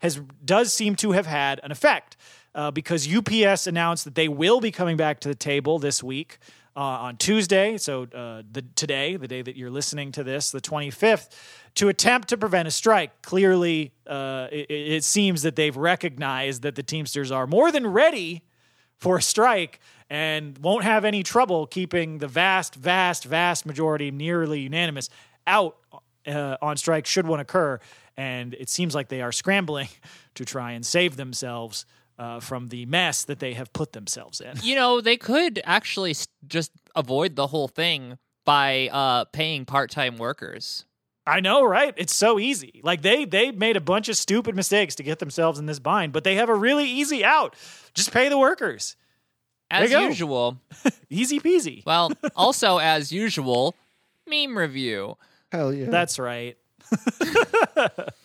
[0.00, 2.16] has does seem to have had an effect
[2.54, 6.38] uh, because UPS announced that they will be coming back to the table this week.
[6.76, 10.60] Uh, on Tuesday, so uh, the today, the day that you're listening to this, the
[10.60, 11.28] 25th,
[11.76, 13.22] to attempt to prevent a strike.
[13.22, 18.42] Clearly, uh, it, it seems that they've recognized that the Teamsters are more than ready
[18.98, 19.78] for a strike
[20.10, 25.10] and won't have any trouble keeping the vast, vast, vast majority, nearly unanimous,
[25.46, 25.76] out
[26.26, 27.78] uh, on strike should one occur.
[28.16, 29.88] And it seems like they are scrambling
[30.34, 31.86] to try and save themselves
[32.18, 34.54] uh, from the mess that they have put themselves in.
[34.62, 36.14] You know, they could actually
[36.46, 40.84] just avoid the whole thing by uh, paying part-time workers.
[41.26, 41.94] I know, right?
[41.96, 42.80] It's so easy.
[42.84, 46.12] Like they they made a bunch of stupid mistakes to get themselves in this bind,
[46.12, 47.56] but they have a really easy out.
[47.94, 48.96] Just pay the workers.
[49.70, 50.60] As usual.
[51.10, 51.84] Easy peasy.
[51.86, 53.74] Well, also as usual,
[54.26, 55.16] meme review.
[55.50, 55.90] Hell yeah.
[55.90, 56.56] That's right.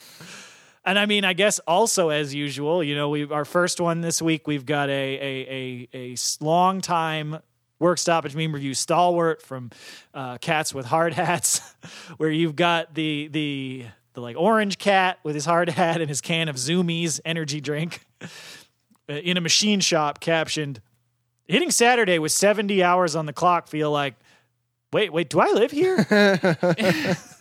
[0.90, 4.24] and I mean, I guess also as usual, you know, we our first one this
[4.24, 7.38] week, we've got a a a, a long time
[7.78, 9.70] work stoppage meme review stalwart from
[10.16, 11.60] uh, Cats with Hard Hats,
[12.18, 16.22] where you've got the the the like orange cat with his hard hat and his
[16.22, 18.28] can of Zoomies energy drink uh,
[19.14, 20.82] in a machine shop captioned
[21.48, 24.16] hitting Saturday with 70 hours on the clock feel like
[24.92, 26.58] wait, wait, do I live here?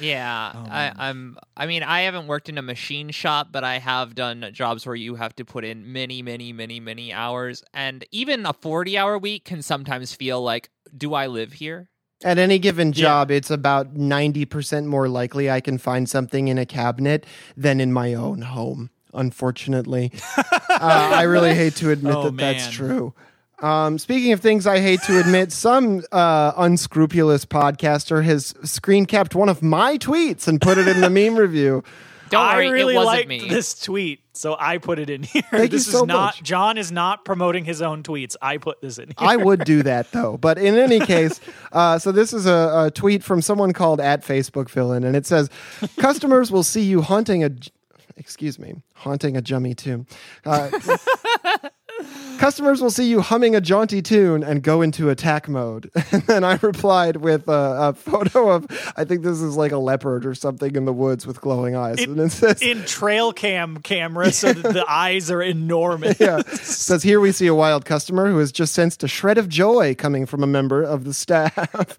[0.00, 1.36] Yeah, I, I'm.
[1.56, 4.96] I mean, I haven't worked in a machine shop, but I have done jobs where
[4.96, 9.44] you have to put in many, many, many, many hours, and even a forty-hour week
[9.44, 11.88] can sometimes feel like, do I live here?
[12.24, 16.64] At any given job, it's about 90% more likely I can find something in a
[16.64, 17.26] cabinet
[17.58, 20.12] than in my own home, unfortunately.
[20.38, 23.12] uh, I really hate to admit Oh, that that's true.
[23.60, 29.34] Um, speaking of things I hate to admit, some uh, unscrupulous podcaster has screen capped
[29.34, 31.82] one of my tweets and put it in the meme review.
[32.28, 33.48] Don't I worry, really it wasn't liked me.
[33.48, 35.42] this tweet, so I put it in here.
[35.48, 36.42] Thank you so is not much.
[36.42, 38.34] John is not promoting his own tweets.
[38.42, 39.14] I put this in here.
[39.18, 40.36] I would do that though.
[40.36, 41.40] But in any case,
[41.72, 45.24] uh, so this is a, a tweet from someone called at Facebook Villain, and it
[45.24, 45.48] says,
[45.98, 47.50] "Customers will see you haunting a."
[48.16, 50.06] Excuse me, haunting a jummy tune.
[50.44, 50.70] Uh,
[52.38, 55.90] Customers will see you humming a jaunty tune and go into attack mode.
[56.12, 58.66] And then I replied with a, a photo of,
[58.96, 62.00] I think this is like a leopard or something in the woods with glowing eyes.
[62.00, 66.18] and it says, in trail cam camera so that the eyes are enormous.
[66.20, 66.38] yeah.
[66.38, 69.48] It says here we see a wild customer who has just sensed a shred of
[69.48, 71.98] joy coming from a member of the staff.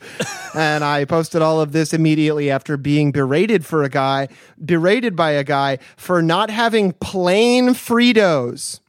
[0.56, 4.30] and I posted all of this immediately after being berated for a guy,
[4.64, 8.80] berated by a guy for not having plain Fritos.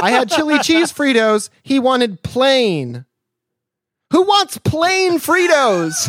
[0.00, 1.50] I had chili cheese Fritos.
[1.62, 3.04] He wanted plain.
[4.12, 6.08] Who wants plain Fritos?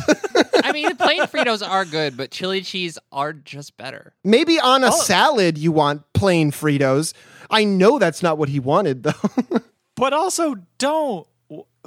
[0.63, 4.13] I mean, plain Fritos are good, but chili cheese are just better.
[4.23, 5.01] Maybe on a oh.
[5.01, 7.13] salad you want plain Fritos.
[7.49, 9.61] I know that's not what he wanted though.
[9.95, 11.27] But also, don't.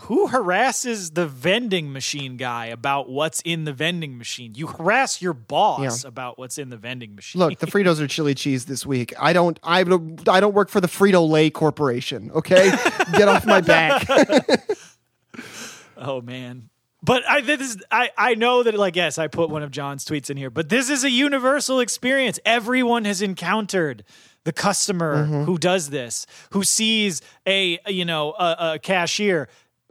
[0.03, 4.55] Who harasses the vending machine guy about what's in the vending machine?
[4.57, 6.09] You harass your boss Yeah.
[6.09, 7.39] about what's in the vending machine.
[7.39, 9.15] Look, the Fritos are chili cheese this week.
[9.21, 12.71] I don't I don't I don't work for the Frito Lay Corporation, okay?
[13.13, 14.07] Get off my back.
[15.97, 16.71] Oh man.
[17.03, 20.05] But I this is I I know that like yes, I put one of John's
[20.05, 22.39] tweets in here, but this is a universal experience.
[22.45, 24.05] Everyone has encountered
[24.45, 25.45] the customer mm-hmm.
[25.45, 29.49] who does this, who sees a you know a, a cashier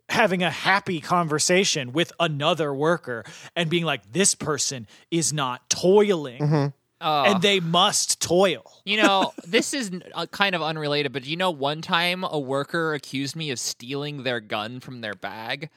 [0.09, 3.23] having a happy conversation with another worker
[3.55, 6.73] and being like this person is not toiling
[7.05, 7.23] Oh.
[7.25, 8.63] and they must toil.
[8.85, 12.93] You know, this is uh, kind of unrelated, but you know, one time a worker
[12.93, 15.69] accused me of stealing their gun from their bag.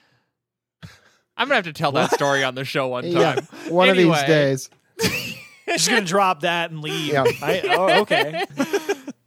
[1.36, 3.34] I'm gonna have to tell that story on the show one yeah.
[3.34, 3.48] time.
[3.68, 4.70] One of these days.
[5.68, 7.12] Just gonna drop that and leave.
[7.12, 7.24] Yeah.
[7.42, 8.44] I, oh, okay.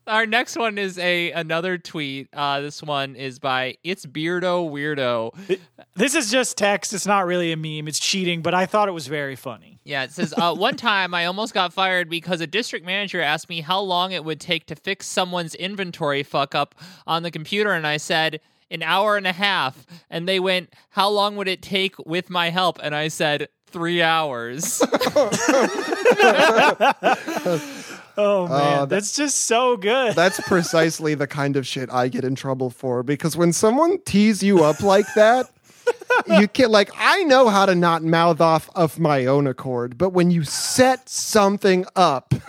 [0.10, 2.30] Our next one is a another tweet.
[2.34, 5.60] Uh, this one is by it's Beardo Weirdo.
[5.96, 6.94] This is just text.
[6.94, 7.88] It's not really a meme.
[7.88, 9.80] It's cheating, but I thought it was very funny.
[9.84, 13.50] Yeah, it says uh, one time I almost got fired because a district manager asked
[13.50, 16.74] me how long it would take to fix someone's inventory fuck up
[17.06, 18.40] on the computer, and I said
[18.72, 19.86] an hour and a half.
[20.10, 24.02] And they went, "How long would it take with my help?" And I said three
[24.02, 24.82] hours.
[28.22, 30.16] Oh man, that- that's just so good.
[30.16, 34.44] That's precisely the kind of shit I get in trouble for because when someone tees
[34.44, 35.50] you up like that,
[36.40, 40.10] you can like I know how to not mouth off of my own accord, but
[40.10, 42.34] when you set something up,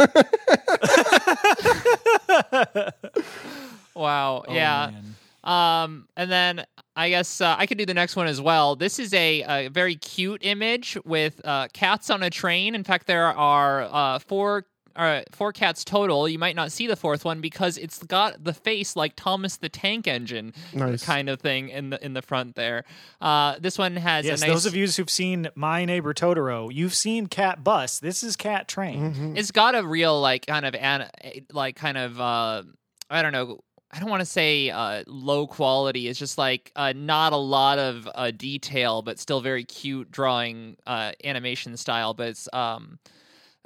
[3.95, 4.45] wow.
[4.47, 4.91] Oh, yeah.
[4.93, 5.15] man.
[5.43, 6.65] Um, and then
[6.97, 8.77] I guess uh, I could do the next one as well.
[8.77, 12.75] This is a, a very cute image with uh, cats on a train.
[12.75, 14.67] In fact, there are uh, four.
[14.97, 16.29] Uh, four cats total.
[16.29, 19.69] You might not see the fourth one because it's got the face like Thomas the
[19.69, 21.05] Tank Engine Nice.
[21.05, 22.85] kind of thing in the in the front there.
[23.21, 24.55] Uh, this one has Yes, a nice.
[24.55, 27.99] those of you who've seen My Neighbor Totoro, you've seen Cat Bus.
[28.01, 29.35] This is Cat Train.
[29.37, 31.09] It's got a real like kind of an,
[31.53, 32.63] like kind of uh
[33.09, 33.61] I don't know.
[33.93, 36.07] I don't want to say uh, low quality.
[36.07, 40.77] It's just like uh, not a lot of uh, detail, but still very cute drawing
[40.87, 42.15] uh, animation style.
[42.15, 43.01] But it's um,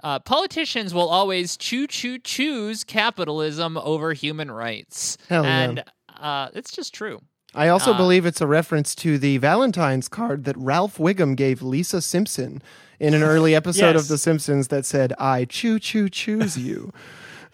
[0.05, 5.61] uh, politicians will always choo choo choose capitalism over human rights, Hell yeah.
[5.63, 5.85] and
[6.21, 7.21] uh, it's just true.
[7.57, 11.63] I also Uh, believe it's a reference to the Valentine's card that Ralph Wiggum gave
[11.63, 12.61] Lisa Simpson
[13.01, 14.03] in an early episode Yes.
[14.03, 16.93] of The Simpsons that said, "I choo choo choose you."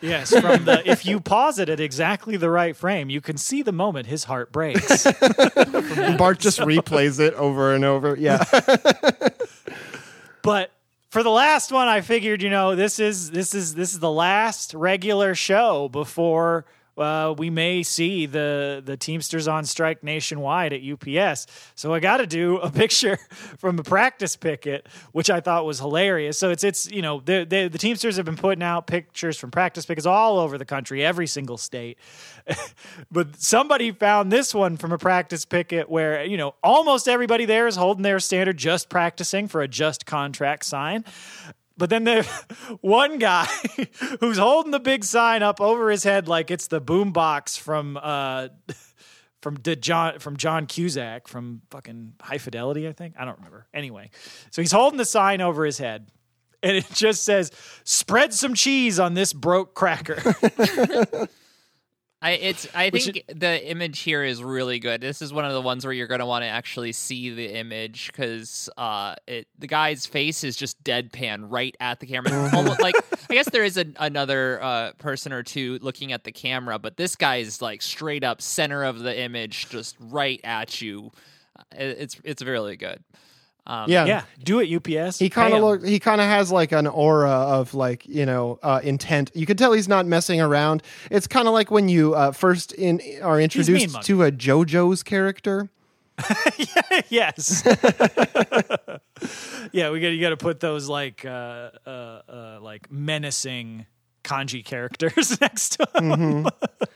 [0.02, 3.60] Yes, from the if you pause it at exactly the right frame, you can see
[3.60, 5.04] the moment his heart breaks.
[6.16, 8.16] Bart just replays it over and over.
[8.18, 8.42] Yeah.
[10.42, 10.70] but
[11.10, 14.10] for the last one, I figured, you know, this is this is this is the
[14.10, 16.64] last regular show before
[16.96, 21.46] uh, we may see the the Teamsters on strike nationwide at UPS.
[21.74, 23.18] So I got to do a picture
[23.58, 26.38] from a practice picket, which I thought was hilarious.
[26.38, 29.50] So it's it's you know the the, the Teamsters have been putting out pictures from
[29.50, 31.98] practice pickets all over the country, every single state.
[33.10, 37.66] but somebody found this one from a practice picket where you know almost everybody there
[37.66, 41.04] is holding their standard, just practicing for a just contract sign.
[41.80, 42.28] But then the
[42.82, 43.46] one guy
[44.20, 48.48] who's holding the big sign up over his head like it's the boombox from uh
[49.42, 53.14] from the John from John Cusack from fucking High Fidelity, I think.
[53.18, 53.66] I don't remember.
[53.72, 54.10] Anyway,
[54.50, 56.10] so he's holding the sign over his head.
[56.62, 57.50] And it just says,
[57.84, 60.18] "Spread some cheese on this broke cracker."
[62.22, 65.00] I it's I think the image here is really good.
[65.00, 67.54] This is one of the ones where you're going to want to actually see the
[67.54, 72.50] image because uh, it the guy's face is just deadpan right at the camera.
[72.54, 72.94] Almost, like
[73.30, 76.98] I guess there is a, another uh, person or two looking at the camera, but
[76.98, 81.12] this guy is like straight up center of the image, just right at you.
[81.72, 83.02] It, it's it's really good.
[83.66, 84.22] Um, yeah, yeah.
[84.42, 85.18] Do it, UPS.
[85.18, 85.84] He kind of look.
[85.84, 89.30] He kind of has like an aura of like you know uh, intent.
[89.34, 90.82] You can tell he's not messing around.
[91.10, 95.70] It's kind of like when you uh, first in are introduced to a JoJo's character.
[97.08, 97.62] yes.
[99.72, 103.86] yeah, we got you got to put those like uh, uh, uh, like menacing
[104.22, 106.10] kanji characters next to him.
[106.10, 106.48] Mm-hmm.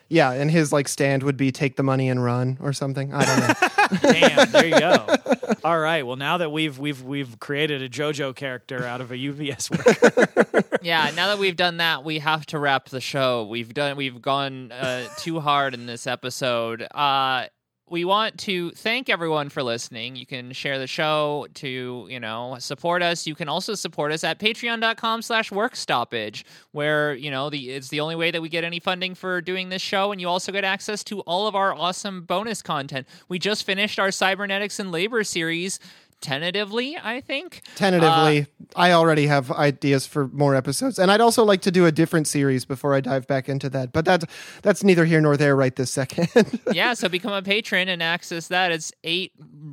[0.08, 3.12] Yeah, and his like stand would be take the money and run or something.
[3.12, 4.12] I don't know.
[4.12, 5.06] Damn, there you go.
[5.64, 6.06] All right.
[6.06, 10.64] Well, now that we've we've we've created a JoJo character out of a UPS worker.
[10.82, 11.10] yeah.
[11.14, 13.44] Now that we've done that, we have to wrap the show.
[13.44, 13.96] We've done.
[13.96, 16.82] We've gone uh, too hard in this episode.
[16.94, 17.46] Uh,
[17.90, 20.16] we want to thank everyone for listening.
[20.16, 23.26] You can share the show to, you know, support us.
[23.26, 27.88] You can also support us at patreon.com slash work stoppage, where, you know, the it's
[27.88, 30.12] the only way that we get any funding for doing this show.
[30.12, 33.06] And you also get access to all of our awesome bonus content.
[33.28, 35.78] We just finished our cybernetics and labor series
[36.24, 37.60] tentatively, I think.
[37.76, 38.40] Tentatively.
[38.40, 38.44] Uh,
[38.74, 40.98] I already have ideas for more episodes.
[40.98, 43.92] And I'd also like to do a different series before I dive back into that.
[43.92, 44.24] But that
[44.62, 46.28] that's neither here nor there right this second.
[46.72, 48.72] yeah, so become a patron and access that.
[48.72, 49.32] It's eight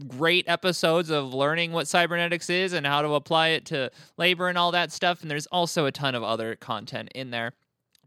[0.10, 4.58] great episodes of learning what cybernetics is and how to apply it to labor and
[4.58, 5.22] all that stuff.
[5.22, 7.54] And there's also a ton of other content in there.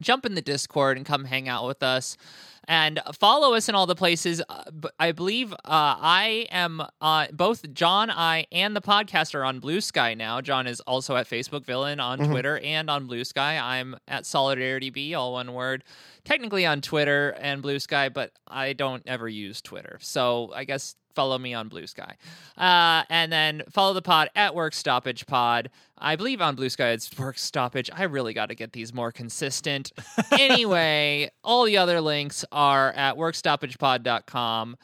[0.05, 2.16] Jump in the Discord and come hang out with us
[2.68, 4.43] and follow us in all the places.
[4.48, 4.64] Uh,
[4.98, 9.81] I believe uh, I am uh, both John, I, and the podcast are on Blue
[9.81, 10.40] Sky now.
[10.40, 12.31] John is also at Facebook Villain on mm-hmm.
[12.31, 13.59] Twitter and on Blue Sky.
[13.59, 15.85] I'm at Solidarity Bee, all one word.
[16.24, 19.98] Technically on Twitter and Blue Sky, but I don't ever use Twitter.
[20.01, 22.16] So I guess follow me on Blue Sky.
[22.57, 25.70] Uh, and then follow the pod at Work Stoppage Pod.
[25.97, 27.91] I believe on Blue Sky it's Work Stoppage.
[27.93, 29.93] I really got to get these more consistent.
[30.32, 34.77] anyway, all the other links are at workstoppagepod.com.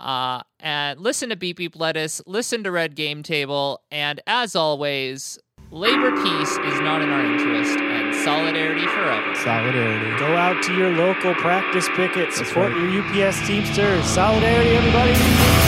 [0.00, 5.38] Uh, and listen to Beep Beep Lettuce, listen to Red Game Table, and as always,
[5.72, 9.34] labor peace is not in our interest, and solidarity forever.
[9.34, 10.18] Solidarity.
[10.18, 12.92] Go out to your local practice picket, support right.
[12.92, 14.04] your UPS Teamsters.
[14.04, 15.67] Solidarity, everybody.